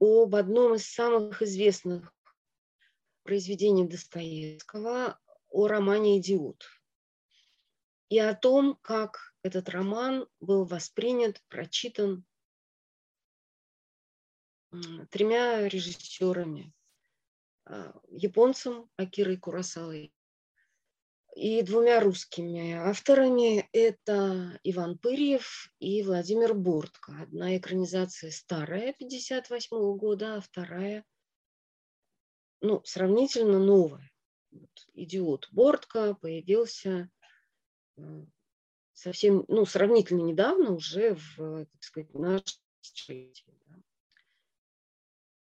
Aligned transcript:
об 0.00 0.34
одном 0.34 0.74
из 0.74 0.86
самых 0.86 1.42
известных 1.42 2.12
произведений 3.22 3.86
Достоевского, 3.86 5.20
о 5.48 5.68
романе 5.68 6.18
«Идиот». 6.18 6.64
И 8.08 8.18
о 8.18 8.34
том, 8.34 8.76
как 8.82 9.34
этот 9.42 9.68
роман 9.68 10.26
был 10.40 10.64
воспринят, 10.64 11.40
прочитан 11.48 12.24
тремя 15.10 15.68
режиссерами. 15.68 16.72
А, 17.66 17.94
японцем 18.08 18.90
Акирой 18.96 19.36
Курасавой 19.36 20.12
и 21.34 21.62
двумя 21.62 22.00
русскими 22.00 22.72
авторами. 22.72 23.68
Это 23.72 24.58
Иван 24.64 24.98
Пырьев 24.98 25.70
и 25.78 26.02
Владимир 26.02 26.54
Бортко. 26.54 27.14
Одна 27.22 27.56
экранизация 27.56 28.30
старая, 28.30 28.92
58 28.92 29.76
-го 29.76 29.94
года, 29.96 30.36
а 30.36 30.40
вторая, 30.40 31.04
ну, 32.60 32.82
сравнительно 32.84 33.58
новая. 33.58 34.10
Вот, 34.50 34.88
«Идиот» 34.94 35.48
Бортко 35.52 36.14
появился 36.14 37.10
э, 37.96 38.24
совсем, 38.92 39.44
ну, 39.48 39.64
сравнительно 39.64 40.22
недавно, 40.22 40.72
уже 40.72 41.14
в, 41.14 41.66
так 41.66 41.82
сказать, 41.82 42.12
наше 42.14 42.58
столетие. 42.80 43.54
Да. 43.66 43.76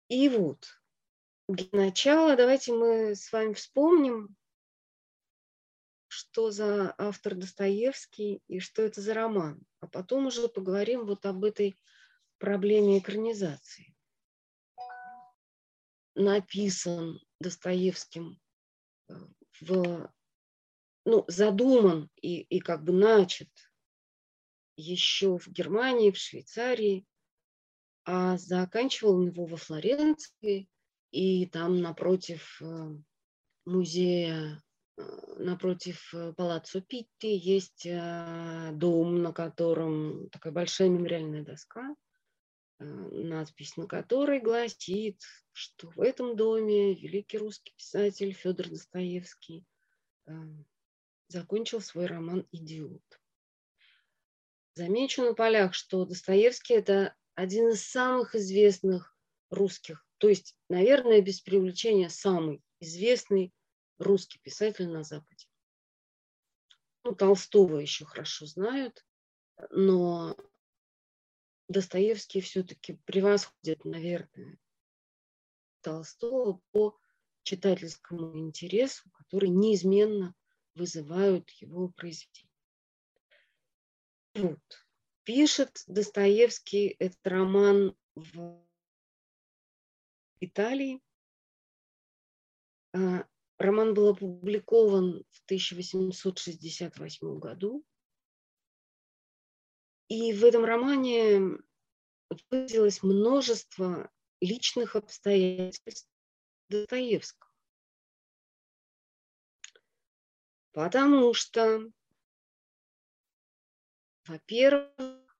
И 0.10 0.30
вот, 0.30 0.68
для 1.48 1.68
начала 1.72 2.36
давайте 2.36 2.74
мы 2.74 3.16
с 3.16 3.32
вами 3.32 3.54
вспомним, 3.54 4.36
что 6.20 6.52
за 6.52 6.94
автор 6.98 7.36
Достоевский 7.36 8.42
и 8.48 8.60
что 8.60 8.82
это 8.82 9.00
за 9.00 9.14
роман. 9.14 9.62
А 9.80 9.88
потом 9.88 10.28
уже 10.28 10.50
поговорим 10.50 11.06
вот 11.06 11.26
об 11.26 11.46
этой 11.46 11.80
проблеме 12.40 13.00
экранизации. 13.00 13.96
Написан 16.16 17.22
Достоевским 17.40 18.38
э, 19.08 19.14
в, 19.62 20.12
ну, 21.06 21.24
задуман 21.30 22.10
и, 22.22 22.42
и 22.42 22.60
как 22.60 22.84
бы 22.84 22.92
начат 22.92 23.50
еще 24.76 25.38
в 25.38 25.48
Германии, 25.48 26.12
в 26.12 26.18
Швейцарии, 26.18 27.06
а 28.04 28.38
заканчивал 28.38 29.26
его 29.26 29.46
во 29.46 29.56
Флоренции, 29.56 30.68
и 31.12 31.46
там 31.46 31.82
напротив 31.82 32.62
э, 32.62 32.90
музея 33.64 34.62
напротив 35.38 36.14
э, 36.14 36.34
палаццо 36.34 36.82
Питти 36.82 37.36
есть 37.36 37.86
э, 37.86 38.72
дом, 38.74 39.22
на 39.22 39.34
котором 39.34 40.30
такая 40.30 40.54
большая 40.54 40.90
мемориальная 40.90 41.44
доска, 41.44 41.96
э, 42.80 42.86
надпись 42.86 43.78
на 43.78 43.88
которой 43.88 44.40
гласит, 44.40 45.22
что 45.52 45.90
в 45.92 46.02
этом 46.02 46.36
доме 46.36 46.94
великий 46.94 47.38
русский 47.38 47.74
писатель 47.76 48.34
Федор 48.34 48.70
Достоевский 48.70 49.66
закончил 51.28 51.82
свой 51.82 52.06
роман 52.06 52.48
«Идиот». 52.52 53.02
Замечу 54.76 55.24
на 55.24 55.34
полях, 55.34 55.74
что 55.74 56.06
Достоевский– 56.06 56.74
это 56.76 57.16
один 57.34 57.70
из 57.70 57.84
самых 57.84 58.36
известных 58.36 59.18
русских, 59.50 60.06
то 60.20 60.30
есть, 60.30 60.56
наверное, 60.70 61.22
без 61.22 61.42
привлечения 61.42 62.10
самый 62.10 62.62
известный 62.80 63.52
русский 64.00 64.40
писатель 64.40 64.90
на 64.90 65.04
Западе. 65.04 65.46
Ну, 67.04 67.14
Толстого 67.16 67.78
еще 67.78 68.06
хорошо 68.06 68.46
знают, 68.46 69.06
но 69.72 70.36
Достоевский 71.68 72.42
все-таки 72.42 72.94
превосходит, 73.06 73.86
наверное, 73.86 74.58
Толстого 75.82 76.62
по 76.72 77.00
читательскому 77.44 78.38
интересу, 78.38 79.10
который 79.12 79.50
неизменно 79.50 80.36
вызывают 80.76 81.50
его 81.52 81.90
произведения. 81.90 82.50
Вот. 84.36 84.88
Пишет 85.24 85.84
Достоевский 85.88 86.96
этот 87.00 87.26
роман 87.26 87.96
в 88.16 88.66
Италии. 90.40 91.02
Роман 93.60 93.94
был 93.94 94.08
опубликован 94.10 95.26
в 95.30 95.44
1868 95.44 97.40
году. 97.40 97.86
И 100.08 100.34
в 100.34 100.46
этом 100.46 100.64
романе 100.64 101.60
выразилось 102.50 103.04
множество 103.04 104.10
личных 104.40 104.96
обстоятельств 104.96 106.10
Достоевского. 106.70 107.52
Потому 110.72 111.34
что, 111.34 111.92
во-первых, 114.26 115.38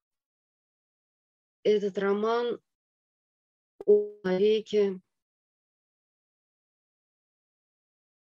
этот 1.62 1.96
роман 1.96 2.60
о 3.86 4.20
человеке, 4.22 5.00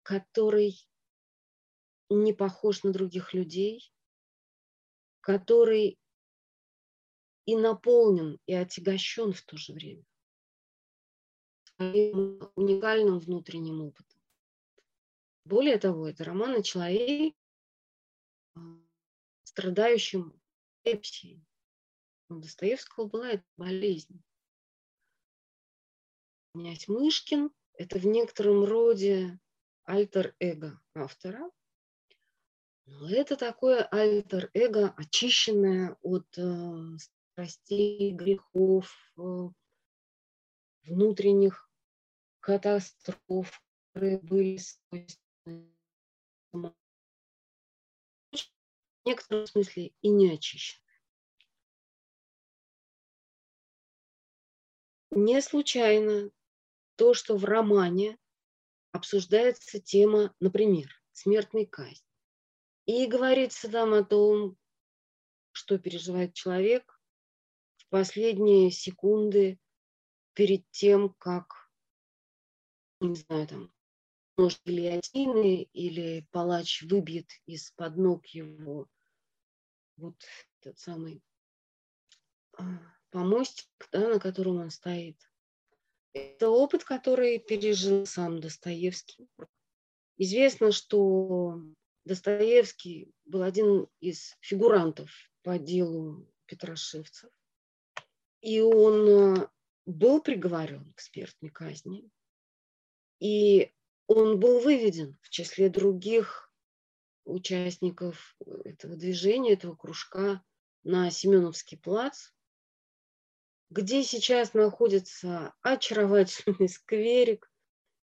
который 0.08 0.88
не 2.08 2.32
похож 2.32 2.82
на 2.82 2.92
других 2.92 3.34
людей, 3.34 3.92
который 5.20 5.98
и 7.44 7.54
наполнен, 7.54 8.38
и 8.46 8.54
отягощен 8.54 9.34
в 9.34 9.42
то 9.42 9.58
же 9.58 9.74
время 9.74 10.02
своим 11.76 12.50
уникальным 12.56 13.18
внутренним 13.18 13.82
опытом. 13.82 14.18
Более 15.44 15.76
того, 15.76 16.08
это 16.08 16.24
роман 16.24 16.56
о 16.56 16.62
человеке, 16.62 17.36
а, 18.54 18.60
страдающем 19.44 20.40
эпсией. 20.84 21.44
У 22.30 22.36
Достоевского 22.36 23.08
была 23.08 23.32
эта 23.32 23.44
болезнь. 23.58 24.22
Князь 26.54 26.88
Мышкин– 26.88 27.50
это 27.74 27.98
в 27.98 28.06
некотором 28.06 28.64
роде 28.64 29.38
альтер-эго 29.88 30.80
автора. 30.94 31.50
Но 32.86 33.10
это 33.10 33.36
такое 33.36 33.82
альтер-эго, 33.84 34.94
очищенное 34.96 35.96
от 36.02 36.26
э, 36.36 36.98
страстей, 36.98 38.12
грехов, 38.12 38.94
э, 39.16 39.48
внутренних 40.82 41.70
катастроф, 42.40 43.62
которые 43.92 44.18
были 44.18 44.58
в 46.52 46.74
некотором 49.04 49.46
смысле 49.46 49.92
и 50.02 50.08
не 50.08 50.32
очищены. 50.32 50.84
Не 55.10 55.40
случайно 55.40 56.30
то, 56.96 57.14
что 57.14 57.36
в 57.36 57.44
романе 57.44 58.18
обсуждается 58.98 59.80
тема, 59.80 60.34
например, 60.40 60.88
смертной 61.12 61.66
казни. 61.66 62.04
И 62.86 63.06
говорится 63.06 63.70
там 63.70 63.94
о 63.94 64.04
том, 64.04 64.56
что 65.52 65.78
переживает 65.78 66.34
человек 66.34 67.00
в 67.76 67.88
последние 67.90 68.70
секунды 68.70 69.60
перед 70.34 70.68
тем, 70.70 71.14
как, 71.14 71.70
не 73.00 73.14
знаю, 73.14 73.46
там, 73.46 73.72
может, 74.36 74.60
гильотины 74.64 75.62
или 75.72 76.26
палач 76.32 76.82
выбьет 76.82 77.30
из-под 77.46 77.96
ног 77.96 78.26
его 78.26 78.88
вот 79.96 80.20
этот 80.60 80.78
самый 80.78 81.22
а, 82.56 82.64
помостик, 83.10 83.68
да, 83.92 84.08
на 84.08 84.18
котором 84.18 84.58
он 84.58 84.70
стоит. 84.70 85.18
Это 86.18 86.50
опыт, 86.50 86.84
который 86.84 87.38
пережил 87.38 88.04
сам 88.06 88.40
Достоевский. 88.40 89.28
Известно, 90.16 90.72
что 90.72 91.60
Достоевский 92.04 93.12
был 93.24 93.42
один 93.42 93.86
из 94.00 94.36
фигурантов 94.40 95.10
по 95.42 95.58
делу 95.58 96.28
Петрошевцев. 96.46 97.30
И 98.40 98.60
он 98.60 99.48
был 99.86 100.20
приговорен 100.20 100.92
к 100.94 101.00
смертной 101.00 101.50
казни. 101.50 102.10
И 103.20 103.72
он 104.06 104.40
был 104.40 104.60
выведен 104.60 105.18
в 105.22 105.30
числе 105.30 105.68
других 105.68 106.52
участников 107.24 108.36
этого 108.64 108.96
движения, 108.96 109.52
этого 109.52 109.76
кружка 109.76 110.42
на 110.82 111.10
Семеновский 111.10 111.78
плац, 111.78 112.30
где 113.70 114.02
сейчас 114.02 114.54
находится 114.54 115.54
очаровательный 115.62 116.68
скверик 116.68 117.50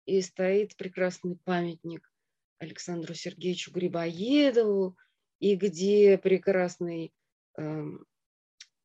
и 0.05 0.21
стоит 0.21 0.75
прекрасный 0.75 1.37
памятник 1.43 2.11
Александру 2.57 3.13
Сергеевичу 3.13 3.71
Грибоедову, 3.71 4.97
и 5.39 5.55
где 5.55 6.19
прекрасный 6.19 7.11
э, 7.57 7.83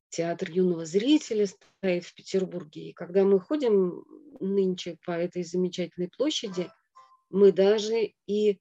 театр 0.09 0.49
юного 0.49 0.85
зрителя 0.85 1.45
стоит 1.45 2.05
в 2.05 2.13
Петербурге. 2.15 2.89
И 2.89 2.93
когда 2.93 3.23
мы 3.23 3.39
ходим 3.39 4.03
нынче 4.39 4.97
по 5.05 5.11
этой 5.11 5.43
замечательной 5.43 6.09
площади, 6.09 6.71
мы 7.29 7.51
даже 7.51 8.13
и 8.25 8.59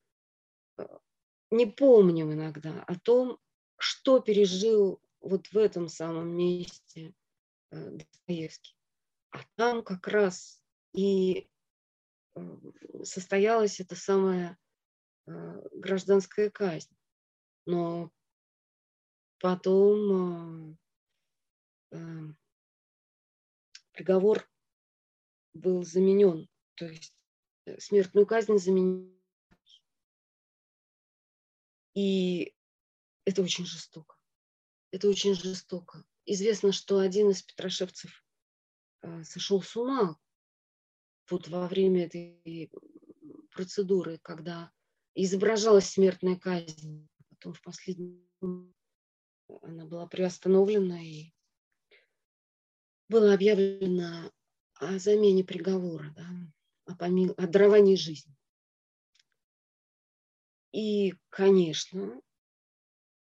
э, 0.76 0.86
не 1.50 1.66
помним 1.66 2.32
иногда 2.32 2.82
о 2.86 2.98
том, 2.98 3.38
что 3.78 4.20
пережил 4.20 5.00
вот 5.20 5.46
в 5.48 5.56
этом 5.56 5.88
самом 5.88 6.36
месте 6.36 7.14
Достоевский. 7.70 8.76
А 9.30 9.40
там 9.56 9.82
как 9.82 10.06
раз 10.08 10.62
и 10.92 11.48
э, 12.34 12.40
состоялась 13.04 13.80
эта 13.80 13.96
самая 13.96 14.58
гражданская 15.26 16.50
казнь. 16.50 16.96
Но 17.66 18.12
потом 19.40 20.78
приговор 23.92 24.48
был 25.52 25.82
заменен, 25.82 26.48
то 26.76 26.86
есть 26.86 27.16
Э, 27.66 27.80
смертную 27.80 28.26
казнь 28.26 28.56
заменить. 28.58 29.12
И 31.94 32.54
это 33.24 33.42
очень 33.42 33.66
жестоко. 33.66 34.16
Это 34.92 35.08
очень 35.08 35.34
жестоко. 35.34 36.04
Известно, 36.26 36.72
что 36.72 36.98
один 36.98 37.30
из 37.30 37.42
петрошевцев 37.42 38.24
э, 39.02 39.22
сошел 39.24 39.62
с 39.62 39.76
ума 39.76 40.18
вот 41.30 41.48
во 41.48 41.66
время 41.68 42.06
этой 42.06 42.70
процедуры, 43.50 44.18
когда 44.18 44.70
изображалась 45.14 45.88
смертная 45.88 46.36
казнь. 46.36 47.08
Потом 47.30 47.54
в 47.54 47.62
последнем 47.62 48.74
она 49.62 49.86
была 49.86 50.06
приостановлена 50.06 51.00
и 51.02 51.32
было 53.08 53.32
объявлено 53.32 54.30
о 54.74 54.98
замене 54.98 55.44
приговора. 55.44 56.12
Да 56.16 56.28
о, 56.86 56.94
помил... 56.94 57.34
о 57.36 57.46
даровании 57.46 57.96
жизни. 57.96 58.34
И, 60.72 61.14
конечно, 61.28 62.20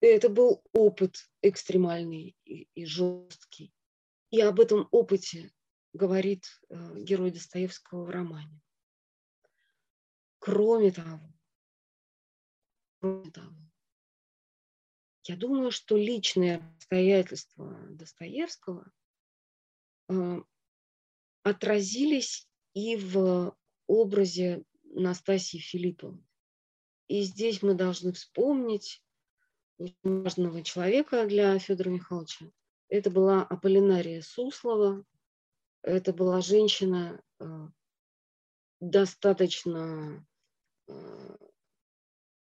это 0.01 0.29
был 0.29 0.63
опыт 0.73 1.29
экстремальный 1.41 2.35
и, 2.45 2.67
и 2.75 2.85
жесткий. 2.85 3.73
И 4.29 4.41
об 4.41 4.59
этом 4.59 4.87
опыте 4.91 5.51
говорит 5.93 6.45
э, 6.69 6.99
герой 7.01 7.31
Достоевского 7.31 8.03
в 8.03 8.09
романе. 8.09 8.61
Кроме 10.39 10.91
того, 10.91 11.33
кроме 12.99 13.31
того, 13.31 13.55
я 15.23 15.35
думаю, 15.35 15.71
что 15.71 15.97
личные 15.97 16.57
обстоятельства 16.57 17.77
Достоевского 17.89 18.91
э, 20.09 20.41
отразились 21.43 22.47
и 22.73 22.95
в 22.95 23.57
образе 23.87 24.63
Настасии 24.83 25.57
Филипповны. 25.57 26.25
И 27.07 27.21
здесь 27.23 27.61
мы 27.61 27.73
должны 27.73 28.11
вспомнить 28.13 29.03
важного 30.03 30.63
человека 30.63 31.25
для 31.25 31.57
Федора 31.59 31.89
Михайловича. 31.89 32.47
Это 32.89 33.09
была 33.09 33.43
Аполлинария 33.43 34.21
Суслова. 34.21 35.03
Это 35.83 36.13
была 36.13 36.41
женщина 36.41 37.21
э, 37.39 37.67
достаточно 38.79 40.25
э, 40.87 41.37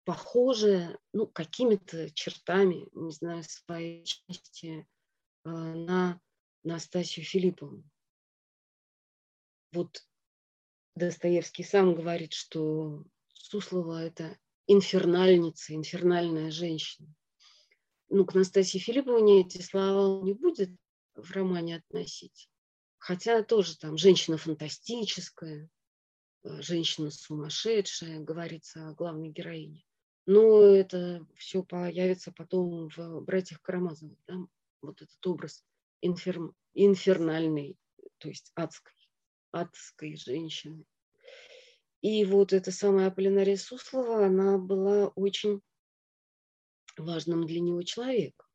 похожая, 0.04 0.98
ну, 1.12 1.26
какими-то 1.26 2.10
чертами, 2.10 2.86
не 2.92 3.10
знаю, 3.10 3.42
своей 3.44 4.04
части 4.04 4.86
э, 5.44 5.48
на 5.48 6.20
Настасью 6.62 7.24
Филипповну. 7.24 7.84
Вот 9.72 10.06
Достоевский 10.94 11.64
сам 11.64 11.94
говорит, 11.94 12.32
что 12.32 13.04
Суслова– 13.32 14.02
это 14.04 14.38
инфернальница, 14.66 15.74
инфернальная 15.74 16.50
женщина. 16.50 17.12
Ну, 18.08 18.24
к 18.24 18.34
Настасье 18.34 18.80
Филипповне 18.80 19.40
эти 19.40 19.60
слова 19.60 20.22
не 20.22 20.34
будет 20.34 20.70
в 21.14 21.30
романе 21.32 21.76
относить. 21.76 22.48
Хотя 22.98 23.42
тоже 23.42 23.76
там 23.76 23.96
женщина 23.98 24.36
фантастическая, 24.36 25.68
э, 26.44 26.62
женщина 26.62 27.10
сумасшедшая, 27.10 28.20
говорится 28.20 28.88
о 28.88 28.94
главной 28.94 29.30
героине. 29.30 29.84
Но 30.26 30.62
это 30.62 31.26
все 31.36 31.62
появится 31.62 32.32
потом 32.32 32.88
в 32.88 33.20
«Братьях 33.20 33.60
Карамазовых». 33.60 34.18
Да? 34.26 34.36
Вот 34.80 35.02
этот 35.02 35.26
образ 35.26 35.62
инфер... 36.00 36.40
инфернальный, 36.72 37.76
то 38.18 38.28
есть 38.28 38.52
адской 38.54 38.94
адской 39.54 40.16
женщины. 40.16 40.84
И 42.04 42.22
вот 42.26 42.52
эта 42.52 42.70
самая 42.70 43.06
Аполлинария 43.06 43.56
Суслова, 43.56 44.26
она 44.26 44.58
была 44.58 45.08
очень 45.14 45.62
важным 46.98 47.46
для 47.46 47.60
него 47.60 47.82
человеком. 47.82 48.46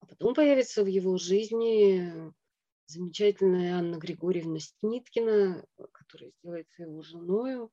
А 0.00 0.06
потом 0.06 0.34
появится 0.34 0.82
в 0.82 0.88
его 0.88 1.16
жизни 1.16 2.12
замечательная 2.86 3.76
Анна 3.76 3.98
Григорьевна 3.98 4.58
Сниткина, 4.58 5.64
которая 5.92 6.32
сделается 6.40 6.82
его 6.82 7.02
женой 7.02 7.68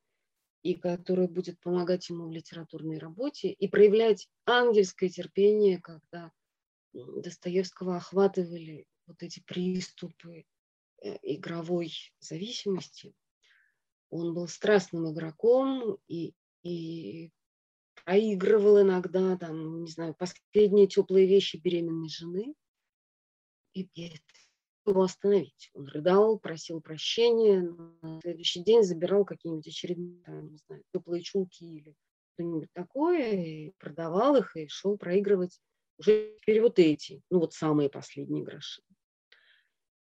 и 0.62 0.76
которая 0.76 1.28
будет 1.28 1.60
помогать 1.60 2.08
ему 2.10 2.28
в 2.28 2.32
литературной 2.32 3.00
работе 3.00 3.50
и 3.50 3.68
проявлять 3.68 4.30
ангельское 4.46 5.10
терпение, 5.10 5.82
когда 5.82 6.32
Достоевского 6.94 7.98
охватывали 7.98 8.86
вот 9.08 9.24
эти 9.24 9.40
приступы 9.40 10.46
Э, 11.06 11.18
игровой 11.22 11.94
зависимости. 12.20 13.14
Он 14.10 14.34
был 14.34 14.48
страстным 14.48 15.12
игроком 15.12 15.98
и, 16.08 16.34
и 16.64 17.32
проигрывал 18.04 18.82
иногда, 18.82 19.38
там, 19.38 19.84
не 19.84 19.90
знаю, 19.90 20.16
последние 20.16 20.88
теплые 20.88 21.28
вещи 21.28 21.58
беременной 21.58 22.10
жены. 22.10 22.54
И 23.74 23.90
его 24.86 25.02
остановить. 25.02 25.72
Он 25.74 25.88
рыдал, 25.88 26.40
просил 26.40 26.82
прощения, 26.82 27.62
на 28.02 28.22
следующий 28.22 28.64
день 28.64 28.84
забирал 28.84 29.26
какие-нибудь 29.26 29.68
очередные, 29.68 30.22
там, 30.24 30.52
не 30.52 30.58
знаю, 30.58 30.84
теплые 30.94 31.24
чулки 31.24 31.64
или 31.64 31.96
что-нибудь 32.34 32.70
такое, 32.74 33.32
и 33.32 33.72
продавал 33.78 34.36
их, 34.36 34.56
и 34.56 34.68
шел 34.68 34.98
проигрывать 34.98 35.60
уже 35.98 36.36
теперь 36.42 36.62
вот 36.62 36.80
эти, 36.80 37.22
ну 37.30 37.40
вот 37.40 37.54
самые 37.54 37.90
последние 37.90 38.44
гроши. 38.44 38.82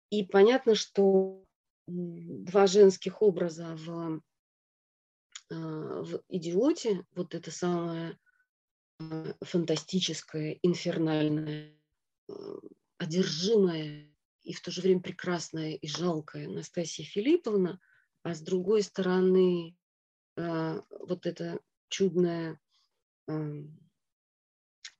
И 0.09 0.23
понятно, 0.23 0.75
что 0.75 1.43
два 1.87 2.67
женских 2.67 3.21
образа 3.21 3.75
в, 3.75 4.21
а, 5.51 6.01
в 6.01 6.21
«Идиоте», 6.29 7.05
вот 7.11 7.35
это 7.35 7.51
самое 7.51 8.17
а, 8.99 9.35
фантастическое, 9.41 10.59
инфернальное, 10.63 11.79
а, 12.27 12.33
одержимое 12.97 14.11
и 14.43 14.53
в 14.53 14.61
то 14.61 14.71
же 14.71 14.81
время 14.81 15.01
прекрасная 15.01 15.73
и 15.73 15.87
жалкая 15.87 16.47
Настасья 16.47 17.03
Филипповна, 17.03 17.79
а 18.23 18.33
с 18.33 18.41
другой 18.41 18.83
стороны 18.83 19.75
вот 20.37 21.25
эта 21.25 21.59
чудная 21.87 22.59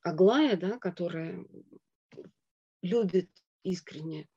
Аглая, 0.02 0.56
да, 0.56 0.80
которая 0.80 1.46
любит 2.82 3.30
искренне 3.64 4.30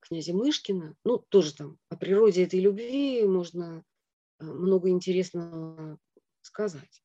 князя 0.00 0.34
Мышкина. 0.34 0.96
Ну, 1.04 1.18
тоже 1.28 1.54
там 1.54 1.78
о 1.88 1.96
природе 1.96 2.44
этой 2.44 2.60
любви 2.60 3.24
можно 3.24 3.84
э, 4.38 4.44
много 4.44 4.90
интересного 4.90 5.98
сказать. 6.42 7.02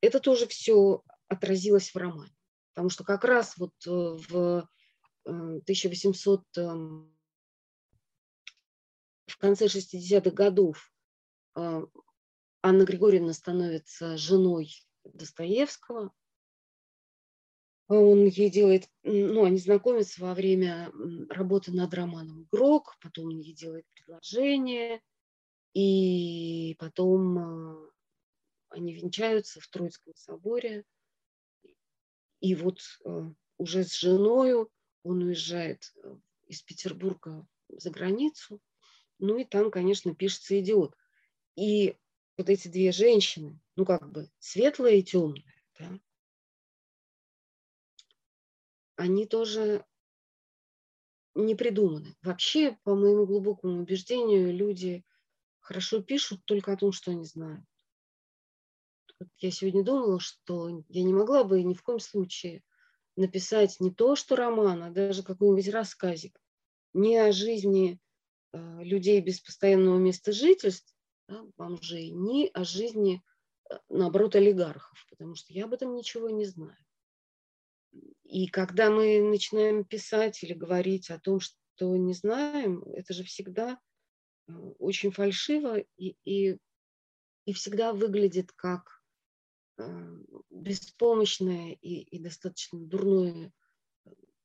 Это 0.00 0.20
тоже 0.20 0.46
все 0.46 1.02
отразилось 1.28 1.90
в 1.90 1.96
романе. 1.96 2.34
Потому 2.74 2.90
что 2.90 3.04
как 3.04 3.24
раз 3.24 3.56
вот 3.56 3.72
э, 3.86 3.90
в 3.90 4.68
1800 5.24 6.42
э, 6.56 6.60
эм, 6.60 7.16
в 9.26 9.38
конце 9.38 9.66
60-х 9.66 10.30
годов 10.30 10.92
Анна 12.62 12.84
Григорьевна 12.84 13.32
становится 13.32 14.16
женой 14.16 14.70
Достоевского. 15.04 16.12
Он 17.88 18.26
ей 18.26 18.50
делает, 18.50 18.88
ну, 19.04 19.44
они 19.44 19.58
знакомятся 19.58 20.20
во 20.20 20.34
время 20.34 20.90
работы 21.28 21.70
над 21.70 21.94
романом 21.94 22.42
«Игрок», 22.44 22.96
потом 23.00 23.26
он 23.26 23.38
ей 23.38 23.54
делает 23.54 23.86
предложение, 23.94 25.00
и 25.72 26.74
потом 26.78 27.38
а, 27.38 27.90
они 28.70 28.94
венчаются 28.94 29.60
в 29.60 29.68
Троицком 29.68 30.14
соборе. 30.16 30.84
И 32.40 32.54
вот 32.54 32.80
а, 33.04 33.30
уже 33.58 33.84
с 33.84 33.94
женою 33.94 34.70
он 35.02 35.22
уезжает 35.22 35.92
э, 36.02 36.16
из 36.46 36.62
Петербурга 36.62 37.46
за 37.68 37.90
границу. 37.90 38.60
Ну 39.18 39.38
и 39.38 39.44
там, 39.44 39.70
конечно, 39.70 40.14
пишется 40.14 40.58
идиот. 40.58 40.96
И 41.54 41.96
вот 42.36 42.50
эти 42.50 42.68
две 42.68 42.90
женщины, 42.90 43.60
ну 43.76 43.84
как 43.84 44.10
бы 44.10 44.30
светлая 44.38 44.94
и 44.94 45.02
темная, 45.02 45.62
да, 45.78 46.00
они 48.96 49.26
тоже 49.26 49.84
не 51.34 51.54
придуманы. 51.54 52.16
Вообще, 52.22 52.78
по 52.82 52.94
моему 52.94 53.26
глубокому 53.26 53.80
убеждению, 53.80 54.54
люди 54.54 55.04
хорошо 55.60 56.02
пишут 56.02 56.44
только 56.44 56.72
о 56.72 56.76
том, 56.76 56.92
что 56.92 57.10
они 57.10 57.24
знают. 57.24 57.64
Я 59.38 59.50
сегодня 59.50 59.82
думала, 59.82 60.20
что 60.20 60.82
я 60.88 61.02
не 61.02 61.12
могла 61.12 61.44
бы 61.44 61.62
ни 61.62 61.74
в 61.74 61.82
коем 61.82 62.00
случае 62.00 62.62
написать 63.16 63.80
не 63.80 63.90
то, 63.90 64.14
что 64.14 64.36
роман, 64.36 64.82
а 64.82 64.90
даже 64.90 65.22
какой-нибудь 65.22 65.68
рассказик, 65.70 66.38
не 66.92 67.16
о 67.16 67.32
жизни 67.32 67.98
э, 68.52 68.82
людей 68.82 69.20
без 69.20 69.40
постоянного 69.40 69.98
места 69.98 70.32
жительства, 70.32 70.94
да, 71.28 71.42
бомжей, 71.56 72.10
ни 72.10 72.50
о 72.52 72.64
жизни, 72.64 73.22
э, 73.70 73.78
наоборот, 73.88 74.36
олигархов, 74.36 75.06
потому 75.10 75.34
что 75.34 75.52
я 75.52 75.64
об 75.64 75.72
этом 75.72 75.94
ничего 75.94 76.28
не 76.28 76.44
знаю. 76.44 76.76
И 78.28 78.48
когда 78.48 78.90
мы 78.90 79.20
начинаем 79.20 79.84
писать 79.84 80.42
или 80.42 80.52
говорить 80.52 81.10
о 81.10 81.20
том, 81.20 81.38
что 81.40 81.96
не 81.96 82.12
знаем, 82.12 82.82
это 82.82 83.14
же 83.14 83.22
всегда 83.22 83.78
э, 84.48 84.52
очень 84.78 85.12
фальшиво 85.12 85.78
и, 85.96 86.16
и, 86.24 86.58
и 87.44 87.52
всегда 87.52 87.92
выглядит 87.92 88.50
как 88.52 89.00
э, 89.78 90.18
беспомощное 90.50 91.72
и, 91.80 92.00
и 92.00 92.18
достаточно 92.18 92.80
дурное, 92.80 93.52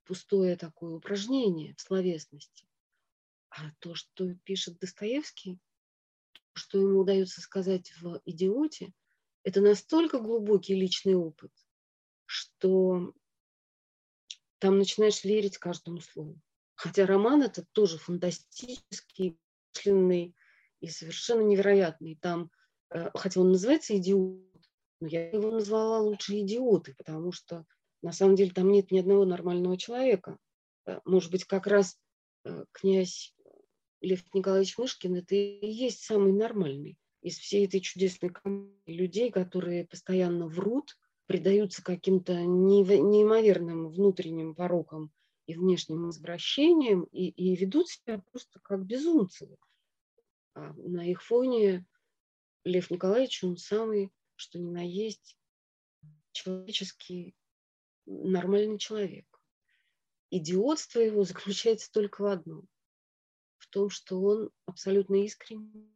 пустое 0.04 0.58
такое 0.58 0.92
упражнение 0.92 1.74
в 1.76 1.82
словесности. 1.82 2.68
А 3.50 3.72
то, 3.80 3.96
что 3.96 4.36
пишет 4.44 4.78
Достоевский, 4.78 5.60
что 6.54 6.80
ему 6.80 7.00
удается 7.00 7.42
сказать 7.42 7.92
в 8.00 8.22
«Идиоте», 8.26 8.94
это 9.44 9.60
настолько 9.60 10.20
глубокий 10.20 10.76
личный 10.76 11.16
опыт, 11.16 11.52
что 12.26 13.14
там 14.62 14.78
начинаешь 14.78 15.24
верить 15.24 15.58
каждому 15.58 16.00
слову. 16.00 16.40
Хотя 16.76 17.08
роман 17.08 17.42
этот 17.42 17.66
тоже 17.72 17.98
фантастический, 17.98 19.40
длинный 19.74 20.36
и 20.80 20.88
совершенно 20.88 21.42
невероятный. 21.42 22.16
Там, 22.22 22.52
э, 22.92 23.10
хотя 23.16 23.42
он 23.42 23.52
называется 23.52 23.98
«Идиот», 23.98 24.40
но 25.00 25.08
я 25.08 25.30
его 25.32 25.50
назвала 25.50 26.00
лучше 26.00 26.40
«Идиоты», 26.40 26.94
потому 26.96 27.32
что 27.32 27.66
на 28.04 28.12
самом 28.12 28.36
деле 28.36 28.52
там 28.52 28.72
нет 28.72 28.92
ни 28.92 29.00
одного 29.00 29.26
нормального 29.26 29.78
человека. 29.78 30.38
Э, 30.86 31.00
может 31.06 31.32
быть, 31.32 31.46
как 31.46 31.66
раз 31.66 32.00
э, 32.46 32.66
князь 32.72 33.34
Лев 34.00 34.24
Николаевич 34.34 34.78
Мышкин– 34.78 35.16
это 35.18 35.34
и 35.34 35.68
есть 35.68 36.04
самый 36.04 36.34
нормальный 36.34 37.00
из 37.22 37.38
всей 37.38 37.66
этой 37.66 37.80
чудесной 37.80 38.30
команды 38.30 38.76
людей, 38.86 39.32
которые 39.32 39.86
постоянно 39.86 40.48
врут, 40.48 40.98
предаются 41.28 41.84
каким-то 41.84 42.34
неимоверным 42.34 43.90
внутренним 43.90 44.56
порокам 44.56 45.12
и 45.46 45.56
внешним 45.56 46.10
извращениям 46.10 47.04
и, 47.12 47.30
и 47.30 47.56
ведут 47.56 47.90
себя 47.90 48.24
просто 48.32 48.60
как 48.62 48.86
безумцы. 48.86 49.58
А 50.54 50.74
на 50.74 51.10
их 51.10 51.24
фоне 51.24 51.86
Лев 52.64 52.92
Николаевич, 52.92 53.44
он 53.44 53.58
самый, 53.58 54.12
что 54.36 54.60
ни 54.60 54.70
на 54.70 54.86
есть, 54.86 55.38
человеческий, 56.32 57.36
нормальный 58.06 58.78
человек. 58.78 59.26
Идиотство 60.30 61.00
его 61.00 61.24
заключается 61.24 61.92
только 61.92 62.22
в 62.22 62.26
одном. 62.26 62.68
В 63.58 63.68
том, 63.68 63.90
что 63.90 64.22
он 64.22 64.50
абсолютно 64.66 65.24
искренний 65.24 65.96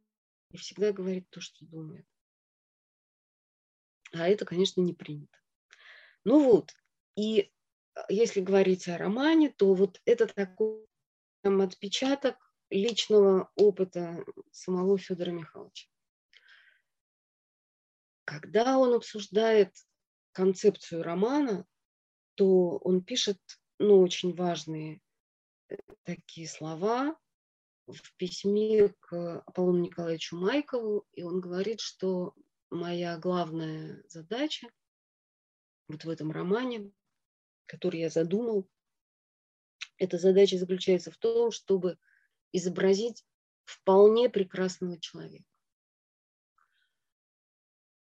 и 0.52 0.56
всегда 0.56 0.92
говорит 0.92 1.28
то, 1.30 1.40
что 1.40 1.64
думает. 1.64 2.06
А 4.12 4.28
это, 4.28 4.44
конечно, 4.44 4.80
не 4.80 4.94
принято. 4.94 5.38
Ну 6.24 6.42
вот, 6.42 6.74
и 7.16 7.52
а, 7.94 8.04
если 8.08 8.40
говорить 8.40 8.88
о 8.88 8.98
романе, 8.98 9.50
то 9.50 9.74
вот 9.74 10.00
это 10.04 10.26
такой 10.26 10.86
там, 11.42 11.60
отпечаток 11.60 12.36
личного 12.70 13.50
опыта 13.54 14.24
самого 14.50 14.98
Федора 14.98 15.30
Михайловича. 15.30 15.88
Когда 18.24 18.78
он 18.78 18.94
обсуждает 18.94 19.72
концепцию 20.32 21.02
романа, 21.02 21.64
то 22.34 22.78
он 22.78 23.02
пишет 23.02 23.38
ну, 23.78 24.00
очень 24.00 24.34
важные 24.34 25.00
э, 25.68 25.76
такие 26.02 26.48
слова 26.48 27.16
в 27.86 28.16
письме 28.16 28.88
к 29.00 29.42
Аполлону 29.46 29.78
Николаевичу 29.78 30.36
Майкову, 30.36 31.06
и 31.12 31.22
он 31.22 31.40
говорит, 31.40 31.80
что 31.80 32.34
моя 32.76 33.18
главная 33.18 34.02
задача 34.08 34.68
вот 35.88 36.04
в 36.04 36.08
этом 36.08 36.30
романе, 36.30 36.92
который 37.66 38.00
я 38.00 38.10
задумал, 38.10 38.68
эта 39.98 40.18
задача 40.18 40.58
заключается 40.58 41.10
в 41.10 41.16
том, 41.16 41.50
чтобы 41.50 41.98
изобразить 42.52 43.24
вполне 43.64 44.28
прекрасного 44.28 44.98
человека. 45.00 45.48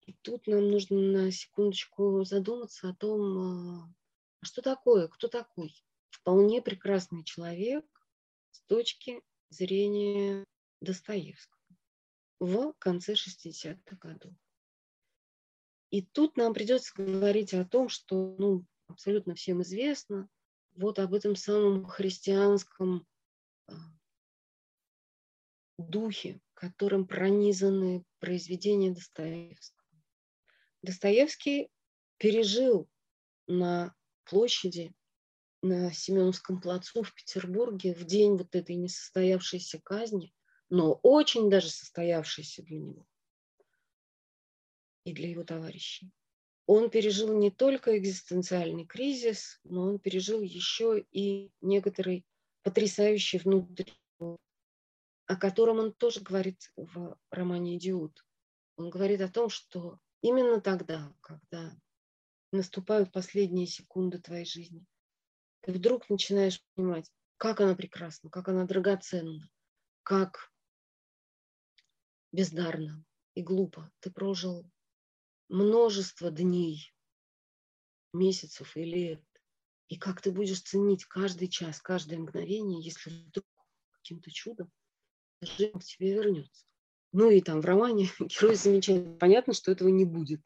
И 0.05 0.13
тут 0.21 0.47
нам 0.47 0.69
нужно 0.69 0.99
на 0.99 1.31
секундочку 1.31 2.23
задуматься 2.23 2.89
о 2.89 2.95
том, 2.95 3.37
а, 3.37 3.93
что 4.43 4.61
такое, 4.61 5.07
кто 5.07 5.27
такой 5.27 5.73
вполне 6.09 6.61
прекрасный 6.61 7.23
человек 7.23 7.85
с 8.51 8.61
точки 8.63 9.21
зрения 9.49 10.45
Достоевского 10.81 11.61
в 12.39 12.73
конце 12.79 13.13
60-х 13.13 13.95
годов. 13.97 14.33
И 15.91 16.01
тут 16.01 16.37
нам 16.37 16.53
придется 16.53 16.93
говорить 16.95 17.53
о 17.53 17.65
том, 17.65 17.89
что 17.89 18.35
ну, 18.39 18.65
абсолютно 18.87 19.35
всем 19.35 19.61
известно, 19.61 20.29
вот 20.75 20.99
об 20.99 21.13
этом 21.13 21.35
самом 21.35 21.85
христианском 21.85 23.05
а, 23.67 23.73
духе, 25.77 26.39
которым 26.53 27.05
пронизаны 27.05 28.05
произведения 28.19 28.91
Достоевского. 28.91 29.89
Достоевский 30.81 31.69
пережил 32.17 32.89
на 33.47 33.93
площади 34.23 34.93
на 35.61 35.91
Семеновском 35.91 36.59
плацу 36.59 37.03
в 37.03 37.13
Петербурге 37.13 37.93
в 37.93 38.05
день 38.05 38.37
вот 38.37 38.55
этой 38.55 38.75
несостоявшейся 38.75 39.79
казни, 39.83 40.33
но 40.69 40.99
очень 41.03 41.49
даже 41.49 41.69
состоявшейся 41.69 42.63
для 42.63 42.79
него, 42.79 43.05
и 45.03 45.13
для 45.13 45.29
его 45.29 45.43
товарищей. 45.43 46.11
Он 46.65 46.89
пережил 46.89 47.37
не 47.37 47.51
только 47.51 47.97
экзистенциальный 47.97 48.85
кризис, 48.85 49.59
но 49.63 49.83
он 49.83 49.99
пережил 49.99 50.41
еще 50.41 51.05
и 51.11 51.51
некоторый 51.61 52.25
потрясающий 52.63 53.39
внутренний, 53.39 54.37
о 55.25 55.35
котором 55.35 55.79
он 55.79 55.93
тоже 55.93 56.21
говорит 56.21 56.71
в 56.75 57.17
романе 57.29 57.77
«Идиот». 57.77 58.23
Он 58.77 58.89
говорит 58.89 59.21
о 59.21 59.29
том, 59.29 59.49
что 59.49 59.99
именно 60.21 60.61
тогда, 60.61 61.13
когда 61.21 61.75
наступают 62.51 63.11
последние 63.11 63.67
секунды 63.67 64.19
твоей 64.19 64.45
жизни, 64.45 64.85
ты 65.61 65.71
вдруг 65.71 66.09
начинаешь 66.09 66.63
понимать, 66.75 67.11
как 67.37 67.59
она 67.61 67.75
прекрасна, 67.75 68.29
как 68.29 68.47
она 68.49 68.65
драгоценна, 68.65 69.49
как 70.03 70.51
бездарно 72.31 73.03
и 73.35 73.41
глупо 73.41 73.91
ты 73.99 74.11
прожил 74.11 74.69
множество 75.51 76.31
дней, 76.31 76.93
месяцев 78.13 78.75
и 78.77 78.83
лет. 78.83 79.23
И 79.89 79.97
как 79.97 80.21
ты 80.21 80.31
будешь 80.31 80.61
ценить 80.61 81.05
каждый 81.05 81.49
час, 81.49 81.81
каждое 81.81 82.17
мгновение, 82.17 82.81
если 82.81 83.09
вдруг 83.09 83.45
каким-то 83.91 84.31
чудом 84.31 84.71
жизнь 85.41 85.77
к 85.77 85.83
тебе 85.83 86.13
вернется. 86.13 86.65
Ну 87.11 87.29
и 87.29 87.41
там 87.41 87.59
в 87.61 87.65
романе 87.65 88.09
герой 88.19 88.55
замечает, 88.55 89.19
понятно, 89.19 89.53
что 89.53 89.71
этого 89.71 89.89
не 89.89 90.05
будет. 90.05 90.41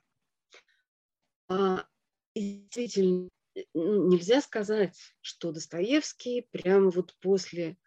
А 1.48 1.88
действительно, 2.34 3.30
нельзя 3.76 4.42
сказать, 4.42 4.98
что 5.22 5.52
Достоевский 5.52 6.48
прямо 6.52 6.90
вот 6.90 7.16
после 7.22 7.78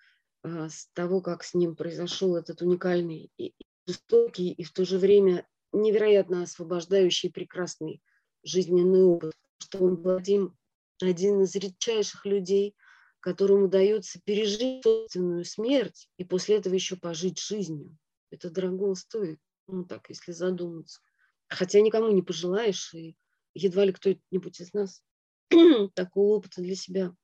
а, 0.42 0.68
с 0.68 0.87
того, 0.92 1.20
как 1.20 1.42
с 1.42 1.54
ним 1.54 1.75
произошел 1.75 2.37
этот 2.37 2.62
уникальный 2.62 3.32
и 3.37 3.54
жестокий, 3.87 4.52
и 4.52 4.62
в 4.62 4.72
то 4.72 4.84
же 4.84 4.98
время 4.98 5.44
невероятно 5.72 6.42
освобождающий 6.42 7.30
прекрасный 7.30 8.02
жизненный 8.42 9.02
опыт, 9.02 9.34
что 9.58 9.78
он 9.78 9.96
был 9.96 10.16
один 10.16 10.56
один 11.00 11.42
из 11.42 11.54
редчайших 11.54 12.26
людей, 12.26 12.75
которому 13.20 13.66
удается 13.66 14.20
пережить 14.25 14.82
собственную 14.82 15.44
смерть 15.44 16.08
и 16.16 16.25
после 16.25 16.56
этого 16.56 16.75
еще 16.75 16.96
пожить 16.96 17.38
жизнью. 17.38 17.96
Это 18.30 18.50
дорого 18.50 18.94
стоит, 18.94 19.38
ну 19.66 19.84
так, 19.84 20.08
если 20.08 20.32
задуматься. 20.32 21.00
Хотя 21.48 21.80
никому 21.80 22.10
не 22.10 22.22
пожелаешь, 22.22 22.92
и 22.94 23.16
едва 23.54 23.84
ли 23.84 23.92
кто-нибудь 23.92 24.60
из 24.60 24.72
нас 24.72 25.02
такого 25.94 26.37
опыта 26.37 26.60
для 26.60 26.75
себя 26.75 27.14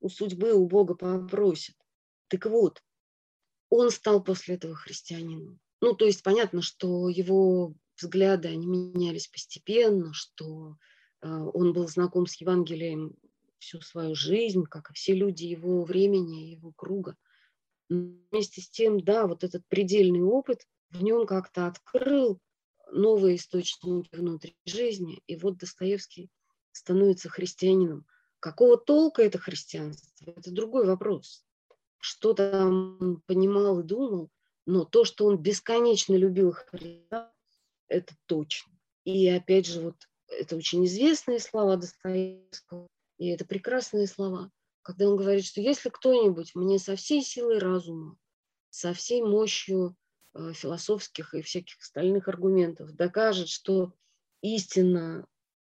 у 0.00 0.08
судьбы, 0.08 0.52
у 0.52 0.66
Бога 0.66 0.94
попросит. 0.94 1.76
Так 2.28 2.46
вот, 2.46 2.82
он 3.68 3.90
стал 3.90 4.22
после 4.22 4.54
этого 4.54 4.74
христианином. 4.74 5.60
Ну, 5.80 5.94
то 5.94 6.04
есть 6.04 6.22
понятно, 6.22 6.62
что 6.62 7.08
его 7.08 7.74
взгляды, 7.96 8.48
они 8.48 8.66
менялись 8.66 9.28
постепенно, 9.28 10.12
что 10.12 10.76
э, 11.20 11.28
он 11.28 11.72
был 11.72 11.88
знаком 11.88 12.26
с 12.26 12.34
Евангелием 12.40 13.14
всю 13.58 13.80
свою 13.80 14.14
жизнь, 14.14 14.64
как 14.64 14.90
и 14.90 14.94
все 14.94 15.14
люди 15.14 15.44
его 15.44 15.84
времени, 15.84 16.50
его 16.50 16.72
круга. 16.72 17.16
Вместе 17.88 18.60
с 18.60 18.70
тем, 18.70 19.00
да, 19.00 19.26
вот 19.26 19.44
этот 19.44 19.66
предельный 19.68 20.22
опыт 20.22 20.66
в 20.90 21.02
нем 21.02 21.26
как-то 21.26 21.66
открыл 21.66 22.40
новые 22.90 23.36
источники 23.36 24.14
внутри 24.14 24.56
жизни. 24.64 25.22
И 25.26 25.36
вот 25.36 25.58
Достоевский 25.58 26.30
становится 26.72 27.28
христианином. 27.28 28.06
Какого 28.40 28.76
толка 28.76 29.22
это 29.22 29.38
христианство? 29.38 30.32
Это 30.36 30.50
другой 30.52 30.86
вопрос. 30.86 31.44
Что 31.98 32.34
там 32.34 33.22
понимал 33.26 33.80
и 33.80 33.84
думал, 33.84 34.30
но 34.68 34.84
то, 34.84 35.06
что 35.06 35.24
он 35.24 35.38
бесконечно 35.38 36.14
любил 36.14 36.52
Христа, 36.52 37.32
это 37.88 38.14
точно. 38.26 38.70
И 39.04 39.26
опять 39.26 39.64
же, 39.64 39.80
вот 39.80 39.96
это 40.26 40.56
очень 40.56 40.84
известные 40.84 41.40
слова 41.40 41.78
Достоевского, 41.78 42.86
и 43.16 43.28
это 43.28 43.46
прекрасные 43.46 44.06
слова, 44.06 44.50
когда 44.82 45.08
он 45.08 45.16
говорит, 45.16 45.46
что 45.46 45.62
если 45.62 45.88
кто-нибудь 45.88 46.54
мне 46.54 46.78
со 46.78 46.96
всей 46.96 47.22
силой 47.22 47.60
разума, 47.60 48.18
со 48.68 48.92
всей 48.92 49.22
мощью 49.22 49.96
э, 50.34 50.52
философских 50.52 51.32
и 51.32 51.40
всяких 51.40 51.78
остальных 51.80 52.28
аргументов 52.28 52.94
докажет, 52.94 53.48
что 53.48 53.94
истина 54.42 55.26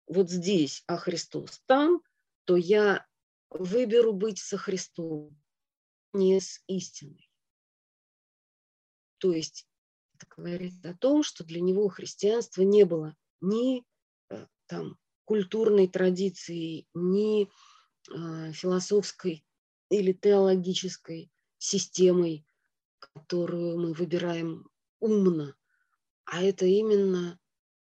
вот 0.08 0.30
здесь, 0.30 0.82
а 0.88 0.96
Христос 0.96 1.62
там, 1.66 2.02
то 2.44 2.56
я 2.56 3.06
выберу 3.50 4.12
быть 4.12 4.40
со 4.40 4.58
Христом, 4.58 5.40
не 6.12 6.40
с 6.40 6.60
истиной. 6.66 7.29
То 9.20 9.32
есть 9.32 9.68
это 10.14 10.26
говорит 10.36 10.84
о 10.84 10.94
том, 10.94 11.22
что 11.22 11.44
для 11.44 11.60
него 11.60 11.88
христианство 11.88 12.62
не 12.62 12.84
было 12.84 13.14
ни 13.40 13.84
э, 14.30 14.46
там 14.66 14.98
культурной 15.24 15.88
традиции, 15.88 16.86
ни 16.94 17.44
э, 17.44 18.52
философской 18.52 19.44
или 19.90 20.12
теологической 20.12 21.30
системой, 21.58 22.46
которую 22.98 23.78
мы 23.78 23.92
выбираем 23.92 24.68
умно, 25.00 25.54
а 26.24 26.42
это 26.42 26.64
именно 26.64 27.38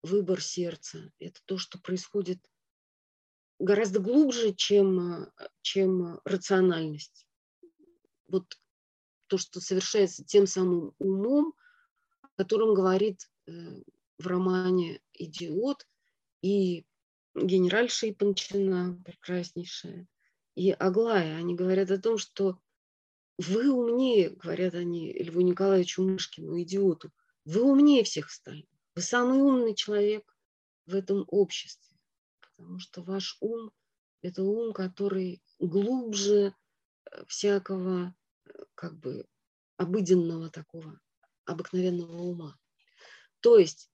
выбор 0.02 0.42
сердца. 0.42 1.12
Это 1.20 1.40
то, 1.46 1.58
что 1.58 1.80
происходит 1.80 2.40
гораздо 3.60 4.00
глубже, 4.00 4.54
чем, 4.56 5.24
э, 5.24 5.32
чем 5.62 6.20
рациональность. 6.26 7.28
Вот 8.28 8.58
то, 9.32 9.38
что 9.38 9.62
совершается 9.62 10.26
тем 10.26 10.46
самым 10.46 10.94
умом, 11.00 11.54
о 12.22 12.28
котором 12.36 12.74
говорит 12.74 13.32
э, 13.48 13.52
в 14.18 14.28
романе 14.28 15.00
«Идиот» 15.14 15.88
и 16.42 16.86
генеральша 17.34 18.10
Ипанчина, 18.10 19.02
прекраснейшая, 19.06 20.06
и 20.56 20.72
Аглая. 20.72 21.38
Они 21.38 21.56
говорят 21.56 21.92
о 21.92 22.02
том, 22.02 22.18
что 22.18 22.60
вы 23.38 23.72
умнее, 23.72 24.32
говорят 24.32 24.74
они 24.76 25.14
Льву 25.14 25.40
Николаевичу 25.40 26.04
Мышкину, 26.04 26.62
идиоту, 26.62 27.10
вы 27.46 27.64
умнее 27.64 28.04
всех 28.04 28.30
стали. 28.30 28.68
Вы 28.96 29.02
самый 29.02 29.40
умный 29.40 29.76
человек 29.76 30.36
в 30.88 30.94
этом 30.94 31.24
обществе 31.28 31.92
потому 32.62 32.80
что 32.80 33.02
ваш 33.02 33.38
ум– 33.40 33.72
это 34.22 34.44
ум, 34.44 34.74
который 34.74 35.42
глубже 35.60 36.54
э, 37.10 37.26
всякого 37.28 38.14
как 38.76 38.98
бы 38.98 39.26
обыденного 39.78 40.50
такого, 40.50 41.00
обыкновенного 41.46 42.22
ума. 42.22 42.58
То 43.40 43.58
есть 43.58 43.90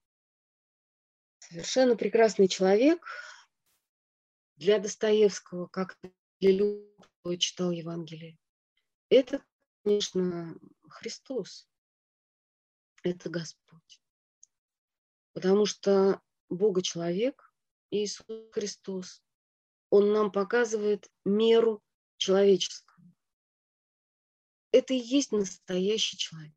совершенно 1.40 1.96
прекрасный 1.96 2.48
человек 2.48 3.06
для 4.56 4.80
Достоевского, 4.80 5.68
как 5.68 5.98
для 6.40 6.52
любого, 6.52 7.10
кто 7.22 7.36
читал 7.36 7.72
Евангелие. 7.72 8.38
Это, 9.10 9.44
конечно, 9.84 10.58
Христос. 10.90 11.70
Это 13.04 13.30
Господь. 13.30 14.02
Потому 15.34 15.66
что 15.66 16.22
Бога-человек 16.50 17.48
Иисус 17.92 18.26
Христос. 18.52 19.24
Он 19.90 20.12
нам 20.12 20.32
показывает 20.32 21.10
меру 21.24 21.82
человеческого. 22.18 22.87
Это 24.78 24.94
и 24.94 24.98
есть 24.98 25.32
настоящий 25.32 26.18
человек. 26.18 26.54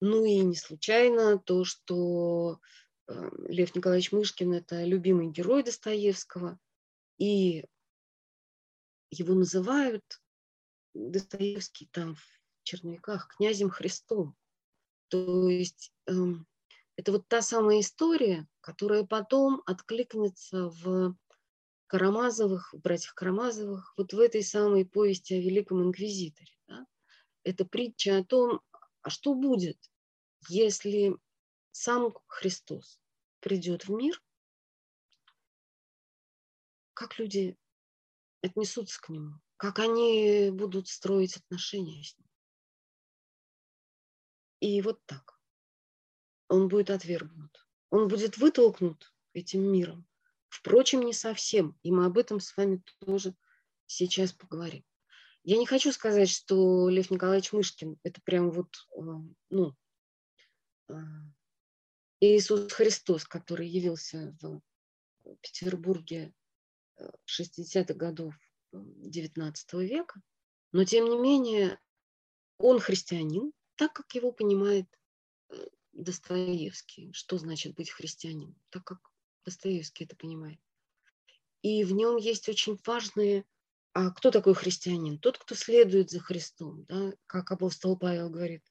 Ну 0.00 0.24
и 0.24 0.40
не 0.40 0.56
случайно 0.56 1.38
то, 1.38 1.64
что 1.64 2.60
э, 3.06 3.30
Лев 3.46 3.72
Николаевич 3.76 4.10
Мышкин– 4.10 4.52
это 4.54 4.82
любимый 4.82 5.30
герой 5.30 5.62
Достоевского, 5.62 6.58
и 7.18 7.64
его 9.10 9.34
называют 9.34 10.02
Достоевский 10.92 11.86
там 11.92 12.16
в 12.16 12.24
черновиках 12.64 13.28
князем 13.36 13.70
Христом. 13.70 14.36
То 15.06 15.48
есть 15.48 15.92
эм, 16.06 16.48
это 16.96 17.12
вот 17.12 17.28
та 17.28 17.42
самая 17.42 17.78
история, 17.78 18.48
которая 18.60 19.04
потом 19.04 19.62
откликнется 19.66 20.68
в 20.68 21.16
Карамазовых, 21.88 22.74
братьях 22.74 23.14
Карамазовых, 23.14 23.94
вот 23.96 24.12
в 24.12 24.18
этой 24.18 24.42
самой 24.42 24.86
повести 24.86 25.34
о 25.34 25.40
Великом 25.40 25.82
Инквизиторе. 25.82 26.52
Да? 26.66 26.86
Это 27.44 27.64
притча 27.64 28.18
о 28.18 28.24
том, 28.24 28.60
а 29.02 29.10
что 29.10 29.34
будет, 29.34 29.78
если 30.48 31.16
сам 31.72 32.14
Христос 32.26 33.00
придет 33.40 33.86
в 33.86 33.90
мир, 33.90 34.22
как 36.94 37.18
люди 37.18 37.56
отнесутся 38.42 39.00
к 39.00 39.08
нему, 39.08 39.40
как 39.56 39.78
они 39.78 40.50
будут 40.52 40.88
строить 40.88 41.36
отношения 41.36 42.02
с 42.02 42.18
ним. 42.18 42.28
И 44.60 44.82
вот 44.82 45.00
так 45.06 45.40
он 46.48 46.68
будет 46.68 46.90
отвергнут. 46.90 47.66
Он 47.90 48.08
будет 48.08 48.36
вытолкнут 48.38 49.14
этим 49.32 49.62
миром. 49.62 50.07
Впрочем, 50.48 51.02
не 51.02 51.12
совсем. 51.12 51.78
И 51.82 51.90
мы 51.92 52.06
об 52.06 52.18
этом 52.18 52.40
с 52.40 52.56
вами 52.56 52.82
тоже 53.00 53.34
сейчас 53.86 54.32
поговорим. 54.32 54.84
Я 55.44 55.56
не 55.56 55.66
хочу 55.66 55.92
сказать, 55.92 56.28
что 56.28 56.88
Лев 56.88 57.10
Николаевич 57.10 57.52
Мышкин– 57.52 57.98
это 58.02 58.20
прям 58.22 58.50
вот, 58.50 58.74
э, 58.96 59.00
ну, 59.50 59.74
э, 60.88 60.94
Иисус 62.20 62.72
Христос, 62.72 63.24
который 63.24 63.68
явился 63.68 64.36
в 64.40 64.60
Петербурге 65.40 66.34
60-х 67.26 67.94
годов 67.94 68.34
XIX 68.74 69.54
века. 69.84 70.20
Но, 70.72 70.84
тем 70.84 71.08
не 71.08 71.18
менее, 71.18 71.78
он 72.58 72.80
христианин, 72.80 73.52
так 73.76 73.92
как 73.92 74.12
его 74.14 74.32
понимает 74.32 74.86
Достоевский, 75.92 77.12
что 77.12 77.38
значит 77.38 77.74
быть 77.74 77.90
христианином, 77.90 78.56
так 78.70 78.84
как 78.84 78.98
Достоевский 79.48 80.04
это 80.04 80.14
понимает. 80.14 80.58
И 81.62 81.84
в 81.84 81.92
нем 81.92 82.16
есть 82.16 82.48
очень 82.48 82.78
важные, 82.84 83.44
а 83.94 84.10
кто 84.10 84.30
такой 84.30 84.54
христианин? 84.54 85.18
Тот, 85.18 85.38
кто 85.38 85.54
следует 85.54 86.10
за 86.10 86.20
Христом, 86.20 86.84
да? 86.84 87.14
как 87.26 87.50
апостол 87.50 87.96
Павел 87.98 88.28
говорит, 88.28 88.62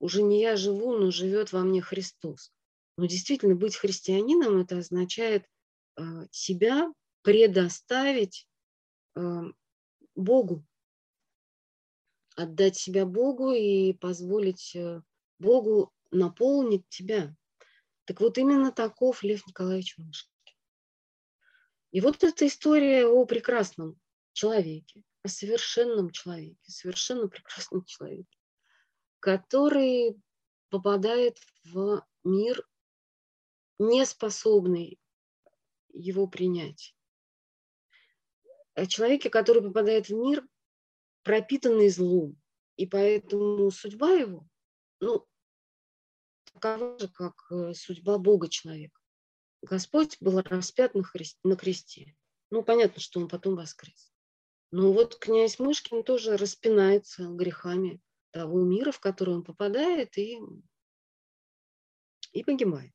уже 0.00 0.22
не 0.22 0.40
я 0.40 0.56
живу, 0.56 0.98
но 0.98 1.12
живет 1.12 1.52
во 1.52 1.62
мне 1.62 1.80
Христос. 1.80 2.52
Но 2.96 3.06
действительно 3.06 3.54
быть 3.54 3.76
христианином 3.76 4.58
это 4.58 4.78
означает 4.78 5.46
э, 5.96 6.02
себя 6.30 6.92
предоставить 7.22 8.48
э, 9.16 9.20
Богу, 10.14 10.64
отдать 12.36 12.76
себя 12.76 13.06
Богу 13.06 13.52
и 13.52 13.92
позволить 13.92 14.74
э, 14.74 15.00
Богу 15.38 15.92
наполнит 16.10 16.88
тебя. 16.88 17.36
Так 18.04 18.20
вот 18.20 18.36
именно 18.38 18.70
таков 18.70 19.22
Лев 19.22 19.46
Николаевич 19.46 19.96
Мышкин. 19.98 20.30
И 21.90 22.00
вот 22.00 22.22
эта 22.24 22.46
история 22.46 23.06
о 23.06 23.24
прекрасном 23.24 23.98
человеке, 24.32 25.02
о 25.22 25.28
совершенном 25.28 26.10
человеке, 26.10 26.58
совершенно 26.70 27.28
прекрасном 27.28 27.84
человеке, 27.86 28.36
который 29.20 30.20
попадает 30.68 31.38
в 31.64 32.04
мир, 32.24 32.66
не 33.78 34.04
способный 34.04 35.00
его 35.92 36.26
принять. 36.26 36.94
О 38.74 38.86
человеке, 38.86 39.30
который 39.30 39.62
попадает 39.62 40.08
в 40.08 40.14
мир, 40.14 40.46
пропитанный 41.22 41.88
злом, 41.88 42.36
и 42.76 42.86
поэтому 42.86 43.70
судьба 43.70 44.10
его, 44.14 44.46
ну, 45.00 45.26
такова 46.64 46.98
же, 46.98 47.08
как 47.08 47.34
э, 47.50 47.74
судьба 47.74 48.16
Бога 48.16 48.48
человека. 48.48 48.98
Господь 49.60 50.16
был 50.20 50.40
распят 50.40 50.94
на, 50.94 51.02
христе, 51.02 51.38
на 51.44 51.56
кресте. 51.56 52.16
Ну, 52.50 52.62
понятно, 52.62 53.00
что 53.00 53.20
он 53.20 53.28
потом 53.28 53.56
воскрес. 53.56 54.12
Но 54.70 54.92
вот 54.92 55.16
князь 55.16 55.58
Мышкин 55.58 56.02
тоже 56.04 56.36
распинается 56.38 57.28
грехами 57.28 58.00
того 58.30 58.62
мира, 58.62 58.92
в 58.92 59.00
который 59.00 59.34
он 59.34 59.44
попадает, 59.44 60.16
и, 60.16 60.40
и 62.32 62.42
погибает. 62.42 62.92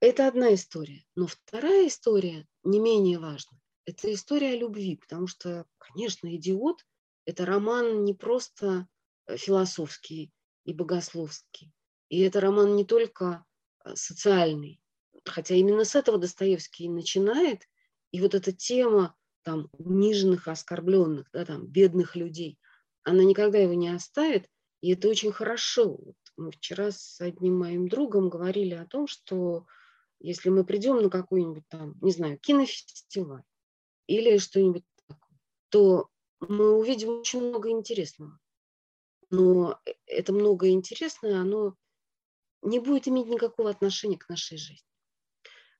Это 0.00 0.28
одна 0.28 0.54
история. 0.54 1.04
Но 1.14 1.26
вторая 1.26 1.88
история 1.88 2.46
не 2.64 2.78
менее 2.78 3.18
важна. 3.18 3.58
Это 3.86 4.12
история 4.12 4.52
о 4.52 4.56
любви, 4.56 4.96
потому 4.96 5.26
что, 5.26 5.66
конечно, 5.78 6.34
«Идиот»– 6.36 6.84
это 7.24 7.46
роман 7.46 8.04
не 8.04 8.14
просто 8.14 8.86
э, 9.26 9.36
философский 9.36 10.30
и 10.70 10.74
богословский. 10.74 11.72
И 12.08 12.20
это 12.20 12.40
роман 12.40 12.76
не 12.76 12.84
только 12.84 13.44
э, 13.84 13.94
социальный, 13.96 14.80
хотя 15.24 15.56
именно 15.56 15.84
с 15.84 15.96
этого 15.96 16.16
Достоевский 16.16 16.88
начинает. 16.88 17.68
И 18.12 18.20
вот 18.20 18.34
эта 18.34 18.52
тема 18.52 19.16
там 19.42 19.68
униженных, 19.72 20.46
оскорбленных, 20.46 21.28
да, 21.32 21.44
там, 21.44 21.66
бедных 21.66 22.14
людей, 22.14 22.58
она 23.02 23.24
никогда 23.24 23.58
его 23.58 23.74
не 23.74 23.88
оставит, 23.88 24.46
и 24.80 24.92
это 24.92 25.08
очень 25.08 25.32
хорошо. 25.32 25.96
Вот 25.96 26.16
мы 26.36 26.52
вчера 26.52 26.90
с 26.92 27.20
одним 27.20 27.58
моим 27.58 27.88
другом 27.88 28.28
говорили 28.28 28.74
о 28.74 28.86
том, 28.86 29.06
что 29.08 29.66
если 30.20 30.50
мы 30.50 30.64
придем 30.64 31.02
на 31.02 31.10
какой-нибудь 31.10 31.64
там, 31.68 31.96
не 32.00 32.12
знаю, 32.12 32.38
кинофестиваль 32.38 33.42
или 34.06 34.38
что-нибудь 34.38 34.84
такое, 35.08 35.38
то 35.70 36.10
мы 36.40 36.76
увидим 36.76 37.20
очень 37.20 37.40
много 37.40 37.70
интересного. 37.70 38.38
Но 39.30 39.80
э, 39.86 39.92
это 40.06 40.32
многое 40.32 40.70
интересное, 40.70 41.40
оно 41.40 41.76
не 42.62 42.78
будет 42.78 43.08
иметь 43.08 43.26
никакого 43.26 43.70
отношения 43.70 44.18
к 44.18 44.28
нашей 44.28 44.58
жизни. 44.58 44.86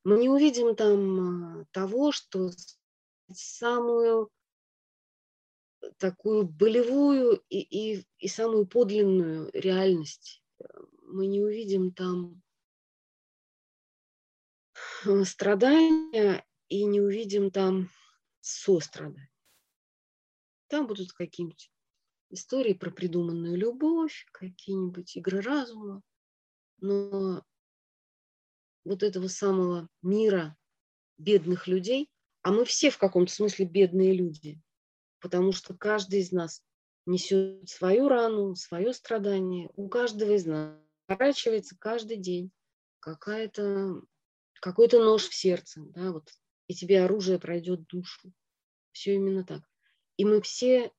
Мы 0.04 0.18
не 0.18 0.28
увидим 0.28 0.74
там 0.76 1.60
а, 1.60 1.64
того, 1.72 2.10
что 2.10 2.50
самую 3.32 4.30
такую 5.98 6.44
болевую 6.44 7.42
и, 7.48 7.58
и, 7.58 8.06
и 8.18 8.28
самую 8.28 8.66
подлинную 8.66 9.50
реальность. 9.52 10.42
Мы 11.02 11.26
не 11.26 11.40
увидим 11.40 11.92
там 11.92 12.42
э, 15.04 15.24
страдания 15.24 16.46
и 16.68 16.84
не 16.84 17.00
увидим 17.00 17.50
там 17.50 17.90
сострадания. 18.40 19.28
Там 20.68 20.86
будут 20.86 21.12
какие-нибудь 21.12 21.70
истории 22.30 22.72
про 22.72 22.90
придуманную 22.90 23.56
любовь, 23.56 24.26
какие-нибудь 24.32 25.16
игры 25.16 25.40
разума. 25.40 26.02
Но 26.80 27.44
вот 28.84 29.02
этого 29.02 29.28
самого 29.28 29.88
мира 30.02 30.56
бедных 31.18 31.66
людей, 31.66 32.08
а 32.42 32.52
мы 32.52 32.64
все 32.64 32.90
в 32.90 32.98
каком-то 32.98 33.32
смысле 33.32 33.66
бедные 33.66 34.14
люди, 34.14 34.60
потому 35.20 35.52
что 35.52 35.76
каждый 35.76 36.20
из 36.20 36.32
нас 36.32 36.62
несет 37.06 37.68
свою 37.68 38.08
рану, 38.08 38.54
свое 38.54 38.92
страдание. 38.94 39.70
У 39.74 39.88
каждого 39.88 40.32
из 40.32 40.46
нас 40.46 40.78
поворачивается 41.06 41.76
каждый 41.78 42.16
день 42.16 42.50
какая-то, 43.00 44.00
какой-то 44.60 45.02
нож 45.04 45.28
в 45.28 45.34
сердце, 45.34 45.82
да, 45.86 46.12
вот, 46.12 46.30
и 46.68 46.74
тебе 46.74 47.02
оружие 47.02 47.38
пройдет 47.38 47.86
душу. 47.86 48.32
Все 48.92 49.14
именно 49.14 49.44
так. 49.44 49.62
И 50.16 50.24
мы 50.24 50.40
все 50.40 50.92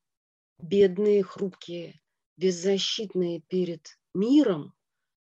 бедные, 0.62 1.24
хрупкие, 1.24 2.02
беззащитные 2.38 3.42
перед 3.42 4.00
миром, 4.14 4.74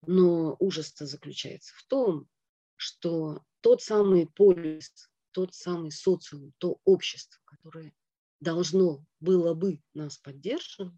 но 0.05 0.55
ужас-то 0.59 1.05
заключается 1.05 1.73
в 1.75 1.83
том, 1.87 2.27
что 2.75 3.43
тот 3.61 3.81
самый 3.81 4.27
полис, 4.27 5.09
тот 5.31 5.53
самый 5.53 5.91
социум, 5.91 6.53
то 6.57 6.79
общество, 6.83 7.41
которое 7.45 7.93
должно 8.39 9.05
было 9.19 9.53
бы 9.53 9.81
нас 9.93 10.17
поддерживать 10.17 10.93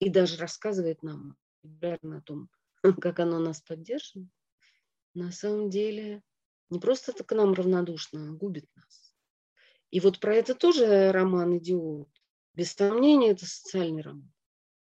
и 0.00 0.08
даже 0.08 0.36
рассказывает 0.36 1.02
нам 1.02 1.36
регулярно 1.62 2.18
о 2.18 2.22
том, 2.22 2.50
как 3.00 3.20
оно 3.20 3.38
нас 3.38 3.60
поддерживает, 3.60 4.30
на 5.14 5.30
самом 5.30 5.70
деле 5.70 6.22
не 6.70 6.80
просто 6.80 7.12
это 7.12 7.24
к 7.24 7.34
нам 7.34 7.54
равнодушно, 7.54 8.28
а 8.28 8.32
губит 8.32 8.68
нас. 8.74 9.14
И 9.90 10.00
вот 10.00 10.18
про 10.18 10.34
это 10.34 10.54
тоже 10.54 11.12
роман 11.12 11.56
«Идиот». 11.58 12.08
Без 12.54 12.72
сомнения, 12.72 13.30
это 13.32 13.46
социальный 13.46 14.02
роман. 14.02 14.32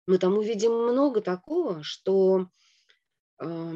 Мы 0.06 0.18
там 0.18 0.38
увидим 0.38 0.72
много 0.72 1.20
такого, 1.20 1.82
что, 1.82 2.48
э, 3.42 3.72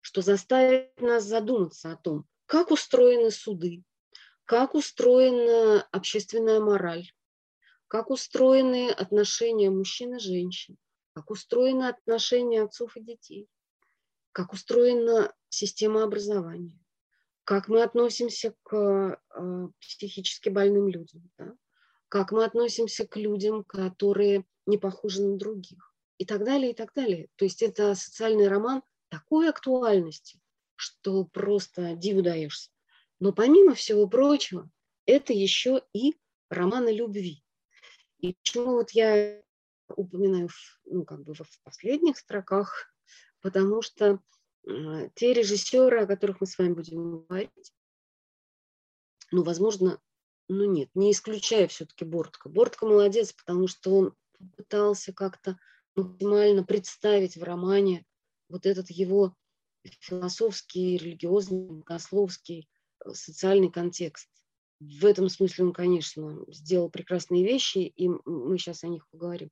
что 0.00 0.22
заставит 0.22 1.00
нас 1.00 1.24
задуматься 1.24 1.90
о 1.90 1.96
том, 1.96 2.24
как 2.46 2.70
устроены 2.70 3.32
суды, 3.32 3.82
как 4.44 4.74
устроена 4.74 5.82
общественная 5.90 6.60
мораль, 6.60 7.10
как 7.88 8.10
устроены 8.10 8.90
отношения 8.90 9.70
мужчин 9.70 10.14
и 10.14 10.20
женщин, 10.20 10.76
как 11.12 11.30
устроены 11.30 11.88
отношения 11.88 12.62
отцов 12.62 12.96
и 12.96 13.02
детей, 13.02 13.48
как 14.30 14.52
устроена 14.52 15.34
система 15.48 16.04
образования, 16.04 16.78
как 17.42 17.66
мы 17.66 17.82
относимся 17.82 18.54
к 18.62 19.20
э, 19.34 19.68
психически 19.80 20.48
больным 20.48 20.88
людям, 20.88 21.28
да? 21.36 21.56
Как 22.10 22.32
мы 22.32 22.44
относимся 22.44 23.06
к 23.06 23.16
людям, 23.16 23.62
которые 23.64 24.44
не 24.66 24.76
похожи 24.78 25.22
на 25.22 25.38
других 25.38 25.94
и 26.18 26.26
так 26.26 26.44
далее, 26.44 26.72
и 26.72 26.74
так 26.74 26.92
далее. 26.92 27.28
То 27.36 27.44
есть 27.44 27.62
это 27.62 27.94
социальный 27.94 28.48
роман 28.48 28.82
такой 29.08 29.48
актуальности, 29.48 30.40
что 30.74 31.24
просто 31.24 31.94
диву 31.94 32.20
даешься. 32.20 32.70
Но 33.20 33.32
помимо 33.32 33.74
всего 33.74 34.08
прочего, 34.08 34.68
это 35.06 35.32
еще 35.32 35.82
и 35.92 36.16
роман 36.48 36.88
о 36.88 36.92
любви. 36.92 37.44
И 38.18 38.34
почему 38.34 38.72
вот 38.72 38.90
я 38.90 39.40
упоминаю 39.88 40.48
ну, 40.86 41.04
как 41.04 41.22
бы 41.22 41.32
в 41.34 41.60
последних 41.62 42.18
строках, 42.18 42.92
потому 43.40 43.82
что 43.82 44.20
э, 44.66 45.10
те 45.14 45.32
режиссеры, 45.32 46.02
о 46.02 46.06
которых 46.08 46.40
мы 46.40 46.48
с 46.48 46.58
вами 46.58 46.72
будем 46.72 47.24
говорить, 47.24 47.72
ну, 49.30 49.44
возможно, 49.44 50.00
ну 50.50 50.64
нет, 50.64 50.90
не 50.94 51.12
исключая 51.12 51.68
все-таки 51.68 52.04
Бортко. 52.04 52.48
Бортко 52.48 52.84
молодец, 52.84 53.32
потому 53.32 53.68
что 53.68 53.94
он 53.94 54.14
пытался 54.56 55.12
как-то 55.12 55.56
максимально 55.94 56.64
представить 56.64 57.36
в 57.36 57.42
романе 57.44 58.04
вот 58.48 58.66
этот 58.66 58.90
его 58.90 59.36
философский, 60.00 60.96
религиозный, 60.96 61.68
богословский, 61.68 62.68
э, 63.04 63.14
социальный 63.14 63.70
контекст. 63.70 64.28
В 64.80 65.06
этом 65.06 65.28
смысле 65.28 65.66
он, 65.66 65.72
конечно, 65.72 66.44
сделал 66.48 66.90
прекрасные 66.90 67.44
вещи, 67.44 67.78
и 67.78 68.08
мы 68.08 68.58
сейчас 68.58 68.82
о 68.82 68.88
них 68.88 69.08
поговорим. 69.10 69.50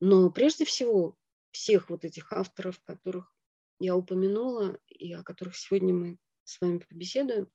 Но 0.00 0.30
прежде 0.30 0.66
всего 0.66 1.16
всех 1.52 1.88
вот 1.88 2.04
этих 2.04 2.30
авторов, 2.32 2.80
которых 2.82 3.32
я 3.78 3.96
упомянула 3.96 4.78
и 4.88 5.14
о 5.14 5.22
которых 5.22 5.56
сегодня 5.56 5.94
мы 5.94 6.18
с 6.42 6.60
вами 6.60 6.84
побеседуем, 6.86 7.48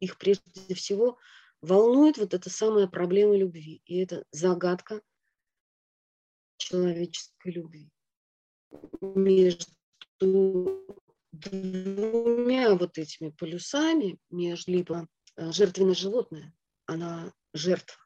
их 0.00 0.16
прежде 0.16 0.74
всего 0.74 1.18
волнует 1.64 2.18
вот 2.18 2.34
эта 2.34 2.50
самая 2.50 2.86
проблема 2.86 3.36
любви. 3.36 3.80
И 3.86 3.96
это 3.96 4.24
загадка 4.30 5.00
человеческой 6.58 7.52
любви. 7.52 7.90
Между 9.00 10.84
двумя 11.32 12.74
вот 12.74 12.98
этими 12.98 13.30
полюсами, 13.30 14.18
между 14.30 14.72
либо 14.72 15.08
э, 15.36 15.52
жертвенное 15.52 15.94
животное, 15.94 16.54
она 16.86 17.32
жертва, 17.52 17.98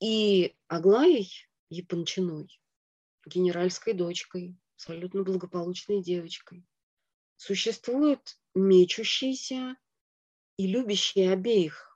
и 0.00 0.56
Аглаей 0.66 1.30
Япончиной, 1.70 2.48
генеральской 3.26 3.92
дочкой, 3.92 4.56
абсолютно 4.76 5.22
благополучной 5.22 6.02
девочкой, 6.02 6.64
существует 7.36 8.38
мечущийся 8.54 9.76
и 10.56 10.66
любящий 10.66 11.26
обеих 11.26 11.87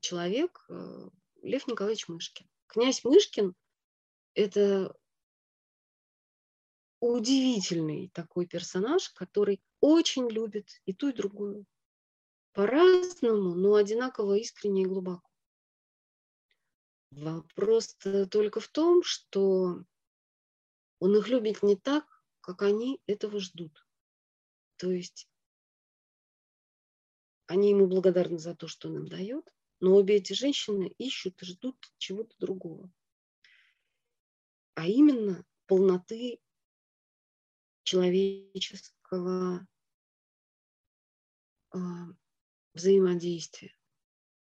человек 0.00 0.64
э, 0.68 1.08
Лев 1.42 1.66
Николаевич 1.66 2.08
Мышкин. 2.08 2.48
Князь 2.66 3.04
Мышкин– 3.04 3.54
это 4.34 4.96
удивительный 7.00 8.10
такой 8.10 8.46
персонаж, 8.46 9.10
который 9.10 9.62
очень 9.80 10.28
любит 10.28 10.80
и 10.84 10.92
ту, 10.92 11.08
и 11.08 11.12
другую. 11.12 11.64
По-разному, 12.52 13.54
но 13.54 13.74
одинаково 13.74 14.34
искренне 14.34 14.82
и 14.82 14.86
глубоко. 14.86 15.28
Вопрос 17.10 17.96
только 18.30 18.60
в 18.60 18.68
том, 18.68 19.02
что 19.02 19.84
он 20.98 21.16
их 21.16 21.28
любит 21.28 21.62
не 21.62 21.76
так, 21.76 22.04
как 22.40 22.62
они 22.62 23.00
этого 23.06 23.38
ждут. 23.40 23.86
То 24.76 24.90
есть 24.90 25.28
они 27.46 27.70
ему 27.70 27.86
благодарны 27.86 28.38
за 28.38 28.54
то, 28.54 28.68
что 28.68 28.88
он 28.88 28.96
им 28.96 29.08
дает, 29.08 29.52
но 29.80 29.96
обе 29.96 30.16
эти 30.16 30.32
женщины 30.32 30.92
ищут 30.98 31.40
и 31.42 31.46
ждут 31.46 31.76
чего-то 31.98 32.34
другого. 32.38 32.90
А 34.74 34.86
именно 34.86 35.44
полноты 35.66 36.40
человеческого 37.82 39.66
э, 41.72 41.78
взаимодействия. 42.74 43.74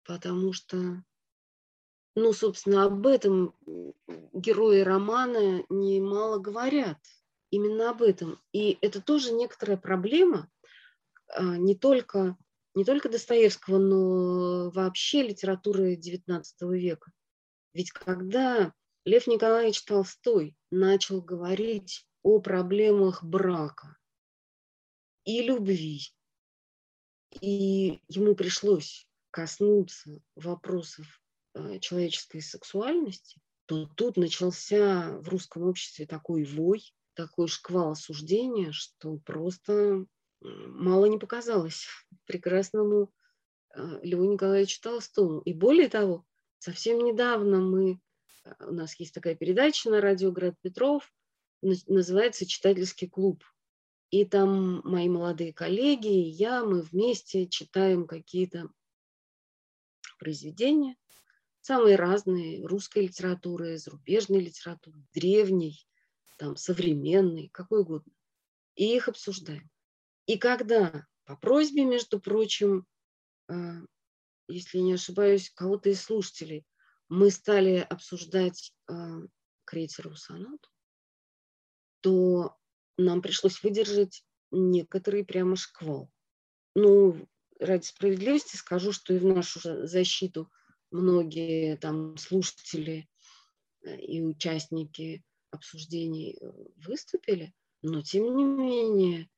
Потому 0.04 0.52
что, 0.52 1.04
ну, 2.14 2.32
собственно, 2.32 2.84
об 2.84 3.06
этом 3.06 3.54
герои 4.32 4.80
романа 4.80 5.64
немало 5.68 6.38
говорят. 6.38 6.98
Именно 7.50 7.90
об 7.90 8.02
этом. 8.02 8.40
И 8.52 8.78
это 8.82 9.00
тоже 9.00 9.32
некоторая 9.32 9.78
проблема 9.78 10.50
э, 11.34 11.42
не 11.42 11.74
только 11.74 12.36
не 12.78 12.84
только 12.84 13.08
Достоевского, 13.08 13.78
но 13.78 14.70
вообще 14.70 15.24
литературы 15.24 15.96
XIX 15.96 16.44
века. 16.70 17.10
Ведь 17.74 17.90
когда 17.90 18.72
Лев 19.04 19.26
Николаевич 19.26 19.82
Толстой 19.82 20.56
начал 20.70 21.20
говорить 21.20 22.06
о 22.22 22.38
проблемах 22.38 23.24
брака 23.24 23.96
и 25.24 25.42
любви, 25.42 26.02
и 27.40 28.00
ему 28.06 28.36
пришлось 28.36 29.08
коснуться 29.32 30.20
вопросов 30.36 31.20
э, 31.54 31.80
человеческой 31.80 32.42
сексуальности, 32.42 33.40
то 33.66 33.86
тут 33.86 34.16
начался 34.16 35.18
в 35.18 35.28
русском 35.28 35.64
обществе 35.64 36.06
такой 36.06 36.44
вой, 36.44 36.94
такой 37.14 37.48
шквал 37.48 37.90
осуждения, 37.90 38.70
что 38.70 39.16
просто 39.18 40.06
мало 40.40 41.06
не 41.06 41.18
показалось 41.18 41.86
прекрасному 42.26 43.12
а, 43.74 44.00
Льву 44.02 44.24
Николаевичу 44.24 44.80
Толстому. 44.80 45.40
И 45.40 45.52
более 45.52 45.88
того, 45.88 46.26
совсем 46.58 46.98
недавно 46.98 47.60
мы, 47.60 48.00
а, 48.44 48.66
у 48.66 48.72
нас 48.72 48.94
есть 48.98 49.14
такая 49.14 49.34
передача 49.34 49.90
на 49.90 50.00
радио 50.00 50.30
«Град 50.30 50.54
Петров», 50.60 51.12
называется 51.62 52.46
«Читательский 52.46 53.08
клуб». 53.08 53.42
И 54.10 54.24
там 54.24 54.80
мои 54.84 55.08
молодые 55.08 55.52
коллеги 55.52 56.08
и 56.08 56.30
я, 56.30 56.64
мы 56.64 56.80
вместе 56.80 57.46
читаем 57.46 58.06
какие-то 58.06 58.70
произведения, 60.18 60.96
самые 61.60 61.96
разные, 61.96 62.64
русской 62.64 63.02
литературы, 63.02 63.76
зарубежной 63.76 64.40
литературы, 64.40 65.04
древней, 65.12 65.86
там, 66.38 66.56
современной, 66.56 67.50
какой 67.52 67.82
угодно. 67.82 68.12
И 68.76 68.96
их 68.96 69.08
обсуждаем. 69.08 69.68
И 70.28 70.36
когда 70.36 71.06
по 71.24 71.36
просьбе, 71.36 71.84
между 71.84 72.20
прочим, 72.20 72.86
а, 73.48 73.80
если 74.46 74.78
не 74.78 74.92
ошибаюсь, 74.92 75.50
кого-то 75.50 75.88
из 75.88 76.02
слушателей, 76.02 76.66
мы 77.08 77.30
стали 77.30 77.78
обсуждать 77.78 78.74
а, 78.86 79.20
Крейцерову 79.64 80.16
сонату, 80.16 80.68
то 82.00 82.56
нам 82.98 83.22
пришлось 83.22 83.62
выдержать 83.62 84.22
некоторый 84.50 85.24
прямо 85.24 85.56
шквал. 85.56 86.12
Ну, 86.74 87.26
ради 87.58 87.86
справедливости 87.86 88.56
скажу, 88.56 88.92
что 88.92 89.14
и 89.14 89.18
в 89.18 89.24
нашу 89.24 89.86
защиту 89.86 90.52
многие 90.90 91.76
там 91.78 92.18
слушатели 92.18 93.08
э, 93.82 93.98
и 93.98 94.20
участники 94.20 95.24
обсуждений 95.50 96.36
э, 96.38 96.50
выступили, 96.76 97.54
но 97.80 98.02
тем 98.02 98.36
не 98.36 98.44
менее 98.44 99.30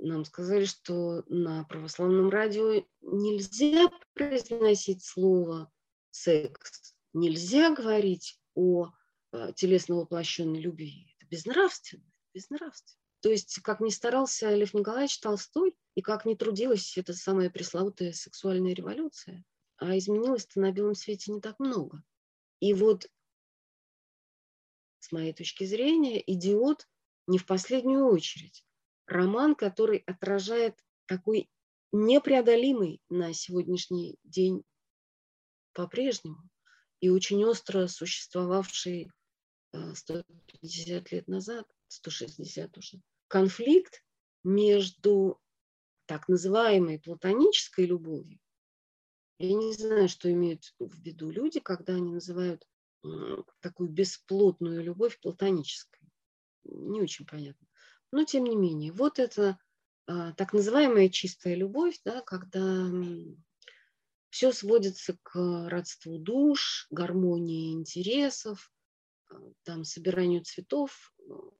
нам 0.00 0.24
сказали, 0.24 0.64
что 0.64 1.24
на 1.28 1.64
православном 1.64 2.30
радио 2.30 2.84
нельзя 3.00 3.90
произносить 4.14 5.04
слово 5.04 5.70
секс, 6.10 6.94
нельзя 7.12 7.74
говорить 7.74 8.40
о 8.54 8.90
э, 9.32 9.52
телесно 9.54 9.96
воплощенной 9.96 10.60
любви. 10.60 11.14
Это 11.16 11.26
безнравственно, 11.26 12.10
безнравственно. 12.34 12.98
То 13.20 13.28
есть, 13.28 13.60
как 13.62 13.80
ни 13.80 13.90
старался 13.90 14.54
Лев 14.54 14.72
Николаевич 14.72 15.18
Толстой, 15.20 15.76
и 15.94 16.00
как 16.00 16.24
ни 16.24 16.34
трудилась 16.34 16.96
эта 16.96 17.12
самая 17.12 17.50
пресловутая 17.50 18.12
сексуальная 18.12 18.74
революция, 18.74 19.44
а 19.76 19.96
изменилось-то 19.96 20.60
на 20.60 20.72
белом 20.72 20.94
свете 20.94 21.32
не 21.32 21.40
так 21.40 21.58
много. 21.58 22.02
И 22.60 22.72
вот, 22.72 23.06
с 25.00 25.12
моей 25.12 25.34
точки 25.34 25.64
зрения, 25.64 26.22
идиот 26.26 26.88
не 27.26 27.38
в 27.38 27.46
последнюю 27.46 28.06
очередь 28.06 28.64
роман, 29.10 29.54
который 29.54 29.98
отражает 30.06 30.78
такой 31.06 31.50
непреодолимый 31.92 33.00
на 33.08 33.32
сегодняшний 33.32 34.16
день 34.22 34.62
по-прежнему 35.72 36.48
и 37.00 37.08
очень 37.10 37.44
остро 37.44 37.86
существовавший 37.86 39.10
150 39.72 41.12
э, 41.12 41.16
лет 41.16 41.28
назад, 41.28 41.66
160 41.88 42.78
уже, 42.78 43.00
конфликт 43.28 44.04
между 44.44 45.40
так 46.06 46.28
называемой 46.28 46.98
платонической 46.98 47.86
любовью. 47.86 48.38
Я 49.38 49.54
не 49.54 49.72
знаю, 49.72 50.08
что 50.08 50.30
имеют 50.30 50.74
в 50.78 51.00
виду 51.02 51.30
люди, 51.30 51.60
когда 51.60 51.94
они 51.94 52.12
называют 52.12 52.66
такую 53.60 53.88
бесплотную 53.88 54.82
любовь 54.82 55.18
платонической. 55.20 56.06
Не 56.64 57.00
очень 57.00 57.24
понятно. 57.24 57.66
Но 58.12 58.24
тем 58.24 58.44
не 58.44 58.56
менее, 58.56 58.92
вот 58.92 59.18
это 59.18 59.58
а, 60.06 60.32
так 60.32 60.52
называемая 60.52 61.08
чистая 61.08 61.54
любовь, 61.54 62.00
да, 62.04 62.22
когда 62.22 62.90
все 64.30 64.52
сводится 64.52 65.16
к 65.22 65.68
родству 65.68 66.18
душ, 66.18 66.86
гармонии 66.90 67.72
интересов, 67.72 68.72
а, 69.28 69.36
там, 69.62 69.84
собиранию 69.84 70.42
цветов 70.44 71.14
ну, 71.18 71.56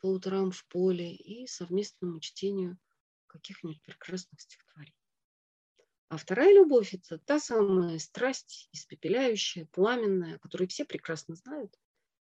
по 0.00 0.06
утрам 0.06 0.50
в 0.50 0.66
поле 0.66 1.14
и 1.14 1.46
совместному 1.46 2.20
чтению 2.20 2.78
каких-нибудь 3.26 3.82
прекрасных 3.82 4.40
стихотворений. 4.40 4.94
А 6.08 6.18
вторая 6.18 6.52
любовь– 6.52 6.92
это 6.92 7.18
та 7.18 7.40
самая 7.40 7.98
страсть, 7.98 8.68
испепеляющая, 8.72 9.66
пламенная, 9.72 10.38
которую 10.38 10.68
все 10.68 10.84
прекрасно 10.84 11.34
знают, 11.36 11.74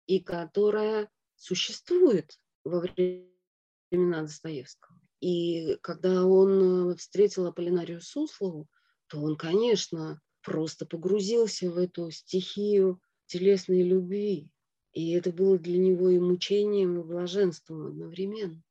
и 0.05 0.19
которая 0.19 1.09
существует 1.35 2.37
во 2.63 2.79
времена 2.79 4.21
Достоевского. 4.21 4.99
И 5.19 5.77
когда 5.81 6.25
он 6.25 6.91
э, 6.91 6.95
встретил 6.95 7.47
Аполлинарию 7.47 8.01
Суслову, 8.01 8.67
то 9.07 9.21
он, 9.21 9.35
конечно, 9.35 10.21
просто 10.41 10.85
погрузился 10.85 11.69
в 11.69 11.77
эту 11.77 12.09
стихию 12.11 13.01
телесной 13.25 13.83
любви. 13.83 14.49
И 14.93 15.11
это 15.11 15.31
было 15.31 15.57
для 15.57 15.77
него 15.77 16.09
и 16.09 16.19
мучением, 16.19 16.99
и 16.99 17.03
блаженством 17.03 17.87
одновременно. 17.87 18.63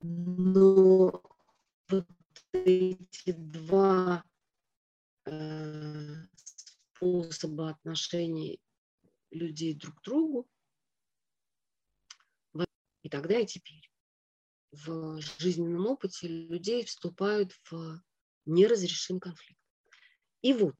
Но 0.00 1.22
вот 1.88 2.06
эти 2.52 3.32
два 3.32 4.24
э, 5.26 6.14
способа 6.94 7.70
отношений 7.70 8.60
людей 9.30 9.74
друг 9.74 9.96
к 9.96 10.02
другу, 10.02 10.48
и 13.02 13.08
тогда, 13.08 13.38
и 13.38 13.46
теперь. 13.46 13.90
В 14.72 15.20
жизненном 15.38 15.86
опыте 15.86 16.28
людей 16.28 16.84
вступают 16.84 17.52
в 17.70 18.00
неразрешимый 18.46 19.20
конфликт. 19.20 19.60
И 20.42 20.52
вот, 20.52 20.76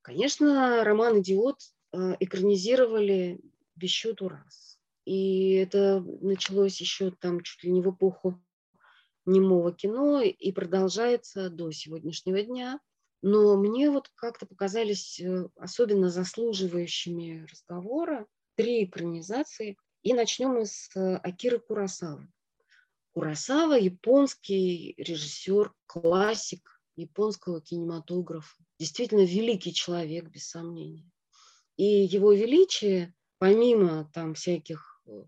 конечно, 0.00 0.82
роман 0.82 1.20
«Идиот» 1.20 1.60
э, 1.92 2.16
экранизировали 2.20 3.40
без 3.76 3.90
счету 3.90 4.28
раз. 4.28 4.80
И 5.04 5.52
это 5.52 6.00
началось 6.00 6.80
еще 6.80 7.10
там 7.10 7.42
чуть 7.42 7.64
ли 7.64 7.70
не 7.70 7.82
в 7.82 7.90
эпоху 7.90 8.42
немого 9.26 9.72
кино 9.72 10.22
и 10.22 10.52
продолжается 10.52 11.50
до 11.50 11.70
сегодняшнего 11.72 12.42
дня. 12.42 12.80
Но 13.22 13.58
мне 13.58 13.90
вот 13.90 14.08
как-то 14.14 14.46
показались 14.46 15.20
э, 15.20 15.48
особенно 15.56 16.08
заслуживающими 16.08 17.46
разговора 17.50 18.26
три 18.56 18.84
экранизации– 18.84 19.76
и 20.02 20.14
начнем 20.14 20.50
мы 20.50 20.66
с 20.66 20.90
э, 20.96 21.16
Акиры 21.16 21.58
Курасавы. 21.58 22.28
Курасава– 23.12 23.74
японский 23.78 24.94
режиссер, 24.96 25.72
классик 25.86 26.80
японского 26.96 27.60
кинематографа. 27.60 28.56
Действительно 28.78 29.24
великий 29.24 29.74
человек, 29.74 30.28
без 30.28 30.48
сомнения. 30.48 31.10
И 31.76 31.84
его 31.84 32.32
величие, 32.32 33.14
помимо 33.38 34.10
там 34.14 34.34
всяких 34.34 35.02
э, 35.06 35.24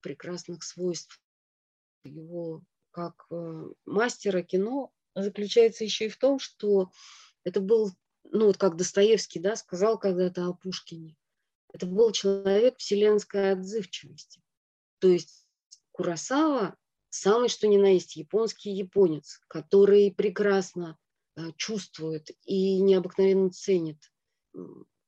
прекрасных 0.00 0.62
свойств 0.62 1.20
его 2.04 2.62
как 2.90 3.26
э, 3.30 3.64
мастера 3.84 4.42
кино, 4.42 4.92
заключается 5.14 5.84
еще 5.84 6.06
и 6.06 6.10
в 6.10 6.16
том, 6.16 6.38
что 6.38 6.90
это 7.44 7.60
был, 7.60 7.90
ну 8.24 8.46
вот 8.46 8.56
как 8.56 8.76
Достоевский 8.76 9.40
да, 9.40 9.56
сказал 9.56 9.98
когда-то 9.98 10.46
о 10.46 10.54
Пушкине, 10.54 11.16
это 11.76 11.86
был 11.86 12.10
человек 12.10 12.78
вселенской 12.78 13.52
отзывчивости. 13.52 14.40
То 14.98 15.08
есть 15.08 15.46
Курасава 15.92 16.76
самый 17.10 17.48
что 17.48 17.66
ни 17.68 17.76
на 17.76 17.92
есть 17.92 18.16
японский 18.16 18.70
японец, 18.70 19.40
который 19.48 20.10
прекрасно 20.10 20.98
э, 21.36 21.52
чувствует 21.56 22.30
и 22.44 22.80
необыкновенно 22.80 23.50
ценит 23.50 23.98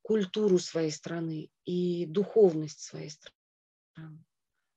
культуру 0.03 0.59
своей 0.59 0.91
страны 0.91 1.49
и 1.65 2.05
духовность 2.05 2.81
своей 2.81 3.09
страны. 3.09 4.23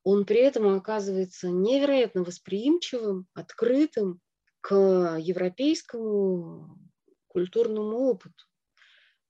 Он 0.02 0.24
при 0.24 0.40
этом 0.40 0.74
оказывается 0.74 1.50
невероятно 1.50 2.24
восприимчивым, 2.24 3.26
открытым 3.34 4.20
к 4.60 4.74
европейскому 5.20 6.78
культурному 7.28 7.98
опыту. 7.98 8.44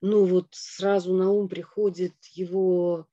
Ну 0.03 0.25
вот 0.25 0.49
сразу 0.51 1.15
на 1.15 1.31
ум 1.31 1.49
приходит 1.49 2.15
его 2.33 3.07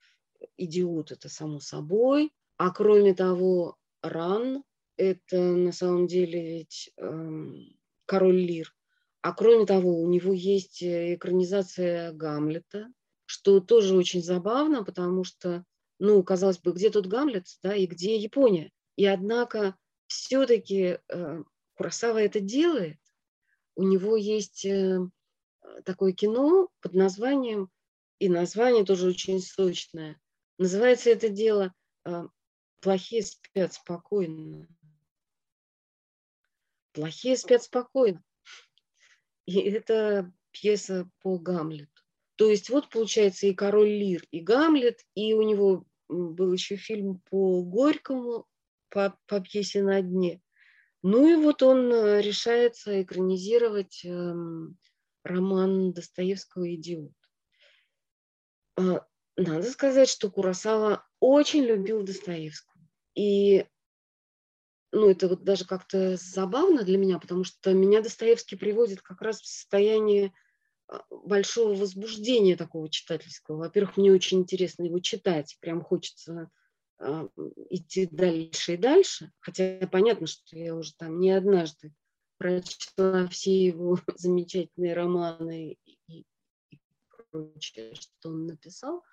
идиот, 0.58 1.12
это 1.12 1.30
само 1.30 1.60
собой. 1.60 2.34
А 2.58 2.72
кроме 2.72 3.14
того, 3.14 3.78
Ран, 4.02 4.64
это 4.98 5.40
на 5.40 5.72
самом 5.72 6.08
деле 6.08 6.58
ведь 6.58 6.92
эм, 6.98 7.78
король 8.08 8.38
Лир. 8.38 8.76
А 9.22 9.34
кроме 9.34 9.68
того, 9.68 10.02
у 10.02 10.10
него 10.10 10.34
есть 10.34 10.82
э, 10.82 11.14
экранизация 11.14 12.12
Гамлета, 12.12 12.92
что 13.26 13.60
тоже 13.60 13.96
очень 13.96 14.24
забавно, 14.24 14.84
потому 14.84 15.24
что, 15.24 15.66
ну, 16.00 16.24
казалось 16.24 16.58
бы, 16.58 16.72
где 16.72 16.90
тут 16.90 17.06
Гамлет, 17.06 17.46
да, 17.62 17.76
и 17.76 17.86
где 17.86 18.18
Япония? 18.18 18.72
И 18.96 19.06
однако 19.06 19.76
все-таки 20.08 20.98
э, 21.08 21.44
Курасава 21.76 22.18
это 22.18 22.40
делает. 22.40 22.98
У 23.76 23.84
него 23.84 24.16
есть 24.16 24.66
э, 24.66 25.00
такое 25.86 26.14
кино 26.14 26.70
под 26.82 26.94
названием, 26.94 27.70
и 28.20 28.30
название 28.30 28.86
тоже 28.86 29.08
очень 29.08 29.40
сочное. 29.40 30.20
Называется 30.58 31.10
это 31.10 31.30
дело 31.30 31.74
э, 32.06 32.28
«Плохие 32.82 33.24
спят 33.24 33.74
спокойно». 33.74 34.68
«Плохие 36.92 37.38
спят 37.38 37.64
спокойно». 37.64 38.24
И 39.46 39.60
это 39.60 40.32
пьеса 40.52 41.10
по 41.22 41.40
Гамлету. 41.40 42.04
То 42.36 42.50
есть 42.50 42.70
вот 42.70 42.90
получается 42.90 43.48
и 43.48 43.54
Король 43.54 43.90
Лир, 43.90 44.24
и 44.32 44.42
Гамлет, 44.42 45.00
и 45.16 45.34
у 45.34 45.42
него 45.42 45.86
был 46.08 46.54
еще 46.54 46.76
фильм 46.76 47.22
по 47.30 47.62
Горькому, 47.64 48.46
по, 48.90 49.18
по 49.28 49.40
пьесе 49.40 49.82
«На 49.82 50.02
дне». 50.02 50.42
Ну 51.02 51.28
и 51.30 51.42
вот 51.42 51.64
он 51.64 51.92
э, 51.94 52.22
решается 52.22 53.02
экранизировать 53.02 54.04
э, 54.04 54.34
роман 55.30 55.94
Достоевского 55.94 56.74
«Идиот». 56.74 57.14
Э, 58.78 59.00
надо 59.38 59.64
сказать, 59.70 60.10
что 60.10 60.30
Курасава 60.30 61.06
очень 61.20 61.64
любил 61.64 62.04
Достоевского. 62.04 62.82
И 63.16 63.66
ну, 64.92 65.10
это 65.10 65.28
вот 65.28 65.44
даже 65.44 65.66
как-то 65.66 66.18
забавно 66.18 66.84
для 66.84 66.98
меня, 66.98 67.20
потому 67.20 67.44
что 67.44 67.74
меня 67.74 68.02
Достоевский 68.02 68.56
приводит 68.56 69.02
как 69.02 69.22
раз 69.22 69.40
в 69.40 69.48
состояние 69.48 70.34
а, 70.88 71.04
большого 71.10 71.76
возбуждения 71.76 72.56
такого 72.56 72.90
читательского. 72.90 73.58
Во-первых, 73.58 73.98
мне 73.98 74.12
очень 74.12 74.40
интересно 74.40 74.84
его 74.84 75.00
читать, 75.00 75.58
прям 75.60 75.84
хочется 75.84 76.50
э, 77.00 77.28
идти 77.70 78.08
дальше 78.08 78.74
и 78.74 78.78
дальше, 78.78 79.32
хотя 79.40 79.88
понятно, 79.92 80.26
что 80.26 80.58
я 80.58 80.76
уже 80.76 80.94
там 80.96 81.20
не 81.20 81.32
однажды 81.32 81.94
прочла 82.40 83.28
все 83.28 83.66
его 83.66 84.00
замечательные 84.16 84.96
романы 84.96 85.78
и, 85.86 86.00
и 86.08 86.26
прочее, 87.32 87.94
что 87.94 88.30
он 88.30 88.48
написал, 88.48 89.04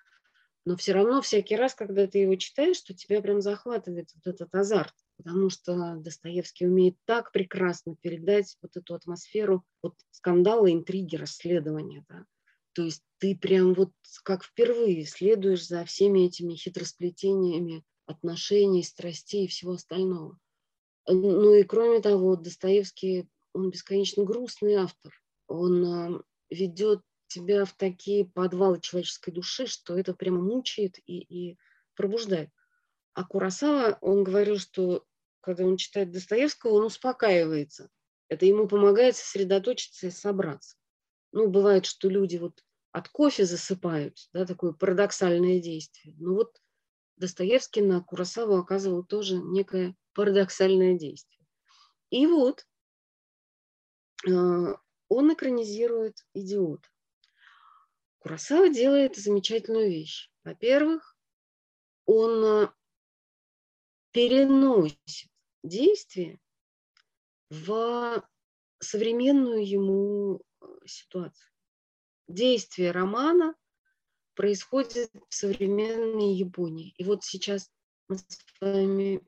но 0.65 0.75
все 0.75 0.93
равно 0.93 1.21
всякий 1.21 1.55
раз, 1.55 1.75
когда 1.75 2.07
ты 2.07 2.17
его 2.17 2.35
читаешь, 2.35 2.81
то 2.81 2.95
тебя 2.95 3.21
прям 3.21 3.41
захватывает 3.41 4.09
вот 4.15 4.33
этот 4.33 4.55
азарт 4.55 4.95
потому 5.17 5.49
что 5.49 5.95
Достоевский 5.97 6.67
умеет 6.67 6.95
так 7.05 7.31
прекрасно 7.31 7.95
передать 7.95 8.55
вот 8.61 8.77
эту 8.77 8.93
атмосферу 8.93 9.65
вот 9.81 9.95
скандала, 10.11 10.71
интриги, 10.71 11.15
расследования. 11.15 12.05
Да? 12.07 12.25
То 12.73 12.83
есть 12.83 13.03
ты 13.17 13.35
прям 13.35 13.73
вот 13.73 13.91
как 14.23 14.43
впервые 14.43 15.05
следуешь 15.05 15.65
за 15.65 15.83
всеми 15.85 16.27
этими 16.27 16.53
хитросплетениями 16.53 17.83
отношений, 18.05 18.83
страстей 18.83 19.45
и 19.45 19.49
всего 19.49 19.73
остального. 19.73 20.37
Ну 21.07 21.53
и 21.53 21.63
кроме 21.63 22.01
того, 22.01 22.35
Достоевский, 22.35 23.29
он 23.53 23.69
бесконечно 23.69 24.23
грустный 24.23 24.75
автор. 24.75 25.13
Он 25.47 25.85
а, 25.85 26.21
ведет 26.49 27.01
тебя 27.27 27.65
в 27.65 27.73
такие 27.73 28.25
подвалы 28.25 28.79
человеческой 28.81 29.31
души, 29.31 29.67
что 29.67 29.97
это 29.97 30.13
прямо 30.13 30.41
мучает 30.41 30.99
и, 31.05 31.19
и 31.19 31.57
пробуждает. 31.95 32.49
А 33.13 33.23
Курасава, 33.23 33.97
он 34.01 34.23
говорил, 34.23 34.59
что 34.59 35.05
когда 35.41 35.65
он 35.65 35.77
читает 35.77 36.11
Достоевского, 36.11 36.71
он 36.73 36.85
успокаивается. 36.85 37.89
Это 38.27 38.45
ему 38.45 38.67
помогает 38.67 39.15
сосредоточиться 39.15 40.07
и 40.07 40.11
собраться. 40.11 40.75
Ну, 41.31 41.47
бывает, 41.47 41.85
что 41.85 42.09
люди 42.09 42.37
вот 42.37 42.63
от 42.91 43.07
кофе 43.09 43.45
засыпают, 43.45 44.17
да, 44.33 44.45
такое 44.45 44.73
парадоксальное 44.73 45.59
действие. 45.59 46.15
Ну 46.17 46.35
вот 46.35 46.57
Достоевский 47.17 47.81
на 47.81 48.01
Курасаву 48.01 48.55
оказывал 48.57 49.03
тоже 49.03 49.37
некое 49.37 49.95
парадоксальное 50.13 50.97
действие. 50.97 51.45
И 52.11 52.25
вот 52.27 52.65
э, 54.27 54.31
он 55.09 55.33
экранизирует 55.33 56.25
«Идиот». 56.33 56.89
Курасава 58.19 58.69
делает 58.69 59.15
замечательную 59.15 59.89
вещь. 59.89 60.31
Во-первых, 60.43 61.17
он 62.05 62.43
э, 62.43 62.67
переносит 64.11 65.29
действие 65.63 66.39
в 67.49 68.23
современную 68.79 69.67
ему 69.67 70.41
э, 70.61 70.65
ситуацию. 70.85 71.51
Действие 72.27 72.91
романа 72.91 73.55
происходит 74.37 75.11
в 75.27 75.33
современной 75.33 76.35
Японии. 76.35 76.93
И 76.97 77.03
вот 77.03 77.25
сейчас 77.25 77.71
мы 78.07 78.17
с 78.19 78.39
вами 78.61 79.21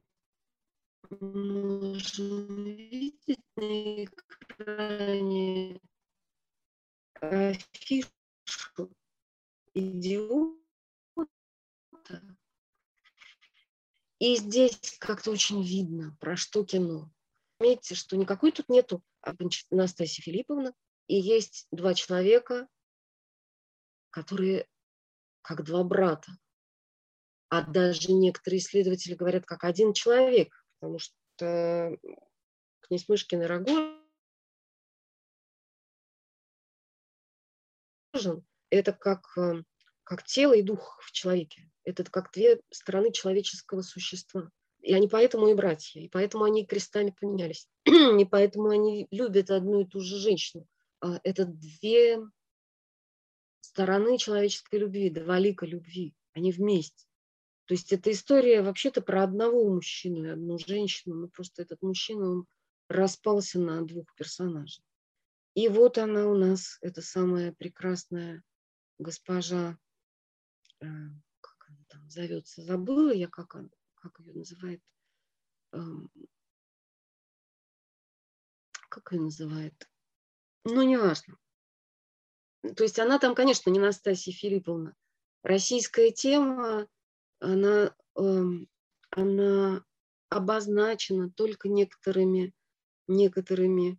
можем 1.09 2.63
видеть 2.63 3.43
на 3.55 4.05
экране 4.05 5.81
афишу 7.15 8.93
идиота 9.73 10.59
и 14.19 14.35
здесь 14.35 14.97
как-то 14.99 15.31
очень 15.31 15.63
видно, 15.63 16.15
про 16.19 16.35
что 16.35 16.63
кино. 16.63 17.11
Заметьте, 17.59 17.95
что 17.95 18.15
никакой 18.15 18.51
тут 18.51 18.69
нету 18.69 19.01
Анастасии 19.71 20.21
Филипповны, 20.21 20.73
и 21.07 21.15
есть 21.15 21.67
два 21.71 21.93
человека, 21.93 22.67
которые 24.11 24.67
как 25.41 25.63
два 25.63 25.83
брата. 25.83 26.31
А 27.49 27.63
даже 27.63 28.11
некоторые 28.11 28.59
исследователи 28.59 29.15
говорят, 29.15 29.45
как 29.45 29.63
один 29.63 29.93
человек, 29.93 30.53
потому 30.79 30.99
что 30.99 31.97
князь 32.81 33.07
Мышкин 33.07 33.41
и 33.41 33.45
Рогожин 33.45 33.99
это 38.69 38.93
как, 38.93 39.25
э, 39.37 39.63
как 40.03 40.23
тело 40.23 40.53
и 40.53 40.61
дух 40.61 40.99
в 41.01 41.11
человеке. 41.11 41.69
Это 41.83 42.03
как 42.03 42.31
две 42.31 42.61
стороны 42.69 43.11
человеческого 43.11 43.81
существа. 43.81 44.49
И 44.81 44.93
они 44.93 45.07
поэтому 45.07 45.47
и 45.49 45.53
братья, 45.53 45.99
и 45.99 46.07
поэтому 46.07 46.45
они 46.45 46.65
крестами 46.65 47.13
поменялись. 47.19 47.67
и 47.85 48.25
поэтому 48.25 48.69
они 48.69 49.07
любят 49.11 49.49
одну 49.49 49.81
и 49.81 49.85
ту 49.85 49.99
же 50.01 50.17
женщину. 50.17 50.65
А 51.01 51.19
это 51.23 51.45
две 51.45 52.19
стороны 53.79 54.17
человеческой 54.17 54.79
любви, 54.79 55.09
два 55.09 55.39
лика 55.39 55.65
любви. 55.65 56.13
Они 56.33 56.51
вместе. 56.51 57.07
То 57.63 57.75
есть 57.75 57.93
эта 57.93 58.11
история 58.11 58.61
вообще-то 58.61 59.01
про 59.01 59.23
одного 59.23 59.73
мужчину 59.73 60.25
и 60.25 60.29
одну 60.29 60.57
женщину, 60.57 61.15
но 61.15 61.27
просто 61.29 61.61
этот 61.61 61.81
мужчина, 61.81 62.29
он 62.29 62.45
распался 62.89 63.57
на 63.57 63.81
двух 63.85 64.13
персонажей. 64.15 64.83
И 65.53 65.69
вот 65.69 65.97
она 65.97 66.27
у 66.27 66.35
нас, 66.35 66.77
эта 66.81 67.01
самая 67.01 67.53
прекрасная 67.53 68.43
госпожа 68.97 69.77
э, 70.81 70.85
там 71.87 72.09
зовется, 72.09 72.61
забыла 72.61 73.13
я, 73.13 73.29
как, 73.29 73.55
он, 73.55 73.71
как 73.95 74.19
ее 74.19 74.33
называет, 74.33 74.81
эм, 75.71 76.11
как 78.89 79.13
ее 79.13 79.21
называет, 79.21 79.89
ну, 80.65 80.81
не 80.81 80.97
важно. 80.97 81.37
То 82.61 82.83
есть 82.83 82.99
она 82.99 83.19
там, 83.19 83.35
конечно, 83.35 83.69
не 83.69 83.79
Настасья 83.79 84.33
Филипповна. 84.33 84.95
Российская 85.43 86.11
тема, 86.11 86.87
она, 87.39 87.95
эм, 88.15 88.67
она 89.11 89.83
обозначена 90.29 91.31
только 91.31 91.69
некоторыми, 91.69 92.53
некоторыми 93.07 93.97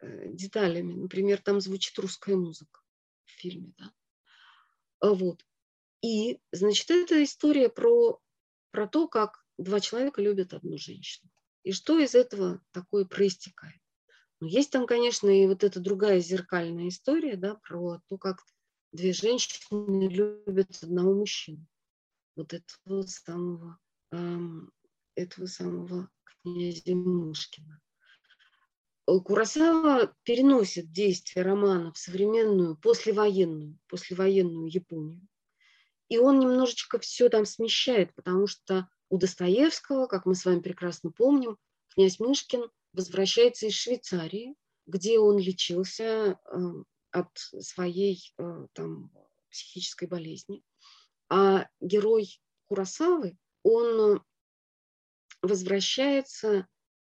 э, 0.00 0.28
деталями. 0.28 0.94
Например, 0.94 1.40
там 1.40 1.60
звучит 1.60 1.98
русская 1.98 2.36
музыка 2.36 2.80
в 3.24 3.30
фильме. 3.30 3.72
Да? 3.78 3.92
Вот. 5.00 5.44
И, 6.02 6.38
значит, 6.52 6.90
это 6.90 7.24
история 7.24 7.70
про, 7.70 8.20
про 8.70 8.86
то, 8.86 9.08
как 9.08 9.44
два 9.56 9.80
человека 9.80 10.20
любят 10.20 10.52
одну 10.52 10.76
женщину. 10.76 11.30
и 11.62 11.72
что 11.72 11.98
из 11.98 12.14
этого 12.14 12.62
такое 12.72 13.06
проистекает. 13.06 13.80
Но 14.44 14.50
есть 14.50 14.70
там, 14.70 14.86
конечно, 14.86 15.30
и 15.30 15.46
вот 15.46 15.64
эта 15.64 15.80
другая 15.80 16.20
зеркальная 16.20 16.88
история, 16.88 17.36
да, 17.36 17.54
про 17.54 18.02
то, 18.10 18.18
как 18.18 18.44
две 18.92 19.14
женщины 19.14 20.06
любят 20.06 20.82
одного 20.82 21.14
мужчину. 21.14 21.66
Вот 22.36 22.52
этого 22.52 23.00
самого, 23.06 23.78
эм, 24.12 24.70
этого 25.14 25.46
самого 25.46 26.10
князя 26.42 26.94
Мышкина. 26.94 27.80
Курасава 29.06 30.14
переносит 30.24 30.92
действие 30.92 31.42
романа 31.42 31.90
в 31.90 31.96
современную, 31.96 32.76
послевоенную, 32.76 33.78
послевоенную 33.88 34.70
Японию. 34.70 35.26
И 36.10 36.18
он 36.18 36.38
немножечко 36.38 36.98
все 36.98 37.30
там 37.30 37.46
смещает, 37.46 38.14
потому 38.14 38.46
что 38.46 38.90
у 39.08 39.16
Достоевского, 39.16 40.06
как 40.06 40.26
мы 40.26 40.34
с 40.34 40.44
вами 40.44 40.60
прекрасно 40.60 41.10
помним, 41.12 41.56
князь 41.94 42.20
Мышкин 42.20 42.68
возвращается 42.94 43.66
из 43.66 43.74
Швейцарии, 43.74 44.54
где 44.86 45.18
он 45.18 45.38
лечился 45.38 46.04
э, 46.04 46.58
от 47.10 47.36
своей 47.36 48.32
э, 48.38 48.66
там, 48.72 49.10
психической 49.50 50.08
болезни. 50.08 50.62
А 51.28 51.68
герой 51.80 52.40
Курасавы, 52.66 53.36
он 53.62 54.22
возвращается 55.42 56.66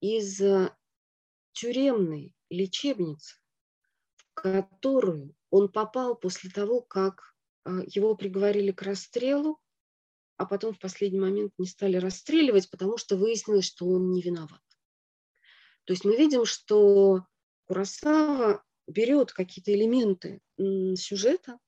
из 0.00 0.40
тюремной 1.52 2.34
лечебницы, 2.50 3.36
в 4.16 4.34
которую 4.34 5.34
он 5.50 5.70
попал 5.70 6.16
после 6.16 6.50
того, 6.50 6.80
как 6.80 7.34
а, 7.64 7.82
его 7.86 8.16
приговорили 8.16 8.72
к 8.72 8.82
расстрелу, 8.82 9.60
а 10.36 10.46
потом 10.46 10.74
в 10.74 10.78
последний 10.78 11.20
момент 11.20 11.52
не 11.58 11.66
стали 11.66 11.96
расстреливать, 11.96 12.68
потому 12.70 12.98
что 12.98 13.16
выяснилось, 13.16 13.66
что 13.66 13.86
он 13.86 14.10
не 14.10 14.20
виноват. 14.20 14.60
То 15.84 15.92
есть 15.92 16.04
мы 16.04 16.16
видим, 16.16 16.44
что 16.44 17.26
Курасава 17.66 18.64
берет 18.86 19.32
какие-то 19.32 19.72
элементы 19.74 20.40
сюжета, 20.96 21.58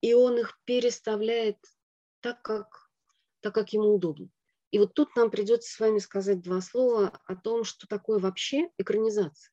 и 0.00 0.14
он 0.14 0.38
их 0.38 0.58
переставляет 0.64 1.58
так, 2.20 2.42
как, 2.42 2.90
так, 3.40 3.54
как 3.54 3.72
ему 3.72 3.94
удобно. 3.94 4.30
И 4.70 4.78
вот 4.78 4.94
тут 4.94 5.16
нам 5.16 5.30
придется 5.30 5.72
с 5.72 5.78
вами 5.80 5.98
сказать 5.98 6.42
два 6.42 6.60
слова 6.60 7.20
о 7.26 7.36
том, 7.36 7.64
что 7.64 7.86
такое 7.86 8.18
вообще 8.18 8.70
экранизация. 8.76 9.50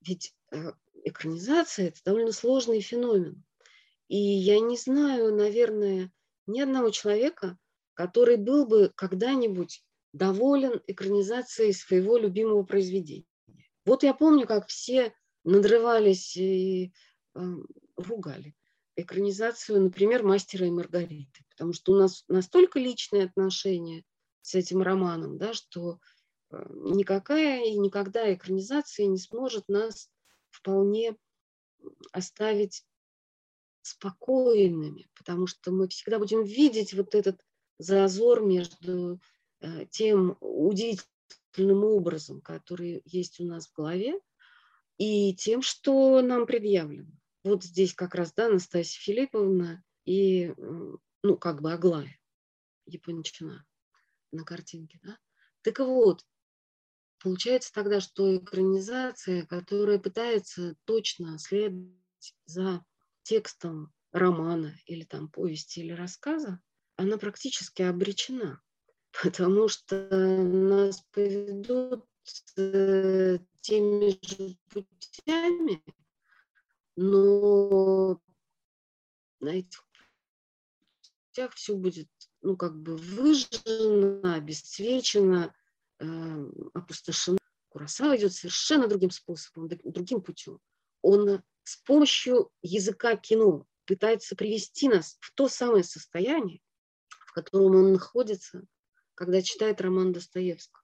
Ведь 0.00 0.34
э, 0.50 0.72
экранизация– 1.04 1.88
это 1.88 2.00
довольно 2.04 2.32
сложный 2.32 2.80
феномен. 2.80 3.44
И 4.08 4.16
я 4.16 4.58
не 4.58 4.76
знаю, 4.76 5.34
наверное, 5.34 6.12
ни 6.46 6.60
одного 6.60 6.90
человека, 6.90 7.58
который 7.94 8.36
был 8.36 8.66
бы 8.66 8.92
когда-нибудь 8.96 9.84
доволен 10.12 10.80
экранизацией 10.86 11.72
своего 11.72 12.18
любимого 12.18 12.62
произведения. 12.62 13.26
Вот 13.84 14.02
я 14.02 14.14
помню, 14.14 14.46
как 14.46 14.68
все 14.68 15.14
надрывались 15.44 16.36
и 16.36 16.92
э, 17.34 17.40
ругали 17.96 18.54
экранизацию, 18.96 19.80
например, 19.80 20.22
«Мастера 20.22 20.66
и 20.66 20.70
Маргариты», 20.70 21.44
потому 21.50 21.72
что 21.72 21.92
у 21.92 21.96
нас 21.96 22.24
настолько 22.28 22.78
личные 22.78 23.24
отношения 23.24 24.04
с 24.42 24.54
этим 24.54 24.82
романом, 24.82 25.38
да, 25.38 25.54
что 25.54 25.98
э, 26.50 26.56
никакая 26.70 27.64
и 27.64 27.78
никогда 27.78 28.32
экранизация 28.32 29.06
не 29.06 29.18
сможет 29.18 29.68
нас 29.68 30.10
вполне 30.50 31.16
оставить 32.12 32.84
спокойными, 33.82 35.08
потому 35.16 35.46
что 35.46 35.70
мы 35.70 35.88
всегда 35.88 36.18
будем 36.18 36.44
видеть 36.44 36.92
вот 36.92 37.14
этот 37.14 37.40
зазор 37.78 38.42
между 38.42 39.20
тем 39.90 40.36
удивительным 40.40 41.84
образом, 41.84 42.40
который 42.40 43.02
есть 43.04 43.40
у 43.40 43.44
нас 43.44 43.68
в 43.68 43.72
голове, 43.72 44.18
и 44.98 45.34
тем, 45.34 45.62
что 45.62 46.20
нам 46.20 46.46
предъявлено. 46.46 47.10
Вот 47.42 47.64
здесь 47.64 47.94
как 47.94 48.14
раз, 48.14 48.34
да, 48.34 48.50
Настасья 48.50 49.00
Филипповна 49.00 49.82
и, 50.04 50.54
ну, 51.22 51.36
как 51.38 51.62
бы 51.62 51.72
Аглая, 51.72 52.18
Япончина 52.84 53.64
на 54.30 54.44
картинке. 54.44 55.00
Да? 55.02 55.18
Так 55.62 55.78
вот, 55.78 56.26
получается 57.18 57.72
тогда, 57.72 58.00
что 58.00 58.36
экранизация, 58.36 59.46
которая 59.46 59.98
пытается 59.98 60.76
точно 60.84 61.38
следовать 61.38 62.34
за 62.44 62.84
текстом 63.22 63.92
романа 64.12 64.74
или 64.86 65.04
там 65.04 65.30
повести 65.30 65.80
или 65.80 65.92
рассказа, 65.92 66.60
она 66.96 67.16
практически 67.16 67.80
обречена, 67.82 68.60
потому 69.12 69.68
что 69.68 70.08
нас 70.08 71.02
поведут 71.12 72.04
э, 72.56 73.38
теми 73.60 74.18
же 74.22 74.56
путями, 74.68 75.82
но 76.96 78.20
на 79.40 79.48
этих 79.48 79.84
путях 81.28 81.54
все 81.54 81.74
будет 81.74 82.08
ну, 82.42 82.56
как 82.56 82.80
бы 82.80 82.96
выжжена, 82.96 84.34
обесцвечена, 84.34 85.54
э, 85.98 86.50
опустошена. 86.74 87.38
Курасава 87.68 88.16
идет 88.16 88.32
совершенно 88.32 88.88
другим 88.88 89.10
способом, 89.10 89.68
другим 89.68 90.22
путем. 90.22 90.58
Он 91.02 91.42
с 91.62 91.76
помощью 91.76 92.50
языка 92.62 93.16
кино 93.16 93.66
пытается 93.84 94.34
привести 94.34 94.88
нас 94.88 95.16
в 95.20 95.32
то 95.34 95.48
самое 95.48 95.84
состояние, 95.84 96.60
в 97.08 97.32
котором 97.32 97.76
он 97.76 97.92
находится, 97.92 98.64
когда 99.20 99.42
читает 99.42 99.82
роман 99.82 100.14
Достоевского. 100.14 100.82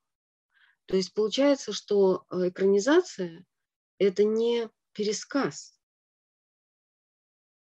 То 0.85 0.95
есть 0.95 1.15
получается, 1.15 1.73
что 1.73 2.27
э, 2.29 2.51
экранизация– 2.51 3.47
это 3.99 4.25
не 4.25 4.69
пересказ, 4.93 5.81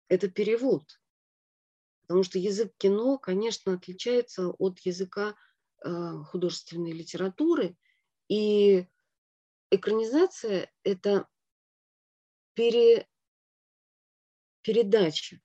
это 0.10 0.30
перевод. 0.30 0.84
Потому 2.02 2.22
что 2.22 2.38
язык 2.38 2.72
кино, 2.78 3.18
конечно, 3.18 3.74
отличается 3.74 4.50
от 4.50 4.78
языка 4.82 5.36
э, 5.84 5.90
художественной 6.28 6.92
литературы. 6.92 7.76
И 8.28 8.86
экранизация– 9.72 10.72
это 10.84 11.28
пере, 12.54 13.08
передача 14.62 15.42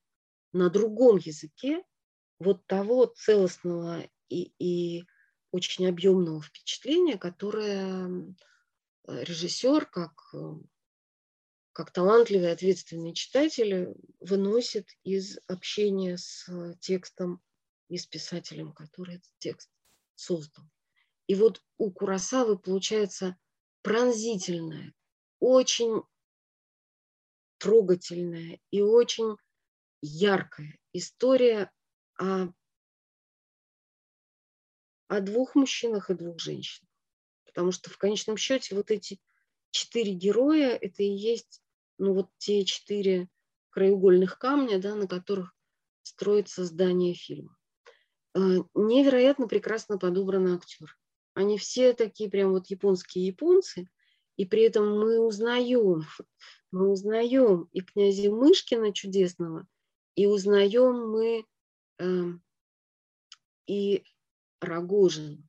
на 0.53 0.69
другом 0.69 1.17
языке 1.17 1.83
вот 2.37 2.63
того 2.67 3.07
целостного 3.07 4.07
и, 4.29 4.53
и 4.59 5.07
очень 5.55 5.87
объемного 5.87 6.41
впечатления, 6.41 7.17
которое 7.17 8.35
режиссер, 9.07 9.85
как 9.85 10.29
э, 10.33 10.53
как 11.75 11.91
талантливый, 11.91 12.53
ответственный 12.53 13.13
читатель 13.13 13.95
выносит 14.21 14.87
из 15.03 15.37
общения 15.47 16.17
с 16.17 16.49
текстом 16.79 17.41
и 17.89 17.97
с 17.97 18.05
писателем, 18.07 18.71
который 18.71 19.15
этот 19.15 19.31
текст 19.39 19.69
создал. 20.15 20.63
И 21.27 21.35
вот 21.35 21.61
у 21.77 21.91
Курасавы 21.91 22.57
получается 22.57 23.37
пронзительная, 23.81 24.93
очень 25.41 26.03
трогательная 27.57 28.59
и 28.71 28.81
очень 28.81 29.35
яркая 30.01 30.79
история 30.93 31.71
о, 32.17 32.47
о 35.07 35.21
двух 35.21 35.55
мужчинах 35.55 36.09
и 36.09 36.15
двух 36.15 36.39
женщинах. 36.39 36.89
Потому 37.45 37.71
что 37.71 37.89
в 37.89 37.97
конечном 37.97 38.37
счете 38.37 38.75
вот 38.75 38.91
эти 38.91 39.19
четыре 39.71 40.13
героя– 40.13 40.69
это 40.81 41.03
и 41.03 41.09
есть 41.09 41.61
ну, 41.97 42.13
вот 42.13 42.29
те 42.37 42.65
четыре 42.65 43.29
краеугольных 43.69 44.37
камня, 44.37 44.79
да, 44.79 44.95
на 44.95 45.07
которых 45.07 45.53
строится 46.03 46.65
здание 46.65 47.13
фильма. 47.13 47.55
Э, 48.33 48.39
невероятно 48.73 49.47
прекрасно 49.47 49.97
подобран 49.97 50.53
актер. 50.53 50.97
Они 51.33 51.57
все 51.57 51.93
такие 51.93 52.29
прям 52.29 52.51
вот 52.51 52.67
японские 52.67 53.27
японцы, 53.27 53.89
и 54.37 54.45
при 54.45 54.63
этом 54.63 54.99
мы 54.99 55.19
узнаем, 55.19 56.03
мы 56.71 56.89
узнаем 56.89 57.69
и 57.71 57.81
князя 57.81 58.31
Мышкина 58.31 58.93
чудесного, 58.93 59.67
и 60.15 60.27
узнаем 60.27 61.09
мы 61.09 61.45
э, 61.99 62.23
и 63.67 64.03
Рогожин. 64.65 65.47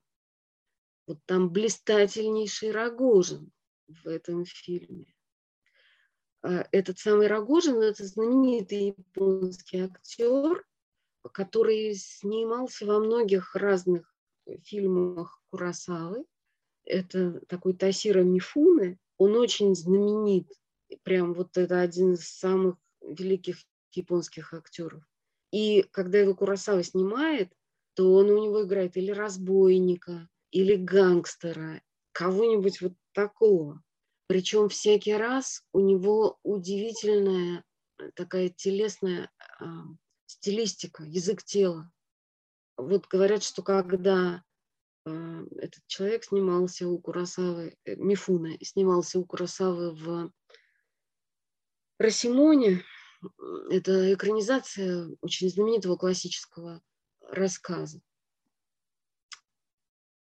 Вот 1.07 1.19
там 1.25 1.51
блистательнейший 1.51 2.71
Рогожин 2.71 3.53
в 3.89 4.07
этом 4.09 4.45
фильме. 4.45 5.15
А, 6.43 6.67
этот 6.73 6.99
самый 6.99 7.27
Рогожин– 7.27 7.77
это 7.83 8.05
знаменитый 8.05 8.97
японский 8.97 9.81
актер, 9.81 10.65
который 11.33 11.95
снимался 11.95 12.87
во 12.87 13.01
многих 13.01 13.55
разных 13.55 14.15
фильмах 14.63 15.41
Курасавы. 15.51 16.25
Это 16.85 17.41
такой 17.47 17.75
Тасира 17.75 18.23
Мифуне. 18.23 18.99
Он 19.19 19.35
очень 19.37 19.75
знаменит, 19.75 20.49
прям 21.03 21.35
вот 21.35 21.57
это 21.57 21.81
один 21.81 22.13
из 22.13 22.29
самых 22.29 22.77
великих 23.01 23.59
японских 23.93 24.55
актеров. 24.55 25.03
И 25.51 25.83
когда 25.91 26.19
его 26.19 26.35
Курасава 26.35 26.83
снимает, 26.83 27.53
то 27.97 28.13
он 28.13 28.29
у 28.29 28.45
него 28.45 28.63
играет 28.63 28.97
или 28.99 29.11
разбойника, 29.11 30.29
или 30.51 30.77
гангстера, 30.77 31.81
кого-нибудь 32.13 32.83
вот 32.83 32.93
такого. 33.13 33.83
Причем 34.27 34.69
всякий 34.69 35.15
раз 35.15 35.65
у 35.73 35.81
него 35.81 36.39
удивительная 36.43 37.65
такая 38.15 38.51
телесная 38.51 39.31
э, 39.61 39.65
стилистика, 40.27 41.05
язык 41.05 41.43
тела. 41.43 41.91
Вот 42.77 43.07
говорят, 43.07 43.43
что 43.43 43.63
когда 43.63 44.43
э, 45.07 45.47
этот 45.57 45.81
человек 45.87 46.25
снимался 46.25 46.87
у 46.89 46.99
Курасавы, 46.99 47.77
э, 47.87 47.97
Мифуна, 47.97 48.59
снимался 48.63 49.19
у 49.19 49.25
Курасавы 49.25 49.95
в 49.95 50.31
Росимоне, 51.99 52.85
это 53.71 54.13
экранизация 54.13 55.09
очень 55.23 55.49
знаменитого 55.49 55.97
классического 55.97 56.83
рассказа 57.31 58.01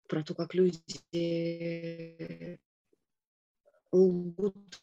про 0.09 0.25
то, 0.25 0.35
как 0.35 0.55
люди 0.55 2.59
лгут, 3.93 4.83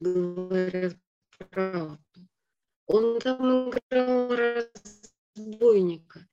говорят 0.00 0.96
правду. 1.50 2.28
Он 2.86 3.18
там 3.20 3.70
играл 3.70 4.36
разбойника. 5.36 6.28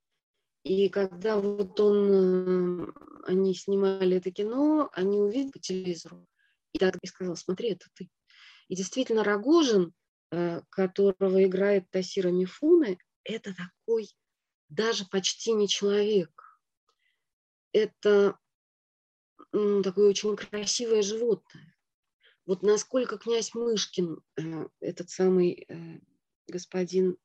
И 0.63 0.89
когда 0.89 1.39
вот 1.39 1.80
он, 1.80 2.84
э, 2.84 2.88
они 3.26 3.55
снимали 3.55 4.17
это 4.17 4.32
кино, 4.32 4.89
они 4.93 5.19
увидели 5.19 5.51
по 5.51 5.59
телевизору. 5.59 6.28
И 6.74 6.78
тогда 6.78 6.99
я 7.01 7.09
сказал, 7.09 7.36
смотри, 7.36 7.72
это 7.72 7.88
ты. 7.95 8.09
И 8.67 8.76
действительно, 8.76 9.24
Рогожин, 9.24 9.93
э, 10.32 10.61
которого 10.69 11.43
играет 11.43 11.89
Тасира 11.89 12.30
Мифуны, 12.30 12.99
это 13.24 13.55
такой 13.55 14.13
даже 14.72 15.05
почти 15.05 15.51
не 15.51 15.67
человек. 15.67 16.59
Это 17.74 18.39
такое 19.51 20.09
очень 20.09 20.36
красивое 20.36 21.01
животное. 21.01 21.76
Вот 22.45 22.63
насколько 22.63 23.17
князь 23.17 23.53
Мышкин, 23.53 24.24
э, 24.38 24.67
этот 24.80 25.09
самый 25.09 25.67
господин, 26.47 27.17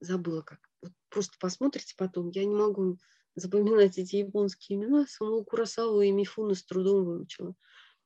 забыла 0.00 0.42
как, 0.42 0.60
вот 0.82 0.92
просто 1.08 1.36
посмотрите 1.38 1.94
потом, 1.96 2.30
я 2.30 2.44
не 2.44 2.54
могу 2.54 2.98
запоминать 3.34 3.98
эти 3.98 4.16
японские 4.16 4.78
имена, 4.78 5.06
самого 5.06 5.44
Курасаву 5.44 6.00
и 6.00 6.10
Мифуна 6.10 6.54
с 6.54 6.64
трудом 6.64 7.04
выучила. 7.04 7.54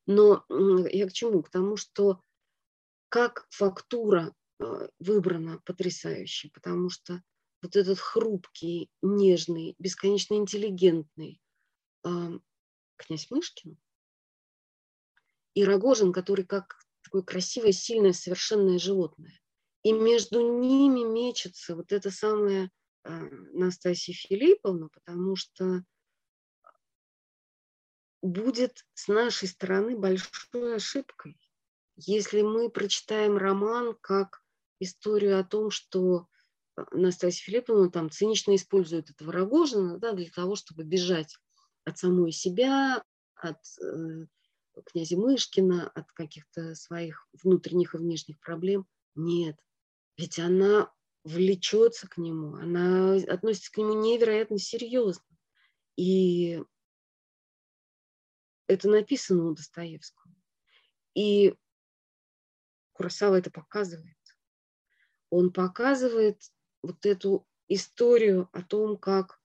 Но 0.06 0.44
я 0.90 1.06
к 1.08 1.12
чему? 1.12 1.42
К 1.42 1.50
тому, 1.50 1.76
что 1.76 2.22
как 3.08 3.46
фактура 3.50 4.34
э, 4.58 4.88
выбрана 4.98 5.60
потрясающе, 5.64 6.50
потому 6.52 6.88
что 6.88 7.22
вот 7.62 7.76
этот 7.76 7.98
хрупкий, 7.98 8.90
нежный, 9.00 9.76
бесконечно 9.78 10.34
интеллигентный 10.34 11.40
э, 12.04 12.08
князь 12.96 13.30
Мышкин 13.30 13.78
и 15.54 15.64
Рогожин, 15.64 16.12
который 16.12 16.44
как 16.44 16.76
такое 17.02 17.22
красивое, 17.22 17.72
сильное, 17.72 18.12
совершенное 18.12 18.78
животное. 18.78 19.40
И 19.84 19.92
между 19.92 20.58
ними 20.58 21.04
мечется 21.04 21.76
вот 21.76 21.92
эта 21.92 22.10
самая 22.10 22.70
э, 23.04 23.10
Настасья 23.52 24.12
Филипповна, 24.12 24.88
потому 24.88 25.36
что 25.36 25.84
будет 28.22 28.86
с 28.94 29.08
нашей 29.08 29.48
стороны 29.48 29.96
большой 29.96 30.76
ошибкой, 30.76 31.38
если 31.96 32.42
мы 32.42 32.70
прочитаем 32.70 33.36
роман 33.36 33.96
как 34.00 34.42
историю 34.78 35.38
о 35.38 35.44
том, 35.44 35.70
что 35.70 36.28
Настасья 36.92 37.44
Филипповна 37.44 37.90
там 37.90 38.10
цинично 38.10 38.54
использует 38.54 39.10
этого 39.10 39.32
Рогожина 39.32 39.98
да, 39.98 40.12
для 40.12 40.30
того, 40.30 40.56
чтобы 40.56 40.84
бежать 40.84 41.36
от 41.84 41.98
самой 41.98 42.32
себя, 42.32 43.04
от 43.34 43.58
э, 43.82 44.26
князя 44.86 45.16
Мышкина, 45.18 45.88
от 45.90 46.10
каких-то 46.12 46.74
своих 46.74 47.28
внутренних 47.42 47.94
и 47.94 47.98
внешних 47.98 48.40
проблем. 48.40 48.86
Нет, 49.14 49.58
ведь 50.16 50.38
она 50.38 50.90
влечется 51.24 52.08
к 52.08 52.16
нему, 52.16 52.54
она 52.56 53.14
относится 53.14 53.70
к 53.70 53.76
нему 53.76 53.94
невероятно 53.94 54.58
серьезно. 54.58 55.24
И 55.96 56.62
это 58.66 58.88
написано 58.88 59.44
у 59.44 59.54
Достоевского. 59.54 60.32
И 61.14 61.54
Курасава 62.92 63.36
это 63.36 63.50
показывает. 63.50 64.16
Он 65.28 65.52
показывает 65.52 66.40
вот 66.82 67.06
эту 67.06 67.46
историю 67.68 68.48
о 68.52 68.62
том, 68.62 68.96
как 68.96 69.40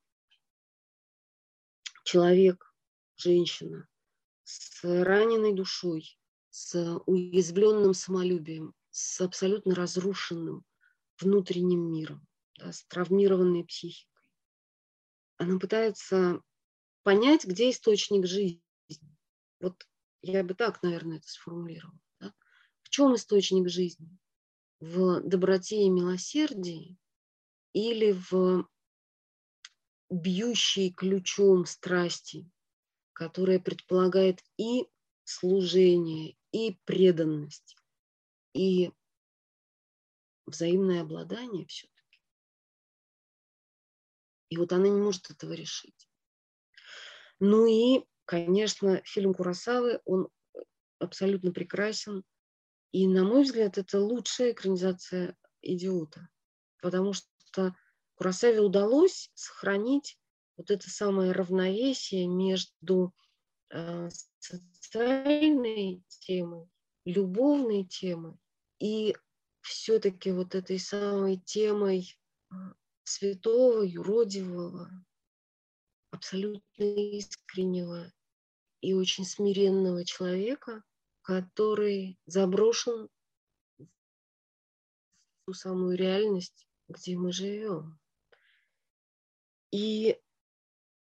человек, 2.03 2.73
женщина 3.15 3.88
с 4.43 4.83
раненой 4.83 5.53
душой, 5.53 6.17
с 6.49 6.99
уязвленным 7.05 7.93
самолюбием, 7.93 8.73
с 8.91 9.21
абсолютно 9.21 9.75
разрушенным 9.75 10.65
внутренним 11.19 11.91
миром, 11.91 12.27
да, 12.57 12.71
с 12.71 12.85
травмированной 12.85 13.65
психикой. 13.65 14.29
Она 15.38 15.59
пытается 15.59 16.41
понять, 17.03 17.45
где 17.45 17.69
источник 17.69 18.25
жизни. 18.25 18.61
Вот 19.59 19.88
я 20.21 20.43
бы 20.43 20.53
так, 20.53 20.81
наверное, 20.81 21.17
это 21.17 21.27
сформулировала. 21.27 21.99
Да? 22.19 22.33
В 22.81 22.89
чем 22.89 23.15
источник 23.15 23.69
жизни? 23.69 24.17
В 24.79 25.21
доброте 25.21 25.83
и 25.83 25.89
милосердии 25.89 26.97
или 27.74 28.11
в 28.11 28.68
бьющей 30.09 30.91
ключом 30.91 31.65
страсти, 31.65 32.49
которая 33.13 33.59
предполагает 33.59 34.43
и 34.57 34.88
служение, 35.24 36.38
и 36.51 36.78
преданность, 36.86 37.76
и 38.53 38.91
взаимное 40.45 41.01
обладание 41.01 41.65
все-таки. 41.68 42.22
И 44.49 44.57
вот 44.57 44.72
она 44.72 44.88
не 44.88 45.01
может 45.01 45.30
этого 45.30 45.53
решить. 45.53 46.09
Ну 47.39 47.68
и, 47.68 48.05
конечно, 48.26 49.01
фильм 49.03 49.34
Курасавы, 49.34 49.99
он 50.05 50.30
абсолютно 50.99 51.51
прекрасен. 51.51 52.24
И, 52.93 53.07
на 53.07 53.26
мой 53.26 53.43
взгляд, 53.43 53.78
это 53.78 53.99
лучшая 53.99 54.53
экранизация 54.53 55.38
«Идиота». 55.61 56.30
Потому 56.82 57.13
что 57.13 57.28
Курасаве 58.15 58.61
удалось 58.61 59.31
сохранить 59.35 60.17
вот 60.57 60.71
это 60.71 60.89
самое 60.89 61.31
равновесие 61.31 62.27
между 62.27 63.13
э, 63.69 64.09
социальной 64.39 66.03
темой, 66.21 66.67
любовной 67.05 67.85
темой 67.85 68.37
и 68.79 69.15
все-таки 69.61 70.31
вот 70.31 70.55
этой 70.55 70.79
самой 70.79 71.37
темой 71.37 72.17
а, 72.49 72.73
святого, 73.03 73.83
юродивого, 73.83 74.89
абсолютно 76.11 76.83
искреннего 76.83 78.11
и 78.81 78.93
очень 78.93 79.25
смиренного 79.25 80.05
человека, 80.05 80.83
который 81.21 82.17
заброшен 82.25 83.09
в 83.77 83.87
ту 85.45 85.53
самую 85.53 85.97
реальность, 85.97 86.66
где 86.88 87.17
мы 87.17 87.31
живем. 87.31 87.99
И 89.71 90.19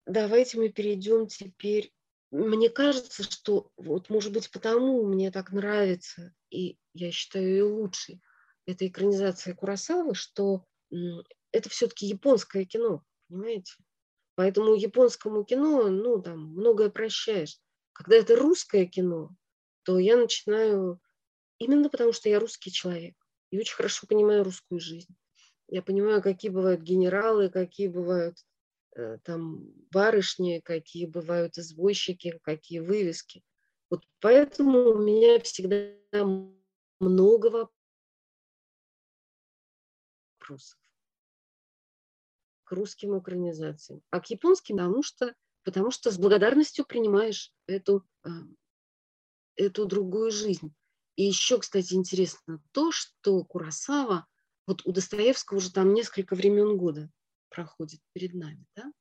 давайте 0.06 0.58
мы 0.58 0.70
перейдем 0.70 1.28
теперь 1.28 1.94
мне 2.32 2.70
кажется, 2.70 3.24
что 3.24 3.72
вот, 3.78 4.10
может 4.10 4.34
быть, 4.34 4.52
потому 4.52 5.06
мне 5.06 5.32
так 5.32 5.52
нравится, 5.52 6.34
и 6.50 6.78
я 6.94 7.12
считаю 7.12 7.48
ее 7.48 7.64
лучшей, 7.64 8.22
эта 8.66 8.86
экранизация 8.86 9.56
Курасавы, 9.56 10.14
что 10.14 10.66
это 11.52 11.70
все-таки 11.70 12.06
японское 12.06 12.66
кино, 12.66 13.04
понимаете? 13.30 13.74
Поэтому 14.36 14.76
японскому 14.76 15.46
кино, 15.46 15.88
ну, 15.88 16.22
там, 16.22 16.52
многое 16.54 16.90
прощаешь. 16.90 17.60
Когда 17.94 18.18
это 18.18 18.36
русское 18.36 18.86
кино, 18.86 19.32
то 19.84 19.98
я 19.98 20.18
начинаю, 20.18 21.00
именно 21.60 21.90
потому 21.90 22.12
что 22.12 22.30
я 22.30 22.40
русский 22.40 22.72
человек, 22.72 23.16
и 23.52 23.60
очень 23.60 23.76
хорошо 23.76 24.06
понимаю 24.06 24.44
русскую 24.44 24.82
жизнь. 24.82 25.16
Я 25.68 25.82
понимаю, 25.82 26.22
какие 26.22 26.52
бывают 26.52 26.82
генералы, 26.82 27.50
какие 27.50 27.88
бывают 27.88 28.38
Э, 28.98 29.20
там 29.24 29.60
барышни, 29.92 30.60
какие 30.66 31.06
бывают 31.06 31.60
извозчики, 31.60 32.40
какие 32.42 32.80
вывески. 32.80 33.44
Вот 33.92 34.04
поэтому 34.20 34.90
у 34.90 34.98
меня 34.98 35.40
всегда 35.40 35.94
много 37.00 37.70
вопросов 40.40 40.80
к 42.64 42.72
русским 42.72 43.20
экранизациям, 43.20 44.02
а 44.10 44.20
к 44.20 44.32
японским, 44.32 44.78
потому 44.78 45.04
что, 45.04 45.36
потому 45.64 45.92
что 45.92 46.10
с 46.10 46.18
благодарностью 46.18 46.84
принимаешь 46.84 47.54
эту, 47.68 48.04
а, 48.24 48.30
эту 49.56 49.86
другую 49.86 50.32
жизнь. 50.32 50.74
И 51.16 51.24
еще, 51.24 51.60
кстати, 51.60 51.94
интересно 51.94 52.64
то, 52.72 52.92
что 52.92 53.44
Курасава, 53.44 54.26
вот 54.68 54.82
у 54.86 54.92
Достоевского 54.92 55.58
уже 55.58 55.72
там 55.72 55.94
несколько 55.94 56.36
времен 56.36 56.78
года 56.78 57.10
проходит 57.50 58.02
перед 58.14 58.36
нами. 58.36 58.66
Да? 58.76 58.92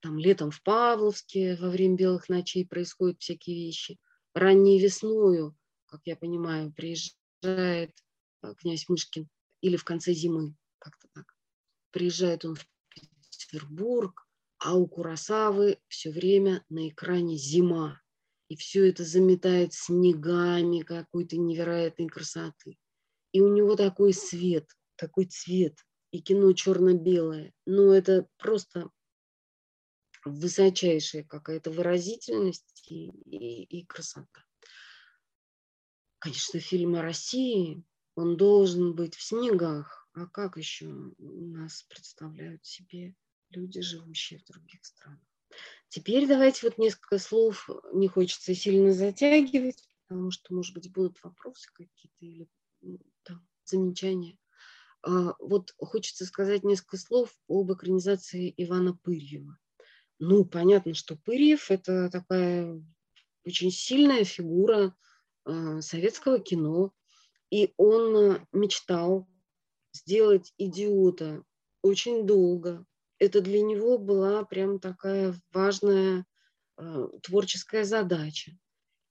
там 0.00 0.18
летом 0.18 0.50
в 0.50 0.62
Павловске 0.62 1.56
во 1.56 1.68
время 1.68 1.96
белых 1.96 2.28
ночей 2.28 2.66
происходят 2.66 3.20
всякие 3.20 3.66
вещи. 3.66 3.98
Ранней 4.34 4.80
весною, 4.80 5.56
как 5.86 6.00
я 6.04 6.16
понимаю, 6.16 6.72
приезжает 6.72 7.94
э, 8.42 8.54
князь 8.58 8.88
Мышкин 8.88 9.28
или 9.60 9.76
в 9.76 9.84
конце 9.84 10.12
зимы, 10.12 10.54
как-то 10.78 11.08
так. 11.12 11.34
Приезжает 11.90 12.44
он 12.44 12.54
в 12.54 12.66
Петербург, 13.30 14.26
а 14.58 14.76
у 14.76 14.86
Курасавы 14.86 15.78
все 15.88 16.10
время 16.10 16.64
на 16.68 16.88
экране 16.88 17.36
зима. 17.36 18.00
И 18.48 18.56
все 18.56 18.88
это 18.88 19.04
заметает 19.04 19.74
снегами 19.74 20.80
какой-то 20.80 21.36
невероятной 21.36 22.08
красоты. 22.08 22.78
И 23.32 23.40
у 23.40 23.52
него 23.52 23.76
такой 23.76 24.12
свет, 24.12 24.68
такой 25.00 25.24
цвет, 25.24 25.78
и 26.10 26.20
кино 26.20 26.52
черно-белое. 26.52 27.52
Ну, 27.64 27.90
это 27.90 28.28
просто 28.36 28.90
высочайшая 30.24 31.24
какая-то 31.24 31.70
выразительность 31.70 32.84
и, 32.90 33.08
и, 33.24 33.62
и 33.64 33.86
красота. 33.86 34.44
Конечно, 36.18 36.60
фильм 36.60 36.96
о 36.96 37.02
России, 37.02 37.82
он 38.14 38.36
должен 38.36 38.94
быть 38.94 39.14
в 39.14 39.22
снегах. 39.22 40.08
А 40.12 40.26
как 40.26 40.58
еще 40.58 40.86
нас 40.86 41.84
представляют 41.84 42.66
себе 42.66 43.14
люди, 43.48 43.80
живущие 43.80 44.40
в 44.40 44.44
других 44.44 44.84
странах? 44.84 45.24
Теперь 45.88 46.26
давайте 46.26 46.66
вот 46.66 46.78
несколько 46.78 47.18
слов, 47.18 47.70
не 47.94 48.08
хочется 48.08 48.54
сильно 48.54 48.92
затягивать, 48.92 49.82
потому 50.06 50.30
что, 50.30 50.54
может 50.54 50.74
быть, 50.74 50.92
будут 50.92 51.22
вопросы 51.22 51.68
какие-то 51.72 52.26
или 52.26 52.48
там, 53.22 53.48
замечания. 53.64 54.36
А, 55.02 55.34
вот 55.38 55.74
хочется 55.78 56.24
сказать 56.24 56.64
несколько 56.64 56.96
слов 56.96 57.30
об 57.48 57.72
экранизации 57.72 58.52
Ивана 58.56 58.94
Пырьева. 58.94 59.56
Ну, 60.18 60.44
понятно, 60.44 60.94
что 60.94 61.16
Пырьев– 61.16 61.70
это 61.70 62.10
такая 62.10 62.82
очень 63.44 63.70
сильная 63.70 64.24
фигура 64.24 64.94
э, 65.46 65.80
советского 65.80 66.38
кино, 66.38 66.92
и 67.50 67.72
он 67.78 68.38
мечтал 68.52 69.26
сделать 69.92 70.52
идиота 70.58 71.42
очень 71.82 72.26
долго. 72.26 72.84
Это 73.18 73.40
для 73.40 73.62
него 73.62 73.98
была 73.98 74.44
прям 74.44 74.78
такая 74.78 75.34
важная 75.52 76.26
э, 76.76 77.08
творческая 77.22 77.84
задача. 77.84 78.52